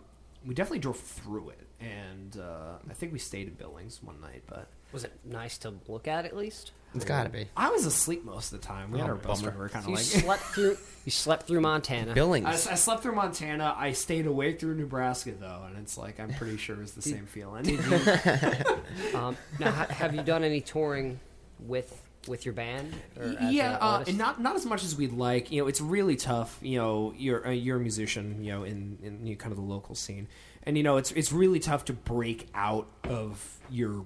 [0.45, 4.43] we definitely drove through it, and uh, I think we stayed in Billings one night,
[4.49, 6.73] but Was it nice to look at at least?
[6.95, 7.49] It's gotta be.
[7.57, 8.91] I was asleep most of the time.
[8.91, 9.51] We had Oh, our bus bummer.
[9.53, 10.05] driver kind So of you like.
[10.05, 10.77] slept through.
[11.05, 12.15] You slept through Montana.
[12.15, 12.47] Billings.
[12.47, 13.75] I, I slept through Montana.
[13.77, 17.27] I stayed awake through Nebraska though, and it's like I'm pretty sure it's the same
[17.27, 17.65] feeling.
[19.15, 21.19] Um, now, ha- have you done any touring
[21.61, 21.99] with
[22.29, 22.93] with your band?
[23.19, 24.11] Or as yeah, uh, artist?
[24.11, 25.51] and not not as much as we'd like.
[25.51, 26.59] You know, it's really tough.
[26.63, 28.45] You know, you're uh, you're a musician.
[28.45, 30.29] You know, in in you know, kind of the local scene,
[30.65, 34.05] and you know, it's it's really tough to break out of your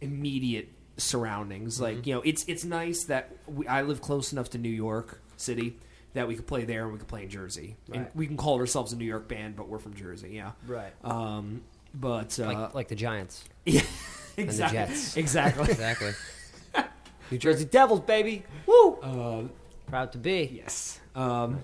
[0.00, 1.80] immediate surroundings.
[1.80, 5.20] Like, you know, it's it's nice that we, I live close enough to New York
[5.36, 5.78] City
[6.14, 8.58] that we could play there and we could play in Jersey, and we can call
[8.58, 10.30] ourselves a New York band, but we're from Jersey.
[10.34, 10.92] Yeah, Right.
[11.04, 11.62] Um,
[11.94, 13.82] but uh, like like the Giants, yeah,
[14.36, 15.16] the exactly, Jets.
[15.18, 15.64] exactly.
[15.70, 16.12] exactly.
[17.30, 18.44] New Jersey Devils, baby.
[18.66, 18.94] Woo!
[19.02, 19.42] Uh,
[19.86, 20.60] Proud to be.
[20.64, 20.98] Yes.
[21.14, 21.60] Um,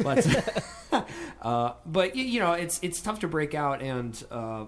[0.00, 0.26] but
[1.42, 4.64] uh, but y- you know it's it's tough to break out and uh,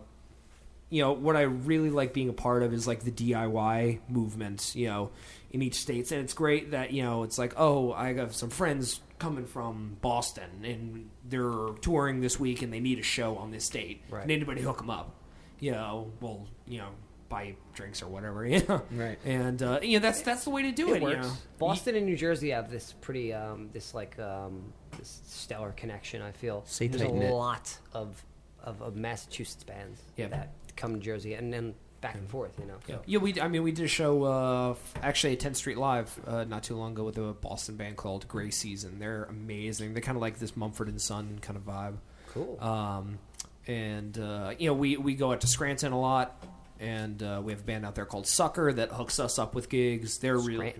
[0.90, 4.72] you know what I really like being a part of is like the DIY movement
[4.74, 5.10] you know
[5.50, 8.50] in each state and it's great that you know it's like oh I have some
[8.50, 13.50] friends coming from Boston and they're touring this week and they need a show on
[13.50, 14.22] this date Right.
[14.22, 15.14] and anybody hook them up
[15.60, 16.88] you know well you know
[17.28, 19.18] buy drinks or whatever you know Right.
[19.24, 21.26] and uh, you know that's that's the way to do it, It you works.
[21.28, 26.22] know Boston and New Jersey have this pretty, um, this like, um, this stellar connection.
[26.22, 27.30] I feel Stay there's a tight-knit.
[27.32, 28.24] lot of,
[28.64, 30.28] of of Massachusetts bands Yeah.
[30.28, 30.48] that
[30.80, 32.58] come to Jersey and then back and forth.
[32.58, 33.00] You know, so.
[33.06, 33.40] Yeah, we.
[33.40, 36.76] I mean, we did a show uh, actually at 10th Street Live uh, not too
[36.76, 38.98] long ago with a Boston band called Gray Season.
[38.98, 39.92] They're amazing.
[39.94, 41.96] They're kind of like this Mumford and Son kind of vibe.
[42.30, 42.58] cool.
[42.60, 43.18] Um,
[43.66, 46.42] and uh, you know, we we go out to Scranton a lot,
[46.80, 49.68] and uh, we have a band out there called Sucker that hooks us up with
[49.68, 50.18] gigs.
[50.18, 50.74] They're really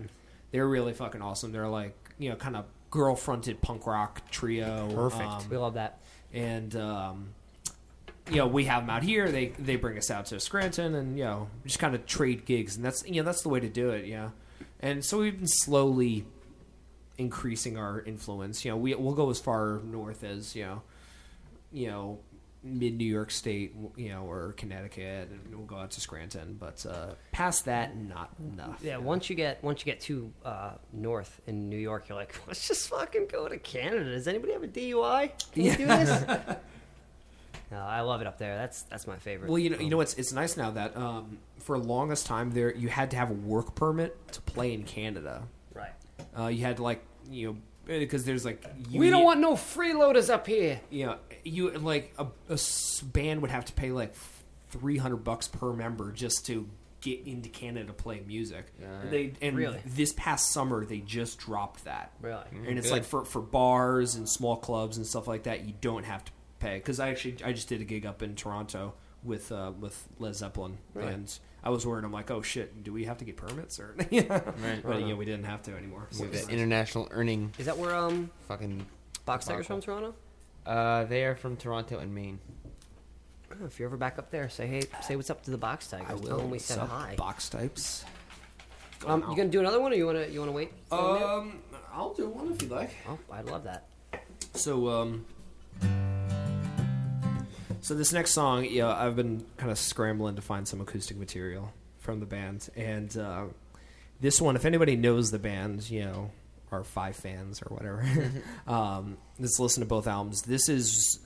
[0.51, 1.51] they're really fucking awesome.
[1.51, 4.89] They're like you know, kind of girl fronted punk rock trio.
[4.93, 5.21] Perfect.
[5.23, 5.99] Um, we love that.
[6.33, 7.29] and um,
[8.29, 9.31] you know we have them out here.
[9.31, 12.75] They they bring us out to Scranton, and you know just kind of trade gigs,
[12.75, 14.05] and that's you know that's the way to do it.
[14.05, 14.29] Yeah,
[14.79, 16.25] and so we've been slowly
[17.17, 18.65] increasing our influence.
[18.65, 20.81] You know, we we'll go as far north as you know,
[21.71, 22.19] you know,
[22.63, 26.57] mid New York State, you know, or Connecticut, and we'll go out to Scranton.
[26.59, 28.81] But uh, past that, not enough.
[28.83, 32.39] Yeah, once you get once you get too uh, north in New York, you're like,
[32.47, 34.11] let's just fucking go to Canada.
[34.11, 35.31] Does anybody have a DUI?
[35.51, 36.57] Can you do this?
[37.71, 38.55] no, I love it up there.
[38.57, 39.49] That's that's my favorite.
[39.49, 42.51] Well, you know, you know what's it's nice now that um, for the longest time
[42.51, 45.43] there you had to have a work permit to play in Canada.
[45.73, 45.91] right?
[46.37, 47.57] Uh, you had to like you know
[47.99, 50.79] because there's like we don't want no freeloaders up here.
[50.89, 52.27] you know you like a
[53.13, 54.13] band would have to pay like
[54.69, 56.67] three hundred bucks per member just to
[57.01, 58.71] get into Canada to play music.
[59.01, 59.79] And they and Really?
[59.85, 62.11] this past summer they just dropped that.
[62.21, 62.43] Really?
[62.67, 62.93] and it's good.
[62.93, 66.31] like for for bars and small clubs and stuff like that you don't have to
[66.61, 68.93] pay because I actually I just did a gig up in Toronto
[69.23, 71.31] with uh, with Lez Zeppelin and
[71.63, 74.23] I was worried I'm like oh shit do we have to get permits or yeah
[74.63, 74.81] Right.
[74.83, 76.53] but yeah we didn't have to anymore So With it's nice.
[76.53, 78.85] international earning Is that where um fucking.
[79.25, 80.15] Box Tigers from Toronto?
[80.65, 82.39] Uh, they are from Toronto and Maine.
[83.51, 85.87] Oh, if you're ever back up there, say hey, say what's up to the Box
[85.87, 86.07] Tigers.
[86.09, 87.15] I Tell will them we said Sup, hi.
[87.17, 88.05] box types
[89.05, 90.71] Um, you gonna do another one, or you wanna you wanna wait?
[90.89, 91.27] for a minute?
[91.29, 91.59] um
[91.93, 93.87] I'll do one if you like oh, I'd love that.
[94.53, 95.25] So, um,
[97.81, 101.73] so this next song, yeah, I've been kind of scrambling to find some acoustic material
[101.99, 103.45] from the band, and uh,
[104.19, 106.31] this one, if anybody knows the band, you know,
[106.71, 108.05] or five fans or whatever,
[108.67, 110.43] um, let's listen to both albums.
[110.43, 111.19] This is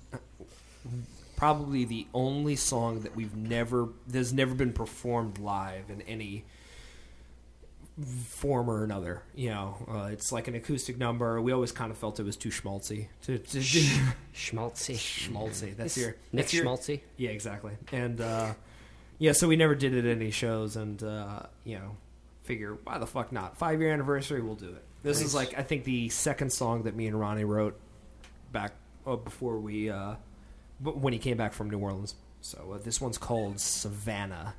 [1.36, 6.46] probably the only song that we've never, that's never been performed live in any
[8.04, 9.24] form or another.
[9.36, 11.42] You know, uh, it's like an acoustic number.
[11.42, 13.08] We always kind of felt it was too schmaltzy.
[13.24, 13.58] To, to
[14.34, 14.96] Schmaltzy.
[14.96, 15.76] schmaltzy.
[15.76, 17.02] That's your Nick that's your, Schmaltzy.
[17.18, 17.74] Yeah, exactly.
[17.92, 18.54] And uh,
[19.18, 21.96] yeah, so we never did it at any shows, and uh, you know,
[22.44, 23.58] figure why the fuck not?
[23.58, 24.84] Five year anniversary, we'll do it.
[25.04, 27.80] This is like I think the second song that me and Ronnie wrote
[28.52, 28.74] back
[29.06, 30.16] uh, before we uh,
[30.82, 32.16] when he came back from New Orleans.
[32.42, 34.56] So uh, this one's called Savannah.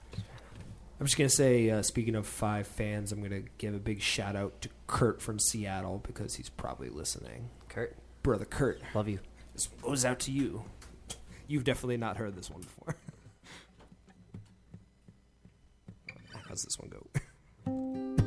[0.99, 4.35] I'm just gonna say, uh, speaking of five fans, I'm gonna give a big shout
[4.35, 7.51] out to Kurt from Seattle because he's probably listening.
[7.69, 9.19] Kurt, Brother Kurt, love you.
[9.53, 10.65] this goes out to you.
[11.49, 12.97] You've definitely not heard this one before.
[16.49, 18.17] How's this one go?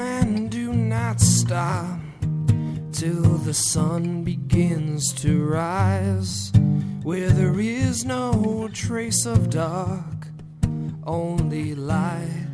[0.00, 1.98] And do not stop
[2.92, 6.52] till the sun begins to rise.
[7.08, 10.26] where there is no trace of dark,
[11.06, 12.46] only light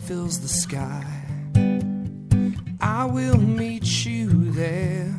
[0.00, 1.02] fills the sky.
[2.78, 5.18] I will meet you there,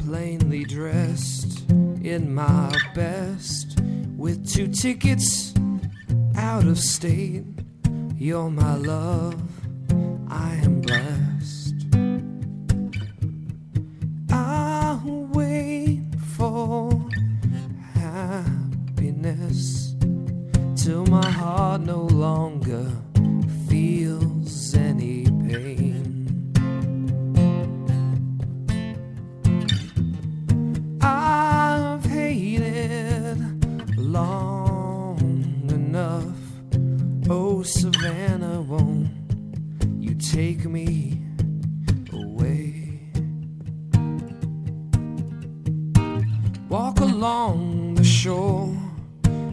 [0.00, 3.80] plainly dressed in my best,
[4.18, 5.54] with two tickets
[6.36, 7.46] out of state.
[8.18, 9.53] You're my love,
[10.28, 11.74] I am blessed.
[14.30, 16.02] I'll wait
[16.36, 16.90] for
[17.94, 19.94] happiness
[20.76, 22.90] till my heart no longer
[23.68, 26.10] feels any pain.
[31.00, 33.38] I've hated
[33.98, 35.18] long
[35.70, 36.24] enough.
[37.28, 38.43] Oh, Savannah,
[40.34, 41.16] take me
[42.12, 42.98] away?
[46.68, 48.74] Walk along the shore,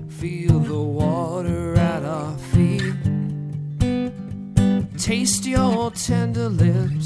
[0.10, 2.96] feel the water at our feet.
[4.98, 7.01] Taste your tender lips,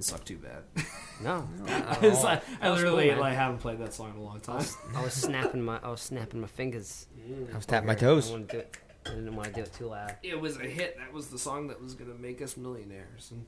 [0.00, 0.62] didn't suck too bad.
[1.22, 2.22] No, I, not was at all.
[2.24, 3.18] like- I That was cool, literally man.
[3.18, 4.64] like haven't played that song in a long time.
[4.96, 7.08] I was snapping my I was snapping my fingers.
[7.52, 8.30] I was tapping my over toes.
[8.30, 8.76] I, wanted to do it.
[9.04, 10.16] I didn't want to do it too loud.
[10.22, 10.96] It was a hit.
[10.96, 13.32] That was the song that was gonna make us millionaires.
[13.32, 13.44] And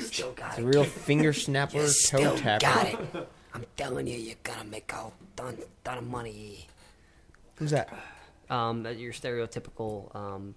[0.00, 0.74] still got It's a it.
[0.74, 2.64] real finger snapper, You toe still tapper.
[2.64, 3.28] got it.
[3.52, 6.66] I'm telling you, you're gonna make a ton, ton of money.
[7.56, 7.90] Who's that?
[8.48, 10.54] Um, your stereotypical, um,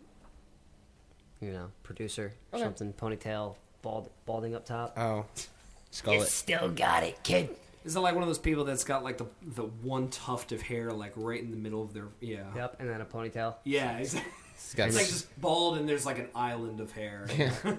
[1.42, 2.64] you know, producer, Okay.
[2.64, 3.56] something ponytail,
[3.88, 4.94] bald, balding up top.
[4.98, 5.44] Oh, you
[5.92, 6.28] skull it.
[6.28, 7.50] still got it, kid.
[7.86, 10.62] is it like one of those people that's got like the the one tuft of
[10.62, 13.56] hair like right in the middle of their yeah Yep, and then a ponytail.
[13.64, 14.32] yeah exactly.
[14.56, 17.28] He's got It's like just bald and there's like an island of hair.
[17.38, 17.52] Yeah.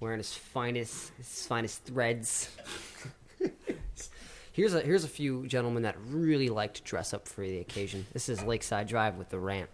[0.00, 2.50] wearing his finest his finest threads.
[4.52, 8.06] here's a here's a few gentlemen that really like to dress up for the occasion.
[8.12, 9.68] This is Lakeside Drive with the rant.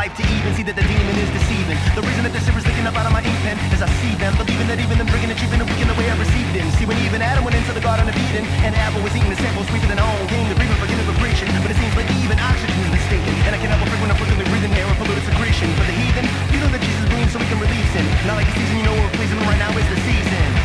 [0.00, 1.76] Life to even see that the demon is deceiving.
[1.92, 4.16] The reason that this is leaking up out of my ink pen is I see
[4.16, 6.64] them, believing that even them bringing and cheaping and weaken the way I received them.
[6.80, 9.36] See, when even Adam went into the Garden of Eden, and Abel was eating the
[9.36, 11.52] sample, sweeping in own game, the breathing, forgetting the preaching.
[11.60, 14.48] But it seems like even oxygen is mistaken, and I can help when I'm frequently
[14.48, 15.68] breathing air, a polluted secretion.
[15.76, 18.08] For the heathen, you know that Jesus breathes so we can release him.
[18.24, 20.59] Not like the season, you know we're pleasing him right now is the season.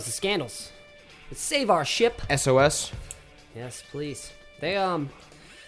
[0.00, 0.72] Was the Scandals.
[1.30, 2.22] Let's save our ship.
[2.34, 2.90] SOS.
[3.54, 4.32] Yes, please.
[4.58, 5.10] They um,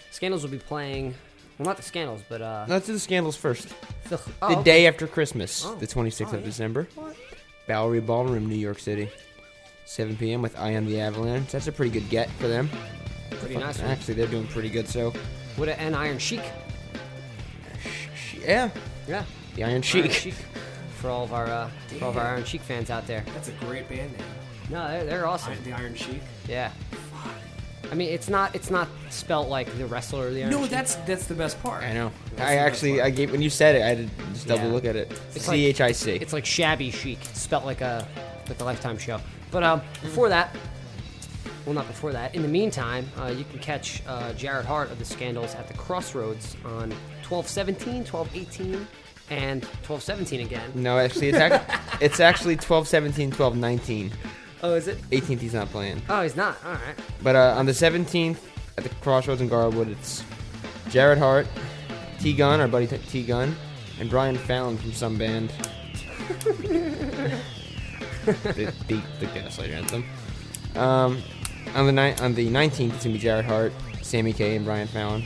[0.09, 1.13] Scandals will be playing.
[1.59, 3.69] Well, not the Scandals, but uh, Let's do the scandals first.
[4.09, 4.63] the, The oh, okay.
[4.63, 5.75] day after Christmas, Oh.
[5.75, 6.45] the 26th Oh, of yeah.
[6.47, 6.87] December.
[7.67, 9.07] Bowery Ballroom, New York City.
[9.85, 10.41] 7 p.m.
[10.41, 11.51] with I Am the Avalanche.
[11.51, 12.71] That's a pretty good get for them.
[13.29, 13.91] Pretty nice one.
[13.91, 14.87] Actually, they're doing pretty good.
[14.87, 15.13] So,
[15.59, 16.41] With an Iron Chic.
[18.41, 18.71] yeah,
[19.07, 19.25] Yeah.
[19.55, 20.33] the Iron Iron Chic.
[21.03, 21.09] Chic.
[21.09, 23.23] For all of our uh, for all of our Iron Chic fans out there.
[23.33, 24.21] That's a great band name.
[24.69, 25.53] No, they're, they're awesome.
[25.63, 26.21] The Iron Chic.
[26.47, 26.71] Yeah.
[27.91, 30.71] I mean, it's not it's not spelt like the wrestler or the Iron No, Sheik.
[30.71, 31.83] that's that's the best part.
[31.83, 32.11] I know.
[32.35, 33.05] That's I the best actually, part.
[33.05, 34.71] I gave when you said it, I had to just double Yeah.
[34.71, 35.11] look at it.
[35.35, 36.11] It's like- C H I C.
[36.13, 38.07] It's like shabby chic, spelt like a
[38.49, 39.19] like a Lifetime show.
[39.51, 40.55] But um, before that,
[41.65, 42.33] well, not before that.
[42.33, 45.73] In the meantime, uh, you can catch uh, Jared Hart of the Scandals at the
[45.75, 46.89] Crossroads on
[47.29, 48.87] 1217, 1218,
[49.29, 50.71] and 1217 again.
[50.75, 54.11] No, actually, it's actually, it's actually 12, 17, 12, 19.
[54.61, 55.01] Oh, is it?
[55.11, 56.01] 18th, he's not playing.
[56.09, 56.57] Oh, he's not.
[56.65, 56.95] All right.
[57.21, 58.37] But uh, on the 17th,
[58.77, 60.23] at the Crossroads in Garwood, it's
[60.89, 61.47] Jared Hart,
[62.19, 63.55] T Gun, our buddy T Gun,
[63.99, 65.51] and Brian Fallon from some band.
[68.25, 70.05] they beat the Gaslight Anthem.
[70.75, 71.21] Um,
[71.75, 74.87] on the ni- on the 19th, it's gonna be Jared Hart, Sammy K, and Brian
[74.87, 75.23] Fallon.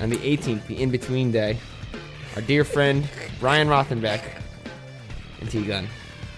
[0.00, 1.58] On the 18th, the in between day,
[2.36, 3.08] our dear friend
[3.40, 4.22] Ryan Rothenbeck
[5.40, 5.86] and T Gun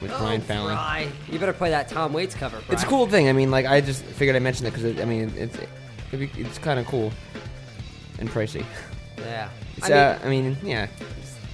[0.00, 1.08] with Brian oh, Fallon.
[1.26, 1.32] Bri.
[1.32, 2.60] You better play that Tom Waits cover.
[2.70, 3.28] It's a cool thing.
[3.28, 5.56] I mean, like I just figured I mentioned it because I mean, it's
[6.12, 7.12] it'd be, it's kind of cool
[8.18, 8.64] and pricey.
[9.18, 9.48] Yeah.
[9.82, 10.86] I mean, uh, I mean, yeah,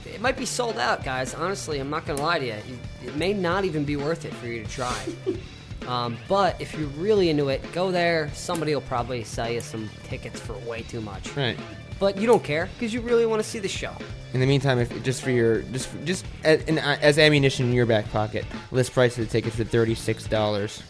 [0.04, 1.34] it might be sold out, guys.
[1.34, 2.52] Honestly, I'm not gonna lie to you.
[2.52, 2.64] It-
[3.06, 4.96] It may not even be worth it for you to try.
[5.86, 8.30] um, but if you're really into it, go there.
[8.34, 11.36] Somebody will probably sell you some tickets for way too much.
[11.36, 11.56] right.
[11.98, 13.92] But you don't care because you really want to see the show.
[14.34, 17.86] In the meantime, if just for your just just as, in, as ammunition in your
[17.86, 20.82] back pocket, list price of the tickets for thirty six dollars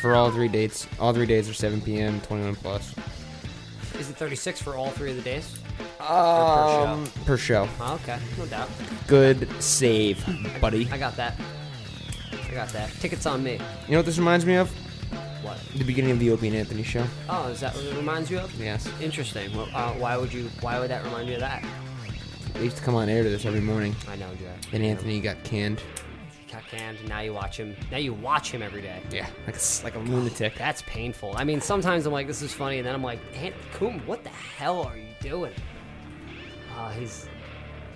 [0.00, 0.88] for all three dates.
[0.98, 2.20] All three days are seven p.m.
[2.22, 2.94] twenty one plus.
[3.98, 5.58] Is it 36 for all three of the days?
[6.00, 7.68] Um, per show.
[7.78, 8.68] Oh, okay, no doubt.
[9.06, 10.24] Good save,
[10.60, 10.88] buddy.
[10.90, 11.38] I got that.
[12.50, 12.90] I got that.
[12.94, 13.52] Tickets on me.
[13.86, 14.72] You know what this reminds me of?
[15.42, 15.58] What?
[15.76, 17.04] The beginning of the Opie and Anthony show.
[17.28, 18.54] Oh, is that what it reminds you of?
[18.60, 18.88] Yes.
[19.00, 19.54] Interesting.
[19.56, 20.48] Well, uh, why would you?
[20.60, 21.64] Why would that remind you of that?
[22.54, 23.96] They used to come on air to this every morning.
[24.08, 24.70] I know, Jack.
[24.70, 25.80] Then Anthony got canned.
[26.46, 26.98] He got canned.
[27.00, 27.74] and Now you watch him.
[27.90, 29.00] Now you watch him every day.
[29.10, 30.54] Yeah, like a, like a lunatic.
[30.56, 31.34] That's painful.
[31.36, 34.22] I mean, sometimes I'm like, this is funny, and then I'm like, Ant Cumia, what
[34.22, 35.52] the hell are you doing?
[36.76, 37.26] Uh, he's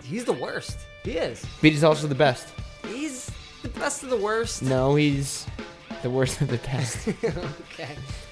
[0.03, 0.79] he's the worst.
[1.05, 1.45] He is.
[1.61, 2.49] But he's also the best.
[2.89, 3.31] He's
[3.63, 4.63] the best of the worst.
[4.63, 5.47] No, he's
[6.07, 7.09] the worst of the best.
[7.73, 7.89] okay.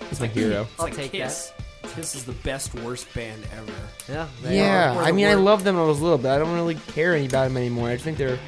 [0.08, 0.66] He's my hero.
[0.78, 1.52] I'll like take Kiss.
[1.96, 3.72] This is the best worst band ever.
[4.08, 4.28] Yeah.
[4.42, 5.02] they Yeah, are.
[5.02, 6.76] I the mean, I wor- love them when I was little, but I don't really
[6.76, 7.88] care any about them anymore.
[7.88, 8.38] I just think they're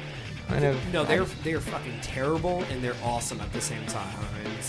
[0.47, 0.77] kind of.
[0.93, 4.15] No, they're they're fucking terrible and they're awesome at the same time.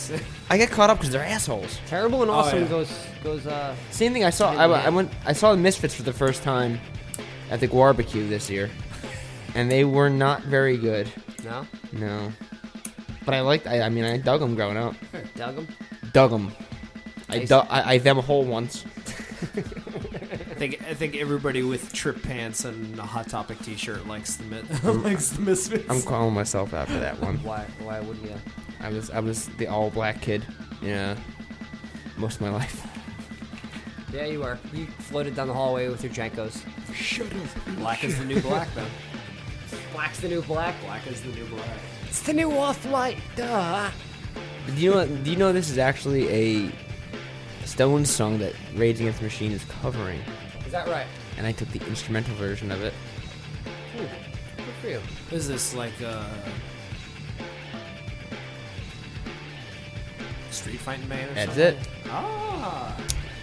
[0.50, 1.78] I get caught up because they're assholes.
[1.86, 2.68] Terrible and Oh, awesome yeah.
[2.68, 3.46] goes goes.
[3.46, 4.24] uh Same thing.
[4.24, 4.50] I saw.
[4.52, 5.10] I, I went.
[5.24, 6.80] I saw the Misfits for the first time
[7.50, 8.70] at the Barbecue this year,
[9.54, 11.08] and they were not very good.
[11.44, 11.66] No.
[11.92, 12.32] No,
[13.28, 13.66] but I liked.
[13.66, 14.94] I, I mean, I dug them growing up.
[15.36, 15.68] Dug him.
[16.14, 16.50] Dug them.
[17.28, 17.48] I Nice.
[17.50, 17.66] dug.
[17.68, 18.86] I, I them a hole once.
[19.42, 24.44] I think I think everybody with Tripp pants and a hot topic T-shirt likes the
[24.44, 25.84] mi- likes the Misfits.
[25.90, 27.36] I'm calling myself out for that one.
[27.42, 27.66] Why?
[27.80, 28.34] Why wouldn't you?
[28.80, 30.42] I was I was the all black kid.
[30.80, 31.14] Yeah,
[32.16, 32.86] most of my life.
[34.10, 34.58] Yeah, you were.
[34.72, 37.76] You floated down the hallway with your JNCOs.
[37.76, 38.86] Black is the new black, then.
[39.92, 40.74] Black's the new black.
[40.80, 41.78] Black is the new black.
[42.08, 43.18] It's the new off-white.
[43.36, 43.90] Duh.
[44.66, 45.06] Do you know?
[45.06, 46.70] Do you know this is actually a
[47.64, 50.20] Stones song that Rage Against the Machine is covering,
[50.66, 51.06] Is that right?
[51.36, 52.92] and I took the instrumental version of it.
[53.96, 54.08] Good
[54.80, 55.00] for you.
[55.30, 56.24] Is this like uh
[60.50, 61.28] street fighting man?
[61.30, 61.76] Or That's something?
[61.76, 61.88] it.
[62.10, 62.96] Ah.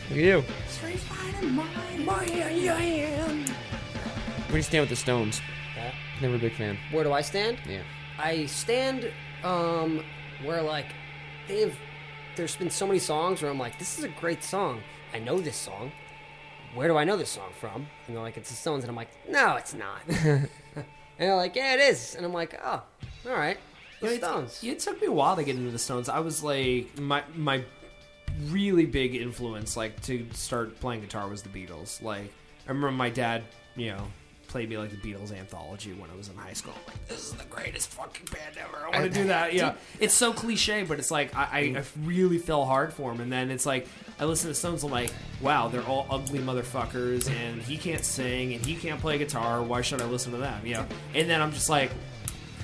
[0.10, 0.44] Look at you.
[0.70, 3.50] Street fighting Man, my, my hand.
[3.50, 5.42] Where do you stand with the Stones?
[5.76, 5.92] Yeah.
[6.22, 6.78] Never a big fan.
[6.92, 7.58] Where do I stand?
[7.68, 7.82] Yeah.
[8.18, 9.12] I stand
[9.44, 10.04] um
[10.44, 10.88] where like
[11.48, 11.78] they've
[12.36, 14.82] there's been so many songs where I'm like, this is a great song.
[15.14, 15.92] I know this song.
[16.74, 17.88] Where do I know this song from?
[18.08, 20.02] And they're like, it's the Stones, and I'm like, no, it's not.
[20.08, 20.50] and
[21.18, 22.16] they're like, yeah, it is.
[22.16, 22.84] And I'm like, oh,
[23.26, 23.58] all right,
[24.02, 24.62] the know, Stones.
[24.62, 26.10] It, it took me a while to get into the Stones.
[26.10, 27.64] I was like my my
[28.48, 32.02] really big influence, like to start playing guitar, was the Beatles.
[32.02, 32.32] Like
[32.68, 33.44] I remember my dad,
[33.78, 34.08] you know,
[34.56, 36.72] played me like the Beatles anthology when I was in high school.
[36.78, 38.86] I'm like, this is the greatest fucking band ever.
[38.86, 39.54] I want to do that.
[39.54, 43.20] Yeah, it's so cliche, but it's like I, I, I really fell hard for him.
[43.20, 43.86] And then it's like
[44.18, 44.86] I listen to Stones.
[44.86, 45.12] I'm like,
[45.42, 49.62] wow, they're all ugly motherfuckers, and he can't sing, and he can't play guitar.
[49.62, 50.66] Why should I listen to them?
[50.66, 50.86] You know.
[51.14, 51.92] And then I'm just like.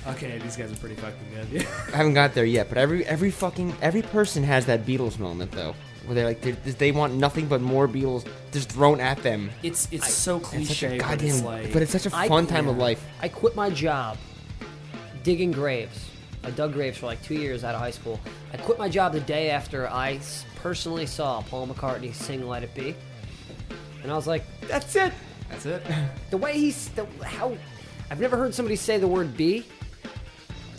[0.04, 1.66] Okay, these guys are pretty fucking good.
[1.92, 5.52] I haven't got there yet, but every every fucking every person has that Beatles moment
[5.52, 9.50] though, where they're like they, they want nothing but more Beatles just thrown at them.
[9.62, 12.10] It's it's so It's such cliche, a but goddamn, it's like but it's such a
[12.10, 13.04] fun time of life.
[13.20, 14.18] I quit my job
[15.22, 16.08] digging graves.
[16.44, 18.20] I dug graves for like two years out of high school.
[18.52, 20.18] I quit my job the day after I
[20.56, 22.96] personally saw Paul McCartney sing "Let It Be,"
[24.02, 25.12] and I was like, "That's it."
[25.48, 25.82] that's it.
[26.30, 27.56] The way he's the, how
[28.10, 29.66] I've never heard somebody say the word "be"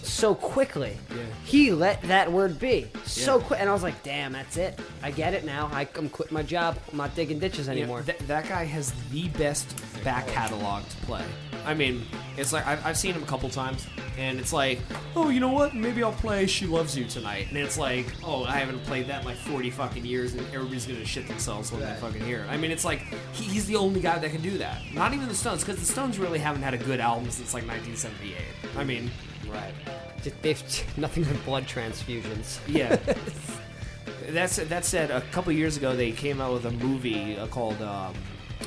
[0.03, 0.97] so quickly.
[1.09, 1.23] Yeah.
[1.45, 3.43] He let that word be so Yeah.
[3.45, 4.79] quick, and I was like, "Damn, that's it.
[5.01, 5.69] I get it now.
[5.73, 6.77] I, I'm quitting my job.
[6.91, 11.23] I'm not digging ditches anymore." th- that guy has the best back catalog to play.
[11.65, 12.03] I mean,
[12.37, 14.79] it's like I've, I've seen him a couple times, and it's like,
[15.15, 15.73] oh, you know what?
[15.73, 19.21] Maybe I'll play "She Loves You" tonight, and it's like, oh, I haven't played that
[19.21, 22.49] in like forty fucking years, and everybody's gonna shit themselves when they fucking hear it.
[22.49, 22.99] I mean, it's like
[23.31, 24.81] he, he's the only guy that can do that.
[24.93, 27.65] Not even the Stones, because the Stones really haven't had a good album since like
[27.65, 28.35] 1978.
[28.77, 29.09] I mean,
[29.53, 29.73] right.
[30.21, 30.63] Just, they've
[30.97, 32.59] nothing but blood transfusions.
[32.67, 32.97] Yeah.
[34.29, 35.11] That's that said.
[35.11, 38.13] A couple years ago, they came out with a movie uh, called um,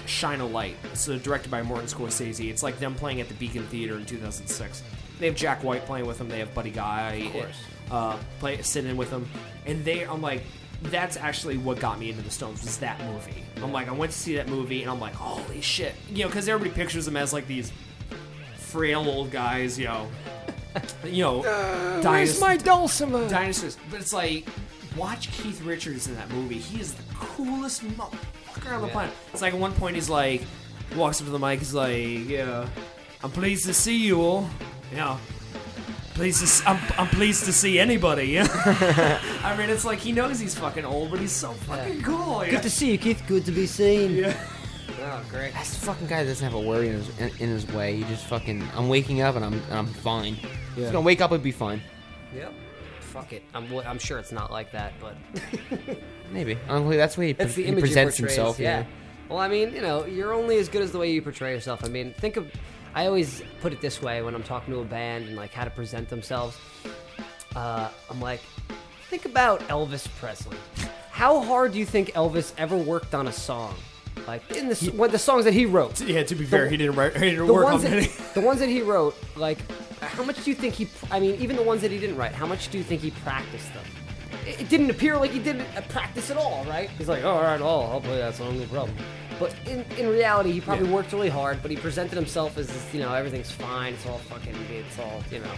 [0.07, 2.51] "Shine a Light." It's uh, directed by Martin Scorsese.
[2.51, 4.83] It's like them playing at the Beacon Theater in 2006.
[5.19, 6.29] They have Jack White playing with them.
[6.29, 7.57] They have Buddy Guy, Of course.
[7.91, 9.27] uh, play sitting in with them,
[9.65, 10.03] and they.
[10.03, 10.43] I'm like,
[10.85, 13.43] that's actually what got me into the Stones was that movie.
[13.63, 16.29] I'm like, I went to see that movie, and I'm like, holy shit, you know,
[16.29, 17.73] because everybody pictures them as like these
[18.57, 20.07] frail old guys, you know,
[21.05, 23.29] you know, uh, Where's my dulcimer?
[23.29, 23.77] dinosaurs.
[23.91, 24.47] But it's like,
[24.97, 26.59] watch Keith Richards in that movie.
[26.59, 28.93] He is the coolest motherfucker on the Yeah.
[28.93, 29.15] planet.
[29.33, 30.43] It's like at one point he's like,
[30.97, 32.67] walks up to the mic, he's like, yeah,
[33.23, 34.49] I'm pleased to see you all.
[34.95, 35.19] Yeah.
[36.15, 38.39] Pleased to, I'm, I'm pleased to see anybody.
[38.41, 42.43] I mean, it's like he knows he's fucking old, but he's so fucking cool.
[42.45, 42.53] Yeah.
[42.53, 43.23] Good to see you, Keith.
[43.29, 44.17] Good to be seen.
[44.17, 44.35] Yeah.
[45.09, 45.53] Oh, great.
[45.55, 47.97] That's the fucking guy that doesn't have a worry in his, in, in his way.
[47.97, 50.37] He just fucking, I'm waking up and I'm and I'm fine.
[50.75, 51.81] Just gonna wake up and be fine.
[52.35, 52.53] Yep.
[53.01, 53.45] Fuck it.
[53.55, 55.17] I'm, w- I'm sure it's not like that, but
[56.33, 56.59] Maybe.
[56.67, 58.59] That's the way he, pre- he presents himself.
[58.59, 58.85] Yeah.
[59.29, 61.85] Well, I mean, you know, you're only as good as the way you portray yourself.
[61.85, 62.51] I mean, think of.
[62.95, 65.65] I always put it this way when I'm talking to a band and like how
[65.65, 66.59] to present themselves.
[67.55, 68.41] Uh, I'm like,
[69.09, 70.57] think about Elvis Presley.
[71.11, 73.75] How hard do you think Elvis ever worked on a song?
[74.27, 76.01] Like in the what the songs that he wrote.
[76.01, 78.07] Yeah, to be fair, he didn't, write, he didn't the work on ones many.
[78.07, 79.59] that, the ones that he wrote, like,
[80.01, 80.89] how much do you think he?
[81.11, 83.11] I mean, even the ones that he didn't write, how much do you think he
[83.13, 83.85] practiced them?
[84.47, 86.91] It, it didn't appear like he didn't uh, practice at all, right?
[86.99, 88.97] He's like, all right, I'll, I'll play that song, no problem.
[89.39, 90.95] But in, in reality, he probably Yeah.
[90.95, 91.61] worked really hard.
[91.63, 93.93] But he presented himself as, this, you know, everything's fine.
[93.93, 95.53] It's all fucking, it's all, you know,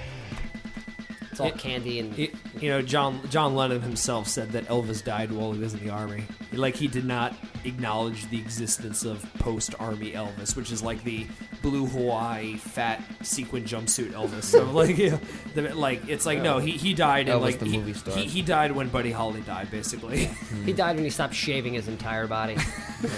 [1.38, 2.18] it's all It- candy and.
[2.18, 5.80] It- you know, John John Lennon himself said that Elvis died while he was in
[5.80, 6.24] the army.
[6.52, 7.34] Like he did not
[7.64, 11.26] acknowledge the existence of post-army Elvis, which is like the
[11.62, 14.44] blue Hawaii fat sequin jumpsuit Elvis.
[14.44, 15.18] So like, yeah,
[15.54, 18.16] the, like it's like no, he, he died and Elvis like the he, movie star.
[18.16, 20.24] he he died when Buddy Holly died, basically.
[20.64, 22.56] he died when he stopped shaving his entire body.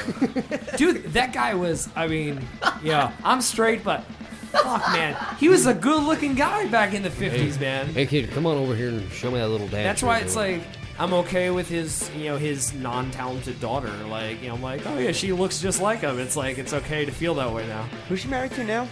[0.76, 1.88] Dude, that guy was.
[1.96, 2.46] I mean,
[2.82, 4.04] yeah, I'm straight, but
[4.52, 7.86] fuck, man, he was a good-looking guy back in the '50s, man.
[7.88, 9.84] hey kid, come on over here and show me that little dance.
[9.84, 10.62] That's why it's like
[10.98, 13.90] I'm okay with his, you know, his non-talented daughter.
[14.08, 16.18] Like, you know, I'm like, oh yeah, she looks just like him.
[16.18, 17.84] It's like it's okay to feel that way now.
[18.08, 18.86] Who's she married to now?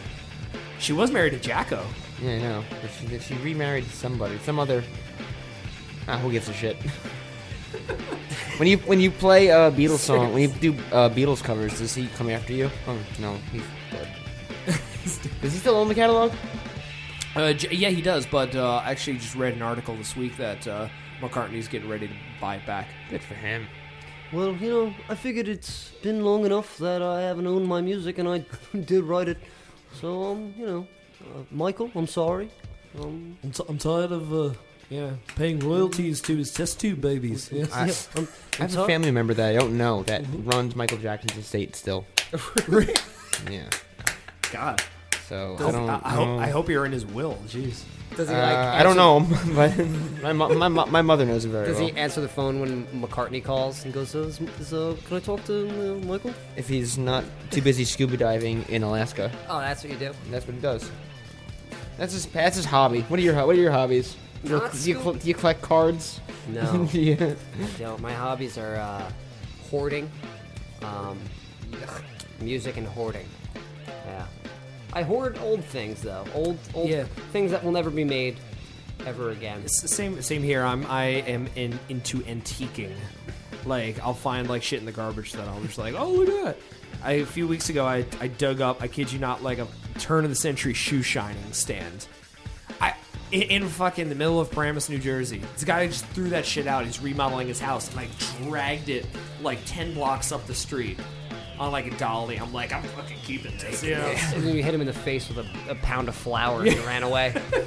[0.78, 1.84] She was married to Jacko.
[2.22, 2.64] Yeah, I know.
[2.80, 4.82] But she, she remarried to somebody, some other.
[6.06, 6.76] Ah, who gives a shit?
[8.56, 11.94] when you when you play a Beatles song, when you do uh, Beatles covers, does
[11.94, 12.70] he come after you?
[12.86, 14.08] Oh no, he's dead.
[15.40, 16.32] Does he still own the catalog?
[17.36, 18.26] Uh, J- yeah, he does.
[18.26, 20.88] But uh, I actually just read an article this week that uh,
[21.20, 22.88] McCartney's getting ready to buy it back.
[23.10, 23.66] Good for him.
[24.32, 28.18] Well, you know, I figured it's been long enough that I haven't owned my music,
[28.18, 28.44] and I
[28.84, 29.38] did write it.
[30.00, 30.86] So, um, you know,
[31.22, 32.50] uh, Michael, I'm sorry.
[33.00, 34.50] Um, I'm, t- I'm tired of uh,
[34.90, 37.50] Yeah, paying royalties to his test tube babies.
[37.52, 37.66] Yeah.
[37.72, 41.74] I, I have a family member that I don't know that runs Michael Jackson's estate
[41.76, 42.04] still.
[43.50, 43.70] yeah.
[44.52, 44.82] God.
[45.28, 45.88] So I don't.
[45.90, 46.24] I, I know.
[46.24, 47.36] hope, I hope you're in his will.
[47.46, 47.82] Jeez.
[48.16, 48.72] Does he Uh.
[48.74, 51.86] I don't answer- know, but my, mo- my, my mother knows him very Does well.
[51.86, 55.18] Does he answer the phone when McCartney calls and goes, uh, is, is, uh, "Can
[55.18, 59.60] I talk to uh, Michael?" If he's not too busy scuba diving in Alaska, Oh,
[59.60, 60.12] that's what you do.
[60.30, 60.90] that's what he does.
[61.98, 62.24] That's his.
[62.26, 63.02] That's his hobby.
[63.02, 64.16] What are your What are your hobbies?
[64.44, 66.20] You're- do, you, cl- do you collect cards?
[66.48, 66.88] No.
[66.92, 67.34] yeah.
[67.78, 69.10] Yo, my hobbies are uh,
[69.68, 70.08] hoarding,
[70.82, 71.18] um,
[72.40, 73.26] music, and hoarding.
[74.06, 74.26] Yeah,
[74.92, 76.24] I hoard old things though.
[76.34, 77.04] Old, old Yeah.
[77.32, 78.38] things that will never be made
[79.06, 79.60] ever again.
[79.64, 80.62] It's the same same here.
[80.64, 82.94] I'm I am in into antiquing.
[83.64, 86.44] Like I'll find like shit in the garbage that I'm just like, oh look at
[86.44, 86.56] that.
[87.02, 88.82] I, a few weeks ago, I, I dug up.
[88.82, 89.68] I kid you not, like a
[90.00, 92.06] turn of the century shoe shining stand.
[92.80, 92.94] I
[93.30, 95.40] in, in fucking the middle of Paramus, New Jersey.
[95.54, 96.84] This guy just threw that shit out.
[96.86, 98.08] He's remodeling his house, and I
[98.42, 99.06] dragged it
[99.42, 100.98] like ten blocks up the street
[101.58, 102.36] on like a dolly.
[102.38, 103.82] I'm like, I'm fucking keeping this.
[103.82, 104.14] You know?
[104.34, 106.70] And then you hit him in the face with a, a pound of flour and
[106.72, 107.34] he ran away.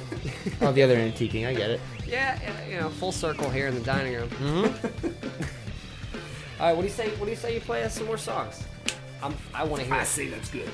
[0.60, 1.46] Oh, the other antiquing.
[1.46, 1.80] I get it.
[2.06, 4.28] yeah, yeah, you know, full circle here in the dining room.
[4.28, 5.06] Mm-hmm.
[6.60, 7.10] All right, what do you say?
[7.16, 7.54] What do you say?
[7.54, 8.62] You play us some more songs.
[9.22, 9.96] I'm, I want to hear.
[9.96, 10.06] I it.
[10.06, 10.68] see that's good.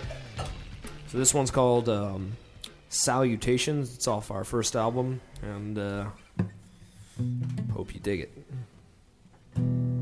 [1.06, 2.36] So this one's called um,
[2.90, 3.94] Salutations.
[3.94, 6.06] It's off our first album, and uh,
[7.72, 8.20] hope you dig
[9.56, 9.97] it.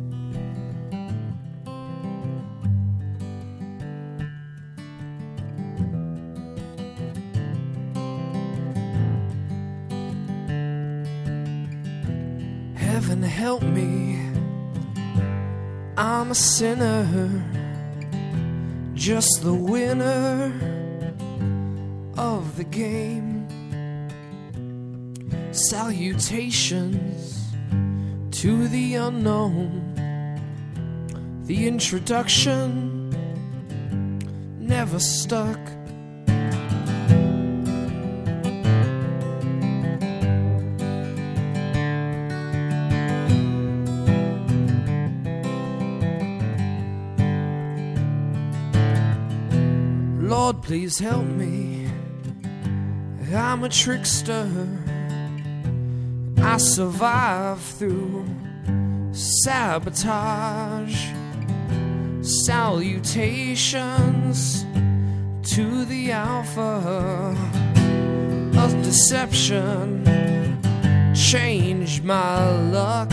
[12.96, 14.18] Heaven help me,
[15.98, 17.04] I'm a sinner,
[18.94, 20.50] just the winner
[22.16, 23.46] of the game.
[25.52, 27.52] Salutations
[28.30, 29.92] to the unknown,
[31.44, 33.10] the introduction
[34.58, 35.60] never stuck.
[50.26, 51.88] Lord, please help me.
[53.32, 54.50] I'm a trickster.
[56.38, 58.26] I survive through
[59.12, 61.12] sabotage.
[62.44, 64.64] Salutations
[65.54, 67.36] to the alpha
[68.58, 70.02] of deception.
[71.14, 73.12] Change my luck.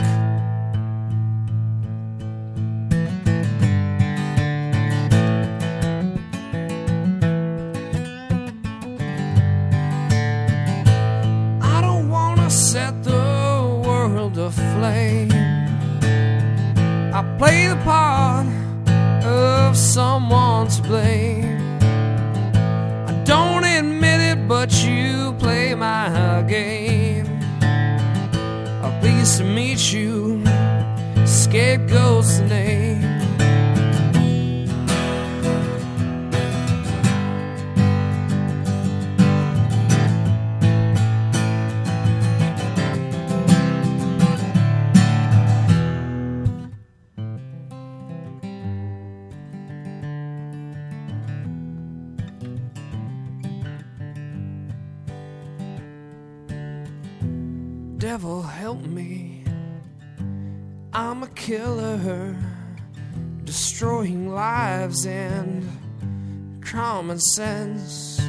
[67.14, 68.20] Common sense.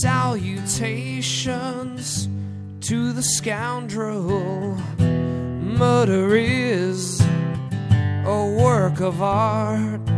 [0.00, 2.28] Salutations
[2.80, 4.74] to the scoundrel.
[4.98, 10.11] Murder is a work of art.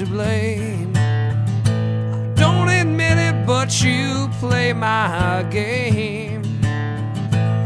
[0.00, 0.92] To blame.
[0.96, 6.42] I don't admit it, but you play my game.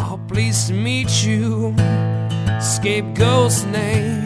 [0.00, 1.72] Oh, pleased to meet you,
[2.60, 4.23] scapegoat's name.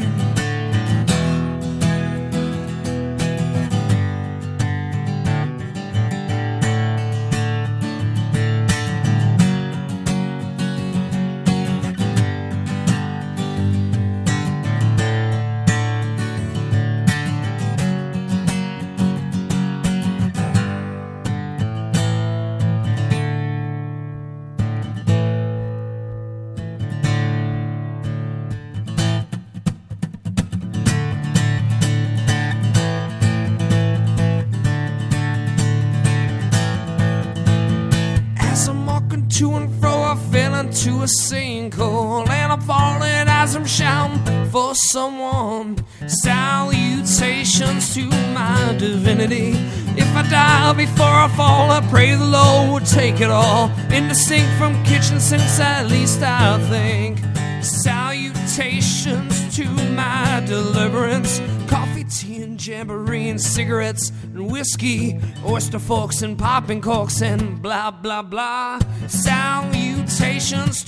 [40.86, 45.84] Into a sinkhole, and I'm falling as I'm shouting for someone.
[46.06, 49.54] Salutations to my divinity.
[49.96, 53.70] If I die before I fall, I pray the Lord would take it all.
[53.90, 57.18] In the sink from kitchen sinks, at least I think.
[57.64, 59.64] Salutations to
[59.94, 61.40] my deliverance.
[61.66, 67.90] Coffee, tea, and jamboree, and cigarettes, and whiskey, oyster forks, and popping corks, and blah,
[67.90, 68.78] blah, blah.
[69.08, 69.97] Salutations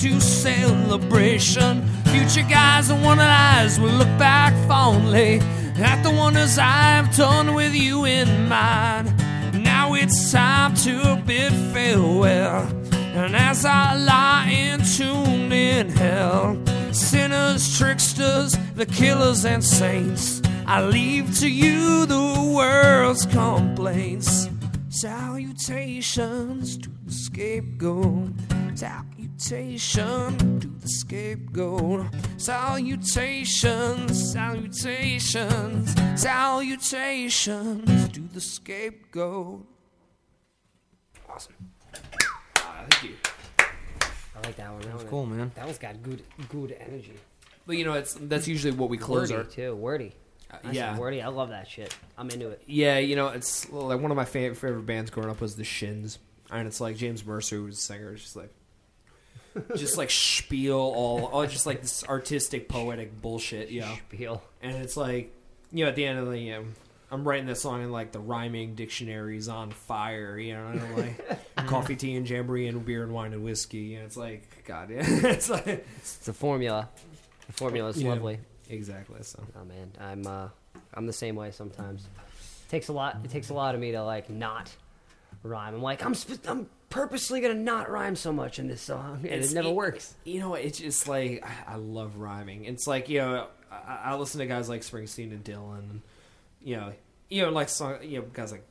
[0.01, 1.87] to celebration.
[2.07, 5.41] Future guys and one eyes will look back fondly
[5.77, 9.13] at the wonders I've done with you in mind.
[9.63, 12.67] Now it's time to bid farewell.
[12.93, 16.59] And as I lie entombed in hell,
[16.93, 24.49] sinners, tricksters, the killers, and saints, I leave to you the world's complaints.
[24.89, 28.60] Salutations to the scapegoat.
[28.81, 32.07] Salutation to the scapegoat.
[32.39, 39.67] Salutations, salutations, salutations to the scapegoat.
[41.29, 41.53] Awesome.
[42.57, 43.17] Ah, thank you.
[43.59, 44.81] I like that one.
[44.81, 45.53] That, was one cool, man.
[45.57, 47.13] That one's got good, good energy.
[47.67, 49.45] But you know, it's that's usually what we close wordy our.
[49.45, 49.75] too.
[49.77, 50.15] Wordy.
[50.51, 50.97] Uh, Nice yeah.
[50.99, 51.21] wordy.
[51.21, 51.95] I love that shit.
[52.17, 52.63] I'm into it.
[52.67, 55.65] Yeah, you know, it's like one of my favorite, favorite bands growing up was the
[55.65, 56.19] Shins,
[56.51, 58.51] and it's like James Mercer who was the singer, it's just like,
[59.77, 63.95] just like spiel all, all just like this artistic, poetic bullshit, you know.
[64.09, 64.43] Spiel.
[64.63, 65.33] And it's like,
[65.73, 66.65] you know, at the end of the, you know,
[67.13, 70.97] I'm writing this song and like the rhyming dictionary's on fire, you know, and I'm
[70.97, 74.91] like coffee, tea, and jamboree, and beer and wine and whiskey, and it's like, God,
[74.91, 75.67] yeah, it's like,
[75.97, 76.89] It's the formula.
[77.49, 78.11] The formula is Yeah.
[78.11, 78.39] lovely.
[78.69, 79.23] exactly.
[79.23, 80.49] So Oh man, I'm uh,
[80.95, 82.03] I'm the same way sometimes.
[82.03, 83.19] It takes a lot.
[83.25, 84.71] It takes a lot of me to like not
[85.43, 85.75] rhyme.
[85.75, 89.27] I'm like I'm sp- I'm purposely gonna not rhyme so much in this song, and
[89.27, 90.15] It's- it never it- works.
[90.25, 92.67] You know, it's just like I, I love rhyming.
[92.67, 96.03] It's like you know, I, I listen to guys like Springsteen and Dylan, and
[96.63, 96.93] you know,
[97.29, 98.65] you know, like song, you know, guys like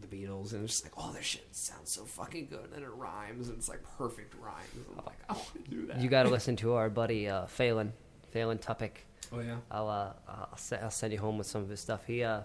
[0.00, 2.88] the Beatles, and it's just like, oh, their shit sounds so fucking good, and it
[2.96, 4.66] rhymes, and it's like perfect rhymes.
[4.98, 6.00] I'm like, I want to do that.
[6.00, 7.92] You got to listen to our buddy uh, Phelan,
[8.30, 9.04] Phelan Tuppick.
[9.32, 9.56] Oh yeah.
[9.70, 12.04] I'll uh, I'll, I'll send you home with some of his stuff.
[12.06, 12.40] He uh,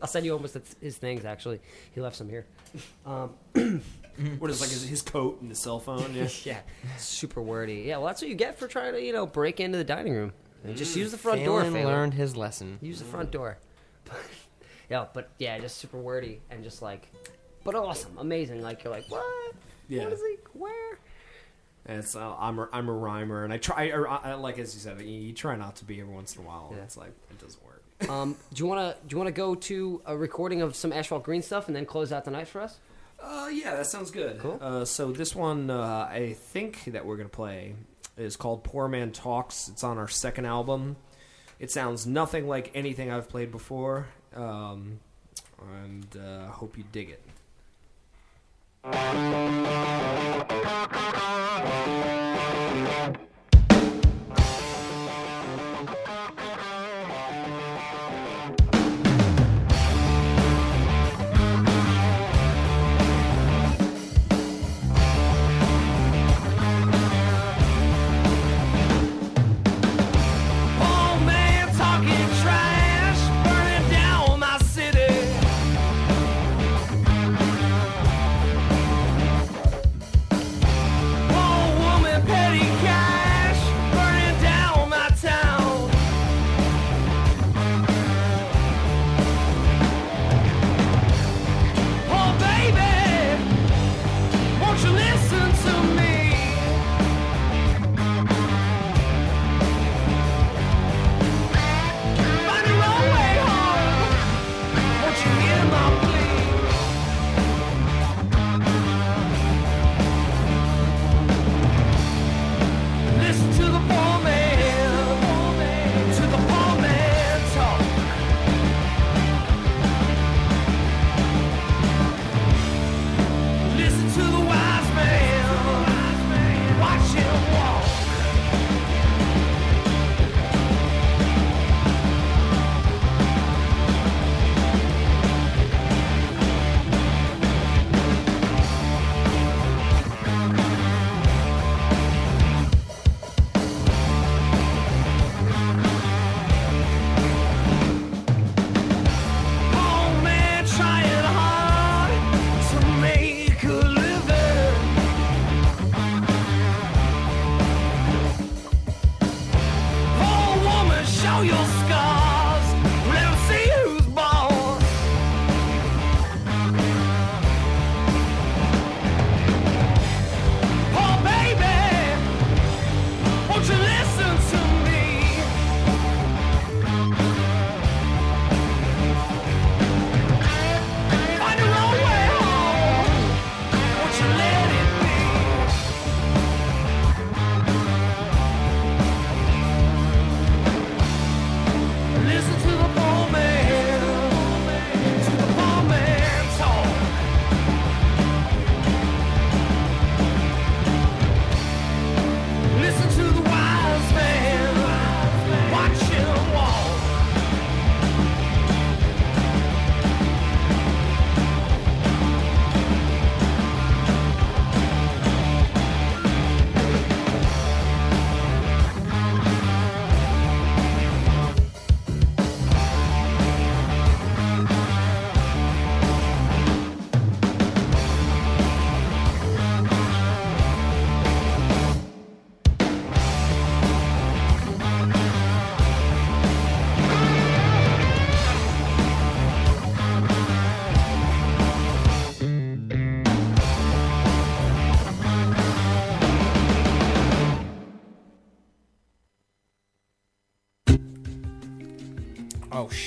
[0.00, 1.24] I'll send you almost his things.
[1.24, 1.60] Actually,
[1.92, 2.46] he left some here.
[3.04, 3.34] Um,
[4.38, 6.14] What is like his, his coat and his cell phone?
[6.14, 6.28] Yeah.
[6.44, 6.60] yeah,
[6.98, 7.84] super wordy.
[7.86, 10.12] Yeah, well, that's what you get for trying to you know break into the dining
[10.12, 10.32] room.
[10.62, 11.60] And just use the front door.
[11.60, 11.86] Phelan Phelan.
[11.94, 12.78] learned his lesson.
[12.82, 13.56] Use the front door.
[14.90, 17.08] yeah, but yeah, just super wordy and just like,
[17.64, 18.60] but awesome, amazing.
[18.60, 19.24] Like you're like, what?
[19.88, 20.04] Yeah.
[20.04, 20.36] What is he?
[20.52, 20.98] Where?
[21.86, 24.74] And it's uh, I'm a, I'm a rhymer, and I try, or, I, like as
[24.74, 26.66] you said, you, you try not to be every once in a while.
[26.68, 26.84] and Yeah.
[26.84, 27.69] It's like it doesn't work.
[28.08, 31.42] Um, do you wanna do you wanna go to a recording of some Asphalt Green
[31.42, 32.78] stuff and then close out the night for us?
[33.22, 34.38] Uh, yeah, that sounds good.
[34.38, 34.58] Cool.
[34.60, 37.74] Uh, so this one, uh, I think that we're gonna play
[38.16, 40.96] is called "Poor Man Talks." It's on our second album.
[41.58, 45.00] It sounds nothing like anything I've played before, um,
[45.84, 47.22] and uh, I hope you dig it.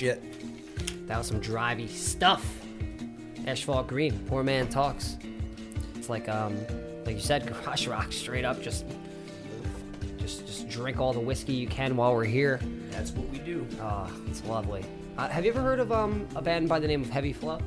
[0.04, 1.08] Shit.
[1.08, 2.46] That was some drivey stuff.
[3.48, 5.18] Asphalt Green, Poor Man Talks.
[5.96, 6.58] It's like um
[7.06, 8.86] like you said, garage rock straight up just
[10.18, 12.60] just just drink all the whiskey you can while we're here.
[12.92, 13.66] That's what we do.
[13.80, 14.84] Oh, it's lovely.
[15.18, 17.60] Uh, have you ever heard of um a band by the name of Heavy Flow?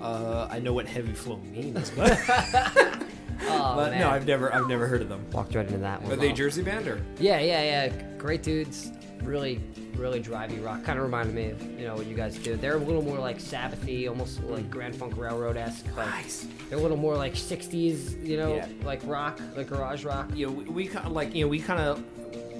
[0.00, 4.00] Uh, I know what heavy flow means, but, Oh, but man.
[4.00, 5.24] no, I've never, I've never heard of them.
[5.32, 6.12] Walked right into that one.
[6.12, 7.00] Are they Jersey band or?
[7.18, 8.02] Yeah, yeah, yeah.
[8.18, 8.92] Great dudes.
[9.24, 9.60] Really,
[9.96, 10.84] really drivey rock.
[10.84, 12.56] Kind of reminded me of you know what you guys do.
[12.56, 15.86] They're a little more like Sabbathy, almost like Grand Funk Railroad esque.
[15.96, 16.46] Nice.
[16.68, 18.68] They're a little more like '60s, you know, Yeah.
[18.84, 20.28] like rock, like garage rock.
[20.34, 22.02] you know, we, we kind of like, you know, we kind of,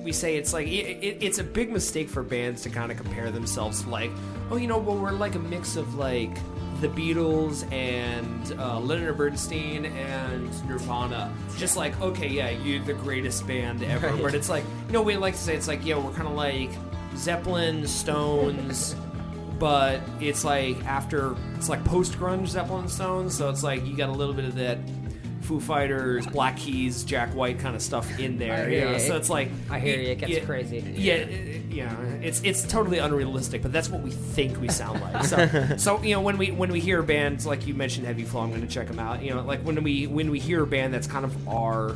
[0.03, 2.97] we say it's like, it, it, it's a big mistake for bands to kind of
[2.99, 4.11] compare themselves to like,
[4.51, 6.31] oh, you know, well, we're like a mix of like
[6.85, 11.33] the Beatles and uh, Leonard Bernstein and Nirvana.
[11.57, 14.09] Just like, okay, yeah, you're the greatest band ever.
[14.09, 14.23] Right.
[14.23, 16.35] But it's like, you know, we like to say it's like, yeah, we're kind of
[16.35, 16.71] like
[17.17, 18.95] Zeppelin, Stones.
[19.59, 24.11] But it's like after it's like post grunge Zeppelin Stones, so it's like you got
[24.11, 24.79] a little bit of that
[25.45, 28.65] Foo Fighters, Black Keys, Jack White kind of stuff in there.
[28.67, 28.99] I you know?
[28.99, 30.09] So it's like I hear you.
[30.09, 30.79] It gets yeah, crazy.
[30.97, 31.95] Yeah, it- yeah.
[32.23, 35.25] It's it's totally unrealistic, but that's what we think we sound like.
[35.25, 38.41] So, so you know when we when we hear bands like you mentioned Heavy Flow,
[38.41, 39.23] I'm going to check them out.
[39.23, 41.95] You know, like when we when we hear a band that's kind of our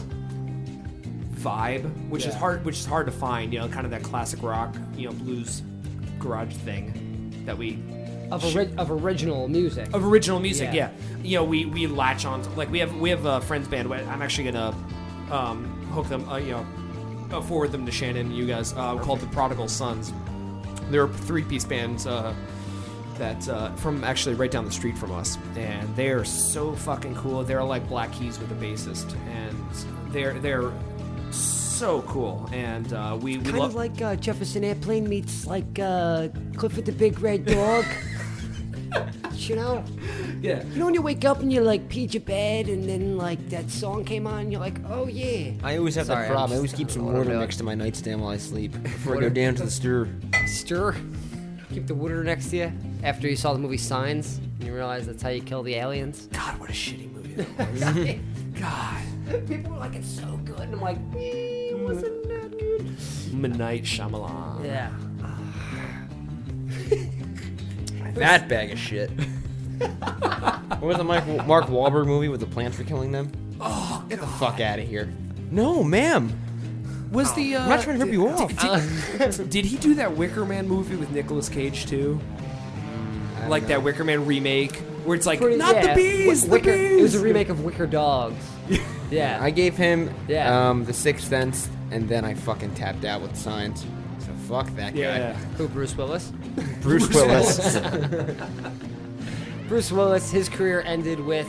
[1.36, 3.52] vibe, which is hard which is hard to find.
[3.52, 5.62] You know, kind of that classic rock, you know, blues
[6.18, 7.78] garage thing that we
[8.30, 9.92] Of, ori- of original music.
[9.94, 10.72] of original music.
[10.72, 10.90] Yeah.
[10.90, 13.68] Yeah, you know, we we latch on to, like we have we have a friends
[13.68, 13.92] band.
[13.92, 14.74] I'm actually gonna
[15.30, 16.66] um, hook them, uh, you know,
[17.32, 20.12] uh, forward them to Shannon and you guys uh, called the Prodigal Sons.
[20.90, 22.32] They're a three piece band uh,
[23.18, 27.14] that uh, from actually right down the street from us, and they are so fucking
[27.16, 27.42] cool.
[27.44, 30.72] They're like Black Keys with a bassist, and they're they're
[31.30, 32.48] so cool.
[32.52, 36.86] And uh, we we kind love of like uh, Jefferson Airplane meets like uh, Clifford
[36.86, 37.84] the Big Red Dog.
[39.32, 39.85] you know?
[40.40, 40.65] yeah.
[40.65, 43.48] You know when you wake up and you like peed your bed and then like
[43.51, 45.52] that song came on and you're like, oh yeah.
[45.62, 46.52] I always have Sorry, that problem.
[46.52, 48.73] I always keep some don't know what water next to my nightstand while I sleep
[48.82, 50.09] before I go down to the stir.
[50.47, 50.97] Stir.
[51.73, 52.73] Keep the water next to you.
[53.02, 56.28] After you saw the movie Signs and you realize that's how you kill the aliens.
[56.32, 58.60] God, what a shitty movie that was.
[58.60, 59.47] God.
[59.47, 60.60] People were like, it's so good.
[60.60, 62.97] And I'm like, eh, it wasn't that good.
[63.35, 64.65] Midnight Shyamalan.
[64.65, 64.90] Yeah.
[68.18, 69.10] That bag of shit.
[69.78, 73.30] what was the Mike, Mark Wahlberg movie with the plants for killing them?
[73.60, 75.12] Oh, get the fuck out of here.
[75.50, 76.32] No, ma'am.
[77.12, 78.52] Was the uh, I'm not trying to rip you off.
[79.18, 82.20] Did, did he do that Wicker Man movie with Nicolas Cage too?
[83.48, 86.50] Like that Wicker Man remake where it's like Pretty- not yeah, the bees, Wi- the
[86.50, 86.98] Wicker, bees.
[86.98, 88.44] It was a remake of Wicker Dogs.
[89.10, 89.38] yeah.
[89.40, 90.68] I gave him Yeah.
[90.68, 93.86] um, the Sixth Sense, and then I fucking tapped out with Signs.
[94.48, 95.00] So fuck that guy.
[95.00, 95.32] Yeah.
[95.56, 96.32] Who, Bruce Willis?
[96.80, 97.78] Bruce Willis.
[99.68, 101.48] Bruce Willis, his career ended with,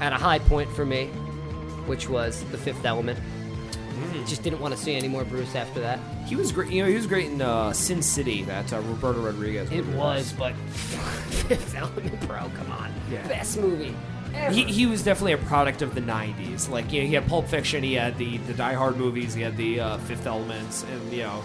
[0.00, 1.06] at a high point for me,
[1.86, 3.18] which was The Fifth Element.
[4.26, 5.98] Just didn't want to see any more Bruce after that.
[6.26, 6.70] He was great.
[6.70, 8.42] You know, he was great in uh, Sin City.
[8.42, 9.70] That uh, Roberto Rodriguez.
[9.70, 12.92] It movie was, but Fifth Element, bro, come on.
[13.10, 13.26] Yeah.
[13.28, 13.94] Best movie
[14.34, 14.54] ever.
[14.54, 16.68] He, he was definitely a product of the '90s.
[16.68, 19.42] Like you know, he had Pulp Fiction, he had the the Die Hard movies, he
[19.42, 21.42] had the uh, Fifth Elements, and you know,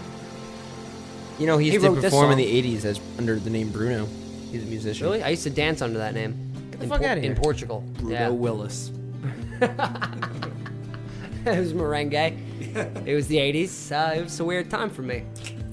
[1.38, 3.50] You know, he He used to wrote this perform in the '80s as under the
[3.50, 4.06] name Bruno.
[4.50, 5.06] He's a musician.
[5.06, 5.22] Really?
[5.22, 6.52] I used to dance under that name.
[6.70, 7.32] Get the in fuck Por- outta here.
[7.32, 7.84] In Portugal.
[7.98, 8.28] Bruno yeah.
[8.28, 8.92] Willis.
[9.60, 12.38] it was merengue.
[13.06, 13.92] It was the 80s.
[13.92, 15.24] Uh, it was a weird time for me.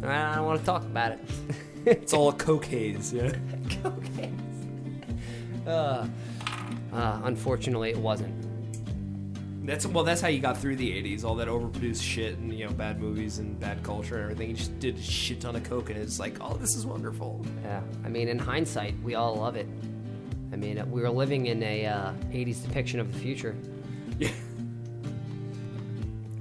[0.04, 1.20] I don't want to talk about it.
[1.86, 3.32] It's all a coke haze, yeah.
[3.86, 4.32] okay.
[5.66, 6.06] Uh,
[6.92, 8.34] uh, unfortunately, it wasn't.
[9.70, 10.04] That's well.
[10.04, 11.24] That's how you got through the '80s.
[11.24, 14.50] All that overproduced shit and you know bad movies and bad culture and everything.
[14.50, 17.46] You just did a shit ton of coke and it's like, oh, this is wonderful.
[17.64, 17.82] Yeah.
[18.04, 19.68] I mean, in hindsight, we all love it.
[20.52, 23.56] I mean, we were living in a uh, 80s depiction of the future.
[24.18, 24.32] Yeah.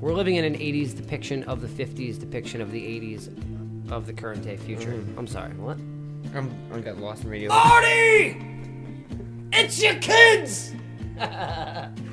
[0.00, 4.12] We're living in an 80s depiction of the 50s depiction of the 80s of the
[4.12, 4.92] current day future.
[4.92, 5.18] Mm-hmm.
[5.18, 5.76] I'm sorry, what?
[6.34, 7.52] I'm, I got lost in radio.
[7.52, 8.40] Artie,
[9.52, 10.72] it's your kids.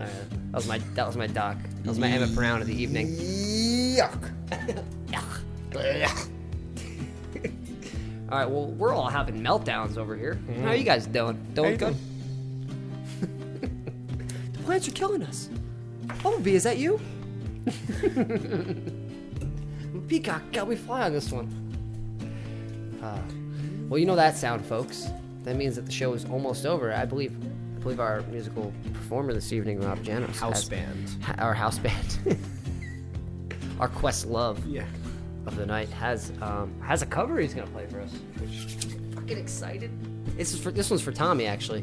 [0.00, 0.08] Uh,
[0.50, 1.56] that was my that was my doc.
[1.82, 3.08] That was my Emmett Brown of the evening.
[3.16, 4.30] Yuck.
[8.30, 10.34] All right, well, we're all having meltdowns over here.
[10.34, 10.62] Mm-hmm.
[10.62, 11.44] How are you guys doing?
[11.54, 11.96] Doing good?
[13.20, 15.48] the plants are killing us.
[16.22, 17.00] Bumblebee, is that you?
[20.08, 21.48] Peacock, got me fly on this one.
[23.02, 23.18] Uh,
[23.88, 25.08] well, you know that sound, folks.
[25.42, 26.92] That means that the show is almost over.
[26.92, 27.36] I believe,
[27.80, 31.16] I believe our musical performer this evening, Rob Janos, House has- band.
[31.22, 32.18] ha- our house band,
[33.80, 34.84] our Questlove Yeah.
[35.46, 38.10] of the night has um, has a cover he's gonna play for us.
[39.14, 39.90] Fucking excited!
[40.36, 41.82] This is for this one's for Tommy actually.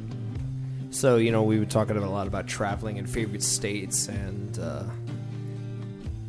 [0.91, 4.83] So you know we were talking a lot about traveling and favorite states, and uh,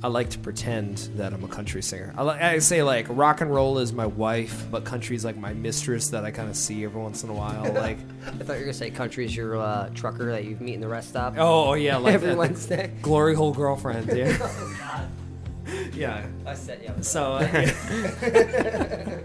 [0.00, 2.14] I like to pretend that I'm a country singer.
[2.16, 5.36] I, li- I say like rock and roll is my wife, but country is like
[5.36, 7.64] my mistress that I kind of see every once in a while.
[7.74, 10.74] Like, I thought you were gonna say country is your uh, trucker that you meet
[10.74, 11.34] in the rest stop.
[11.38, 12.92] oh yeah, like every that- Wednesday.
[13.02, 14.16] glory hole girlfriend.
[14.16, 15.08] Yeah, Oh God!
[15.94, 16.24] yeah.
[16.46, 17.02] I set you up.
[17.04, 19.18] So, uh,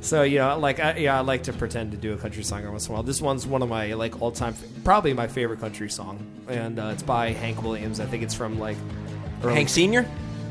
[0.00, 2.58] so you know, like, I, yeah, I like to pretend to do a country song
[2.60, 3.02] every once in a while.
[3.02, 4.54] This one's one of my like all-time,
[4.84, 8.00] probably my favorite country song, and uh, it's by Hank Williams.
[8.00, 8.76] I think it's from like
[9.42, 10.06] early- Hank Senior.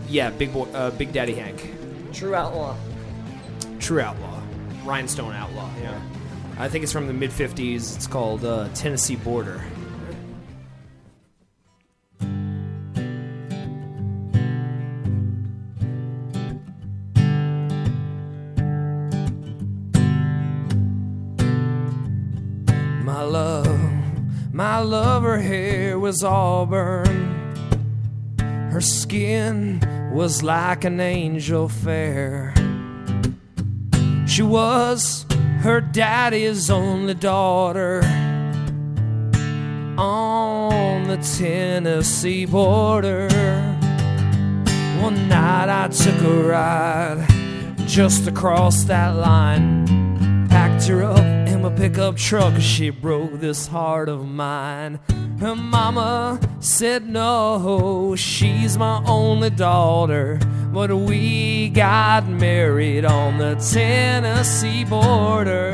[0.10, 1.74] Yeah, Big Boy, uh, Big Daddy Hank,
[2.14, 2.76] True outlaw.
[3.80, 4.42] True Outlaw,
[4.86, 5.70] Rhinestone Outlaw.
[5.82, 6.00] Yeah,
[6.58, 7.96] I think it's from the mid '50s.
[7.96, 9.64] It's called uh, Tennessee Border.
[23.04, 23.80] My love,
[24.54, 27.37] my love, her hair was auburn.
[28.78, 29.82] Her skin
[30.14, 32.54] was like an angel fair.
[34.28, 35.26] She was
[35.62, 38.04] her daddy's only daughter
[39.98, 43.30] on the Tennessee border.
[45.02, 47.26] One night I took a ride
[47.88, 50.48] just across that line.
[50.50, 55.00] Packed her up my pickup truck, she broke this heart of mine.
[55.40, 60.40] Her mama said no, she's my only daughter.
[60.72, 65.74] But we got married on the Tennessee border.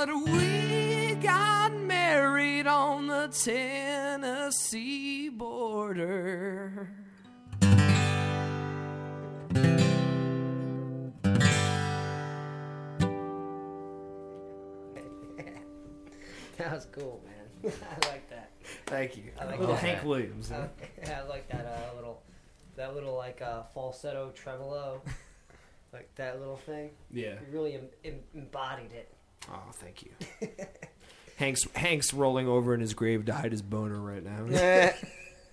[0.00, 6.88] But we got married on the Tennessee border.
[16.58, 17.72] That was cool, man.
[18.02, 18.50] I like that.
[18.86, 19.24] Thank you.
[19.40, 19.84] I like Little that.
[19.84, 20.50] Hank Williams.
[20.50, 20.60] I huh?
[20.80, 22.22] like, yeah, I like that uh, little,
[22.76, 25.00] that little like uh, falsetto tremolo,
[25.92, 26.90] like that little thing.
[27.12, 27.34] Yeah.
[27.34, 29.14] You really em- em- embodied it.
[29.52, 30.10] Oh, thank you.
[31.36, 34.44] Hank's Hank's rolling over in his grave to hide his boner right now.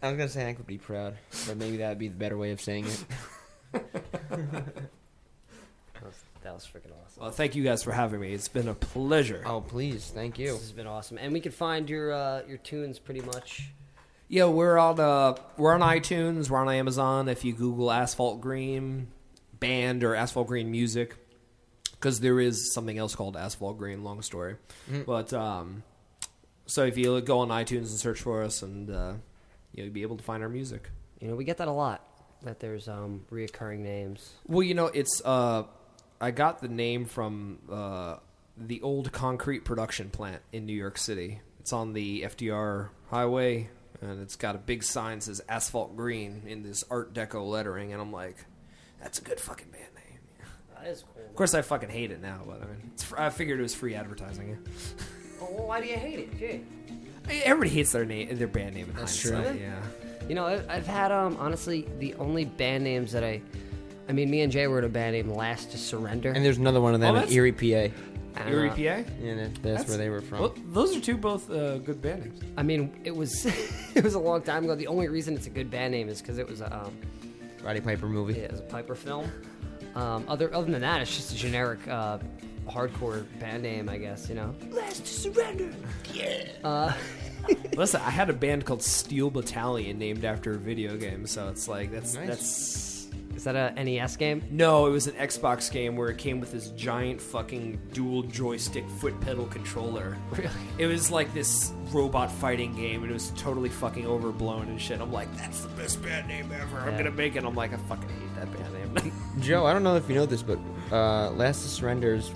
[0.01, 1.15] I was gonna say Hank would be proud,
[1.47, 3.83] but maybe that would be the better way of saying it.
[5.93, 7.23] That was, that was freaking awesome.
[7.23, 8.33] Well, thank you guys for having me.
[8.33, 9.41] It's been a pleasure.
[9.45, 10.51] Oh, please, thank you.
[10.51, 13.69] This has been awesome, and we can find your uh, your tunes pretty much.
[14.27, 17.29] Yeah, we're on uh, we're on iTunes, we're on Amazon.
[17.29, 19.07] If you Google Asphalt Green
[19.59, 21.15] band or Asphalt Green music,
[22.05, 24.03] because there is something else called Asphalt Green.
[24.03, 24.57] Long story,
[25.07, 25.81] but um,
[26.67, 29.13] so if you go on iTunes and search for us, and uh,
[29.73, 30.91] you'll be able to find our music.
[31.19, 32.07] You know, we get that a lot.
[32.43, 34.33] That there's um, reoccurring names.
[34.45, 35.63] Well, you know, it's uh,
[36.21, 38.17] I got the name from uh,
[38.55, 41.41] the old concrete production plant in New York City.
[41.59, 46.43] It's on the FDR highway, and it's got a big sign that says "Asphalt Green"
[46.45, 48.45] in this Art Deco lettering, and I'm like,
[49.01, 49.94] that's a good fucking band.
[50.85, 51.23] That is cool.
[51.25, 53.63] Of course, I fucking hate it now, but I mean, it's, fr- I figured it
[53.63, 54.57] was free advertising.
[55.41, 56.39] Oh, well, why do you hate it?
[56.39, 56.61] Gee.
[57.43, 58.87] Everybody hates their name, their band name.
[58.89, 59.61] In That's hindsight, true.
[59.61, 59.75] Yeah.
[60.29, 63.41] You know, I've, I've had um honestly the only band names that I,
[64.07, 66.31] I mean, me and Jay were in a band named Last to Surrender.
[66.31, 67.93] And there's another one of them Oh, in Erie, PA.
[68.41, 68.75] And, Erie, PA.
[68.77, 69.03] Yeah,
[69.35, 70.39] that- that's, where they were from.
[70.39, 72.41] Well, those are two both uh, good band names.
[72.57, 73.45] I mean, it was
[73.93, 74.73] it was a long time ago.
[74.73, 76.97] The only reason it's a good band name is because it was a um,
[77.61, 78.35] Roddy Piper movie.
[78.35, 79.29] yeah, it was a Piper film.
[79.95, 82.19] Um, other other than that, it's just a generic uh,
[82.67, 84.27] hardcore band name, I guess.
[84.29, 85.73] You know, Last to Surrender.
[86.13, 86.47] Yeah.
[86.63, 86.93] Uh,
[87.75, 91.67] Listen, I had a band called Steel Battalion named after a video game, so it's
[91.67, 92.27] like that's Nice.
[92.27, 92.95] that's
[93.35, 94.41] is that a NES game?
[94.49, 98.89] no, it was an Xbox game where it came with this giant fucking dual joystick
[98.89, 100.17] foot pedal controller.
[100.31, 100.49] Really?
[100.79, 104.99] It was like this robot fighting game, and it was totally fucking overblown and shit.
[105.01, 106.79] I'm like, that's the best band name ever.
[106.79, 107.43] I'm gonna make it.
[107.43, 108.84] I'm like, I fucking hate that band name.
[109.39, 110.59] Joe, I don't know if you know this, but
[110.91, 112.31] uh, Last to Surrender's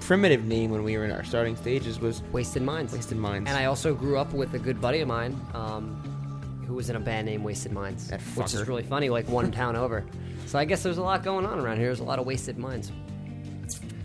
[0.00, 2.92] primitive name when we were in our starting stages was Wasted Minds.
[2.92, 3.48] Wasted Minds.
[3.48, 5.94] And I also grew up with a good buddy of mine um,
[6.66, 8.68] who was in a band named Wasted Minds, That which is fucker.
[8.68, 10.04] really funny, like one town over.
[10.46, 11.86] So I guess there's a lot going on around here.
[11.86, 12.90] There's a lot of wasted minds.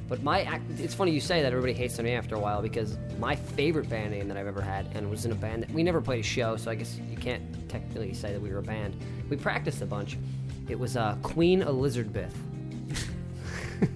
[0.07, 2.95] But my, act- it's funny you say that everybody hates me after a while because
[3.17, 5.81] my favorite band name that I've ever had, and was in a band that we
[5.81, 8.63] never played a show, so I guess you can't technically say that we were a
[8.63, 8.95] band.
[9.29, 10.17] We practiced a bunch.
[10.67, 12.35] It was uh, Queen Elizabeth.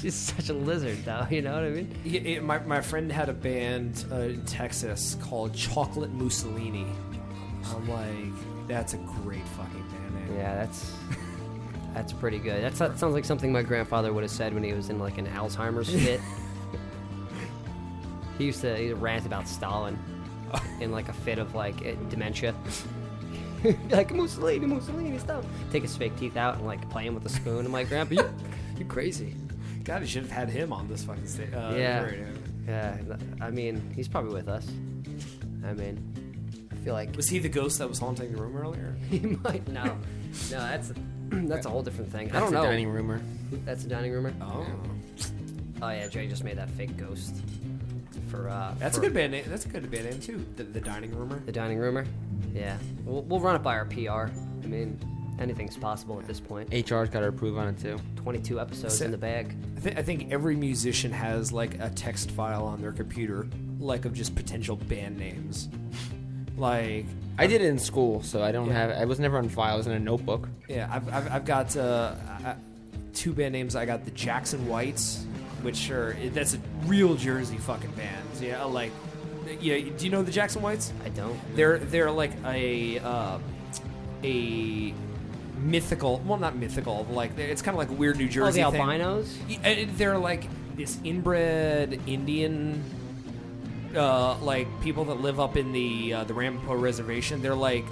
[0.00, 1.26] She's such a lizard, though.
[1.30, 1.94] You know what I mean?
[2.04, 6.86] Yeah, it- my, my friend had a band uh, in Texas called Chocolate Mussolini.
[7.66, 10.36] I'm like, that's a great fucking band name.
[10.36, 10.92] Yeah, that's
[11.94, 12.62] that's pretty good.
[12.64, 15.18] That's, that sounds like something my grandfather would have said when he was in like
[15.18, 16.20] an Alzheimer's fit.
[18.38, 19.98] he used to he'd rant about Stalin
[20.80, 21.76] in like a fit of like
[22.08, 22.54] dementia.
[23.62, 25.44] Be like Mussolini, Mussolini, stop!
[25.70, 27.64] Take his fake teeth out and like play him with a spoon.
[27.66, 28.30] I'm like, Grandpa, you,
[28.78, 29.34] you crazy?
[29.84, 31.52] God, you should have had him on this fucking stage.
[31.52, 32.26] Uh, yeah, radio.
[32.66, 32.96] yeah.
[33.40, 34.66] I mean, he's probably with us.
[35.66, 38.96] I mean, I feel like Was he the ghost that was haunting the room earlier?
[39.10, 39.66] he might.
[39.68, 39.96] No, no,
[40.50, 40.92] that's
[41.30, 42.28] that's a whole different thing.
[42.30, 42.64] I That's don't a know.
[42.64, 43.20] dining rumor.
[43.64, 44.32] That's a dining rumor.
[44.40, 44.66] Oh,
[45.80, 47.34] Oh yeah, Jay just made that fake ghost
[48.32, 48.74] for uh.
[48.78, 49.44] that's a good band name.
[49.46, 50.44] That's a good band name too.
[50.56, 51.44] The, the Dining Roomer.
[51.46, 52.06] The dining roomer.
[52.54, 54.32] Yeah, we'll, we'll run it by our PR.
[54.62, 54.98] I mean,
[55.38, 56.70] anything's possible at this point.
[56.72, 57.98] HR's got to approve on it too.
[58.16, 59.54] 22 episodes Sit- in the bag.
[59.76, 63.46] I, th- I think every musician has like a text file on their computer,
[63.78, 65.68] like of just potential band names.
[66.56, 67.06] Like,
[67.38, 68.72] I did it in school, so I don't Yeah.
[68.74, 68.90] have.
[68.90, 69.74] I was never on file.
[69.74, 70.48] I was in a notebook.
[70.68, 72.14] yeah, I've, I've, I've got uh,
[72.44, 72.54] uh,
[73.14, 73.74] two band names.
[73.74, 75.24] I got the Jackson Whites,
[75.62, 78.26] which are that's a real Jersey fucking band.
[78.40, 78.92] Yeah, like,
[79.60, 79.78] yeah.
[79.78, 80.92] Do you know the Jackson Whites?
[81.04, 81.38] I don't.
[81.56, 83.38] They're they're like a uh,
[84.22, 84.94] a
[85.58, 86.22] mythical.
[86.26, 87.06] Well, not mythical.
[87.10, 88.62] Like it's kind of like a weird New Jersey.
[88.62, 89.36] Oh, the albinos.
[89.62, 92.82] And They're like this inbred Indian,
[93.96, 97.42] uh, like people that live up in the uh, the Ramapo Reservation.
[97.42, 97.84] They're like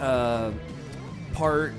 [0.00, 0.52] uh,
[1.32, 1.72] part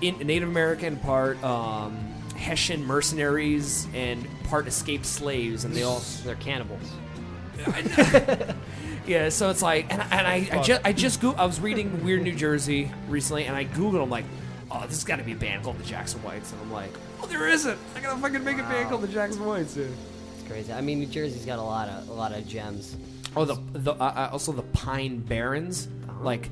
[0.00, 6.34] in, Native American, part um, Hessian mercenaries, and part escaped slaves, and they all They're
[6.36, 6.90] cannibals.
[9.06, 12.04] yeah, so it's like, and, and I, I just, I just, go, I was reading
[12.04, 14.24] Weird New Jersey recently, and I googled, I'm like,
[14.70, 16.90] oh, this has got to be a band called the Jackson Whites, and I'm like,
[17.22, 17.78] oh, there isn't.
[17.94, 19.76] I gotta fucking make a band called the Jackson Whites.
[19.76, 19.86] Yeah.
[20.34, 20.72] It's crazy.
[20.72, 22.96] I mean, New Jersey's got a lot of a lot of gems.
[23.36, 25.88] Oh, the the uh, uh, also the Pine Barrens,
[26.20, 26.50] like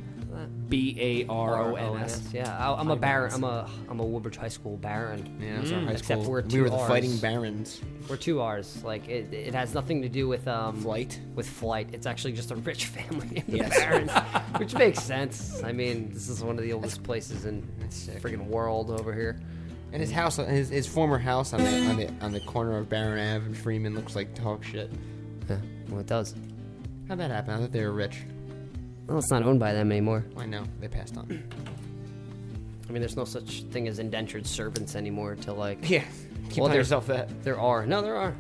[0.69, 2.23] B A R O N S.
[2.33, 3.33] Yeah, I, I'm a baron.
[3.35, 5.39] I'm a I'm a Woodbridge High School baron.
[5.41, 6.31] Yeah, that's our high Except school.
[6.33, 6.89] we're we were the Rs.
[6.89, 7.81] Fighting Barons.
[8.09, 8.83] We're two R's.
[8.85, 11.21] Like it, it has nothing to do with um Flight.
[11.35, 11.89] with flight.
[11.93, 13.79] It's actually just a rich family in the Yes.
[13.79, 14.11] Barrens,
[14.59, 15.63] which makes sense.
[15.63, 18.21] I mean, this is one of the oldest places in That's sick.
[18.23, 19.41] friggin' world over here.
[19.93, 22.89] And his house, his, his former house on the on the on the corner of
[22.89, 24.91] Barron Ave and Freeman looks like dog shit.
[25.51, 25.59] Yeah,
[25.91, 26.35] well, it does.
[27.09, 27.53] How'd that happen?
[27.55, 28.23] I thought they were rich.
[29.13, 30.25] Well, it's not owned by them anymore.
[30.39, 31.27] I know they passed on.
[32.89, 35.35] I mean, there's no such thing as indentured servants anymore.
[35.37, 36.05] To like, Yeah.
[36.49, 37.43] Keep Well, on there- yourself that.
[37.45, 37.85] there are.
[37.87, 38.35] No, there are.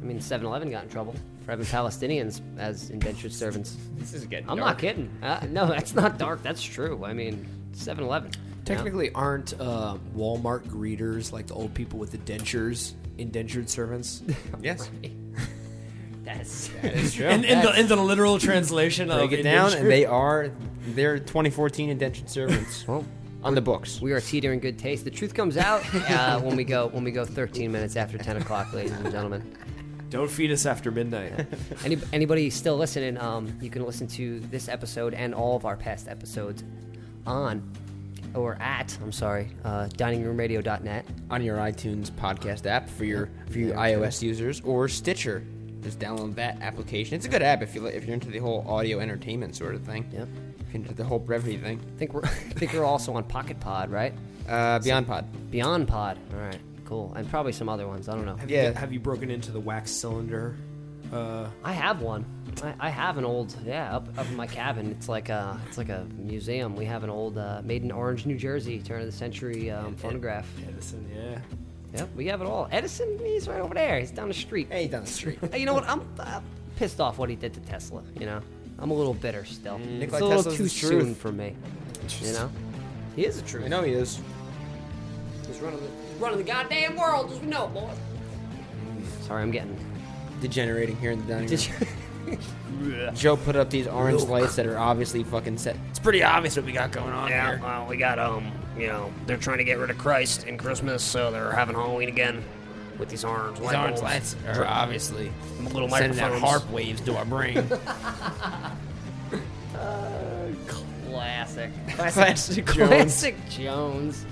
[0.00, 1.14] I mean, 7-Eleven got in trouble
[1.44, 3.76] for having Palestinians as indentured servants.
[3.96, 5.10] This is getting I'm not kidding.
[5.22, 6.42] Uh, no, that's not dark.
[6.42, 7.04] That's true.
[7.04, 8.32] I mean, 7-Eleven.
[8.64, 14.22] Technically, aren't uh, Walmart greeters like the old people with the dentures indentured servants?
[14.62, 14.90] Yes.
[16.24, 17.26] That's It's true.
[17.26, 20.50] in, in the in the literal translation of Break it down, indentured- and they are
[20.94, 23.04] they're 2014 indentured servants well,
[23.42, 24.00] on the books.
[24.00, 25.04] we are teetering good taste.
[25.04, 28.36] The truth comes out uh, when we go when we go 13 minutes after 10
[28.38, 29.56] o'clock, ladies and gentlemen.
[30.10, 31.32] don't feed us after midnight.
[31.84, 35.76] Any, anybody still listening, um, you can listen to this episode and all of our
[35.76, 36.62] past episodes
[37.26, 37.62] on
[38.34, 41.04] or at, I'm sorry, uh, diningroomradio.net.
[41.30, 45.42] on your iTunes podcast app for your for you iOS users or Stitcher.
[45.82, 47.16] Just download that application.
[47.16, 49.82] It's a good app if you if you're into the whole audio entertainment sort of
[49.82, 50.08] thing.
[50.12, 50.28] Yep.
[50.60, 51.80] If you're into the whole brevity thing.
[51.94, 54.14] I think we're I think we're also on Pocket Pod, right?
[54.48, 55.50] Uh, Beyond Pod.
[55.50, 56.18] Beyond Pod.
[56.32, 58.08] All right, cool, and probably some other ones.
[58.08, 58.36] I don't know.
[58.36, 58.68] Have Yeah.
[58.68, 60.56] You, have you broken into the wax cylinder?
[61.12, 62.24] Uh, I have one.
[62.62, 64.90] I, I have an old yeah up up in my cabin.
[64.92, 66.74] It's like a it's like a museum.
[66.74, 69.94] We have an old uh, made in Orange, New Jersey, turn of the century um,
[69.96, 70.48] phonograph.
[70.66, 71.38] Edison, yeah.
[71.94, 72.68] Yep, we have it all.
[72.70, 73.98] Edison, he's right over there.
[74.00, 74.68] He's down the street.
[74.70, 75.38] Hey, he's down the street.
[75.52, 75.88] Hey, you know what?
[75.88, 76.40] I'm uh,
[76.76, 78.02] pissed off what he did to Tesla.
[78.18, 78.40] You know,
[78.78, 79.78] I'm a little bitter still.
[79.82, 81.54] it's a little Tesla's too the soon for me.
[82.20, 82.50] You know,
[83.14, 83.64] he is a truth.
[83.64, 84.20] I know he is.
[85.46, 87.90] He's running the, he's running the goddamn world, as we know, boy.
[89.22, 89.76] Sorry, I'm getting.
[90.40, 93.14] Degenerating here in the dining room.
[93.14, 95.76] Joe put up these orange lights that are obviously fucking set.
[95.90, 97.60] It's pretty obvious what we got going on Yeah, here.
[97.62, 101.02] well, we got, um, you know, they're trying to get rid of Christ in Christmas,
[101.02, 102.42] so they're having Halloween again
[102.98, 104.02] with these orange These light orange bulbs.
[104.02, 105.32] lights are obviously
[105.72, 106.42] little sending out microphones.
[106.62, 107.66] harp waves to our brain.
[111.10, 111.70] Classic.
[111.90, 112.76] Classic Jones.
[112.88, 114.26] Classic Jones.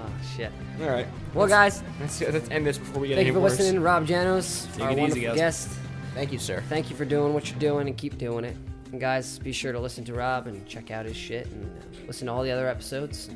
[0.00, 0.50] Oh shit.
[0.80, 1.06] All right.
[1.34, 3.58] Well, guys, Let's, let's end this before we get thank any you for worse.
[3.58, 5.36] listening, Rob Janos, Take our it easy, wonderful guys.
[5.36, 5.68] guest.
[6.14, 6.62] Thank you, sir.
[6.68, 8.56] Thank you for doing what you're doing and keep doing it.
[8.92, 12.06] And guys, be sure to listen to Rob and check out his shit and uh,
[12.06, 13.30] listen to all the other episodes.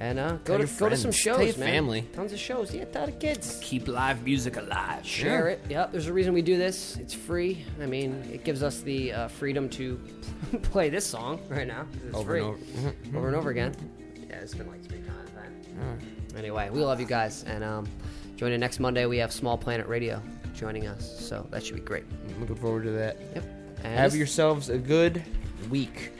[0.00, 1.68] And uh, go to go to some shows, Tell your man.
[1.68, 2.02] family.
[2.14, 2.74] Tons of shows.
[2.74, 3.60] Yeah, tell the kids.
[3.62, 5.04] Keep live music alive.
[5.06, 5.60] Share it.
[5.68, 5.92] Yep.
[5.92, 6.96] There's a reason we do this.
[6.96, 7.66] It's free.
[7.82, 10.00] I mean, it gives us the uh, freedom to
[10.62, 11.86] play this song right now.
[12.06, 12.40] It's Over free.
[12.40, 12.58] and over.
[12.58, 13.14] Mhm.
[13.16, 13.74] over and over again.
[14.28, 15.30] Yeah, it's been like three times.
[15.76, 15.98] Man.
[16.36, 17.86] Anyway, we love you guys, and um,
[18.36, 19.04] join in next Monday.
[19.06, 20.22] We have Small Planet Radio
[20.54, 22.04] joining us, so that should be great.
[22.38, 23.18] Looking forward to that.
[23.34, 23.44] Yep.
[23.84, 25.22] And Have yourselves a good
[25.68, 26.12] week.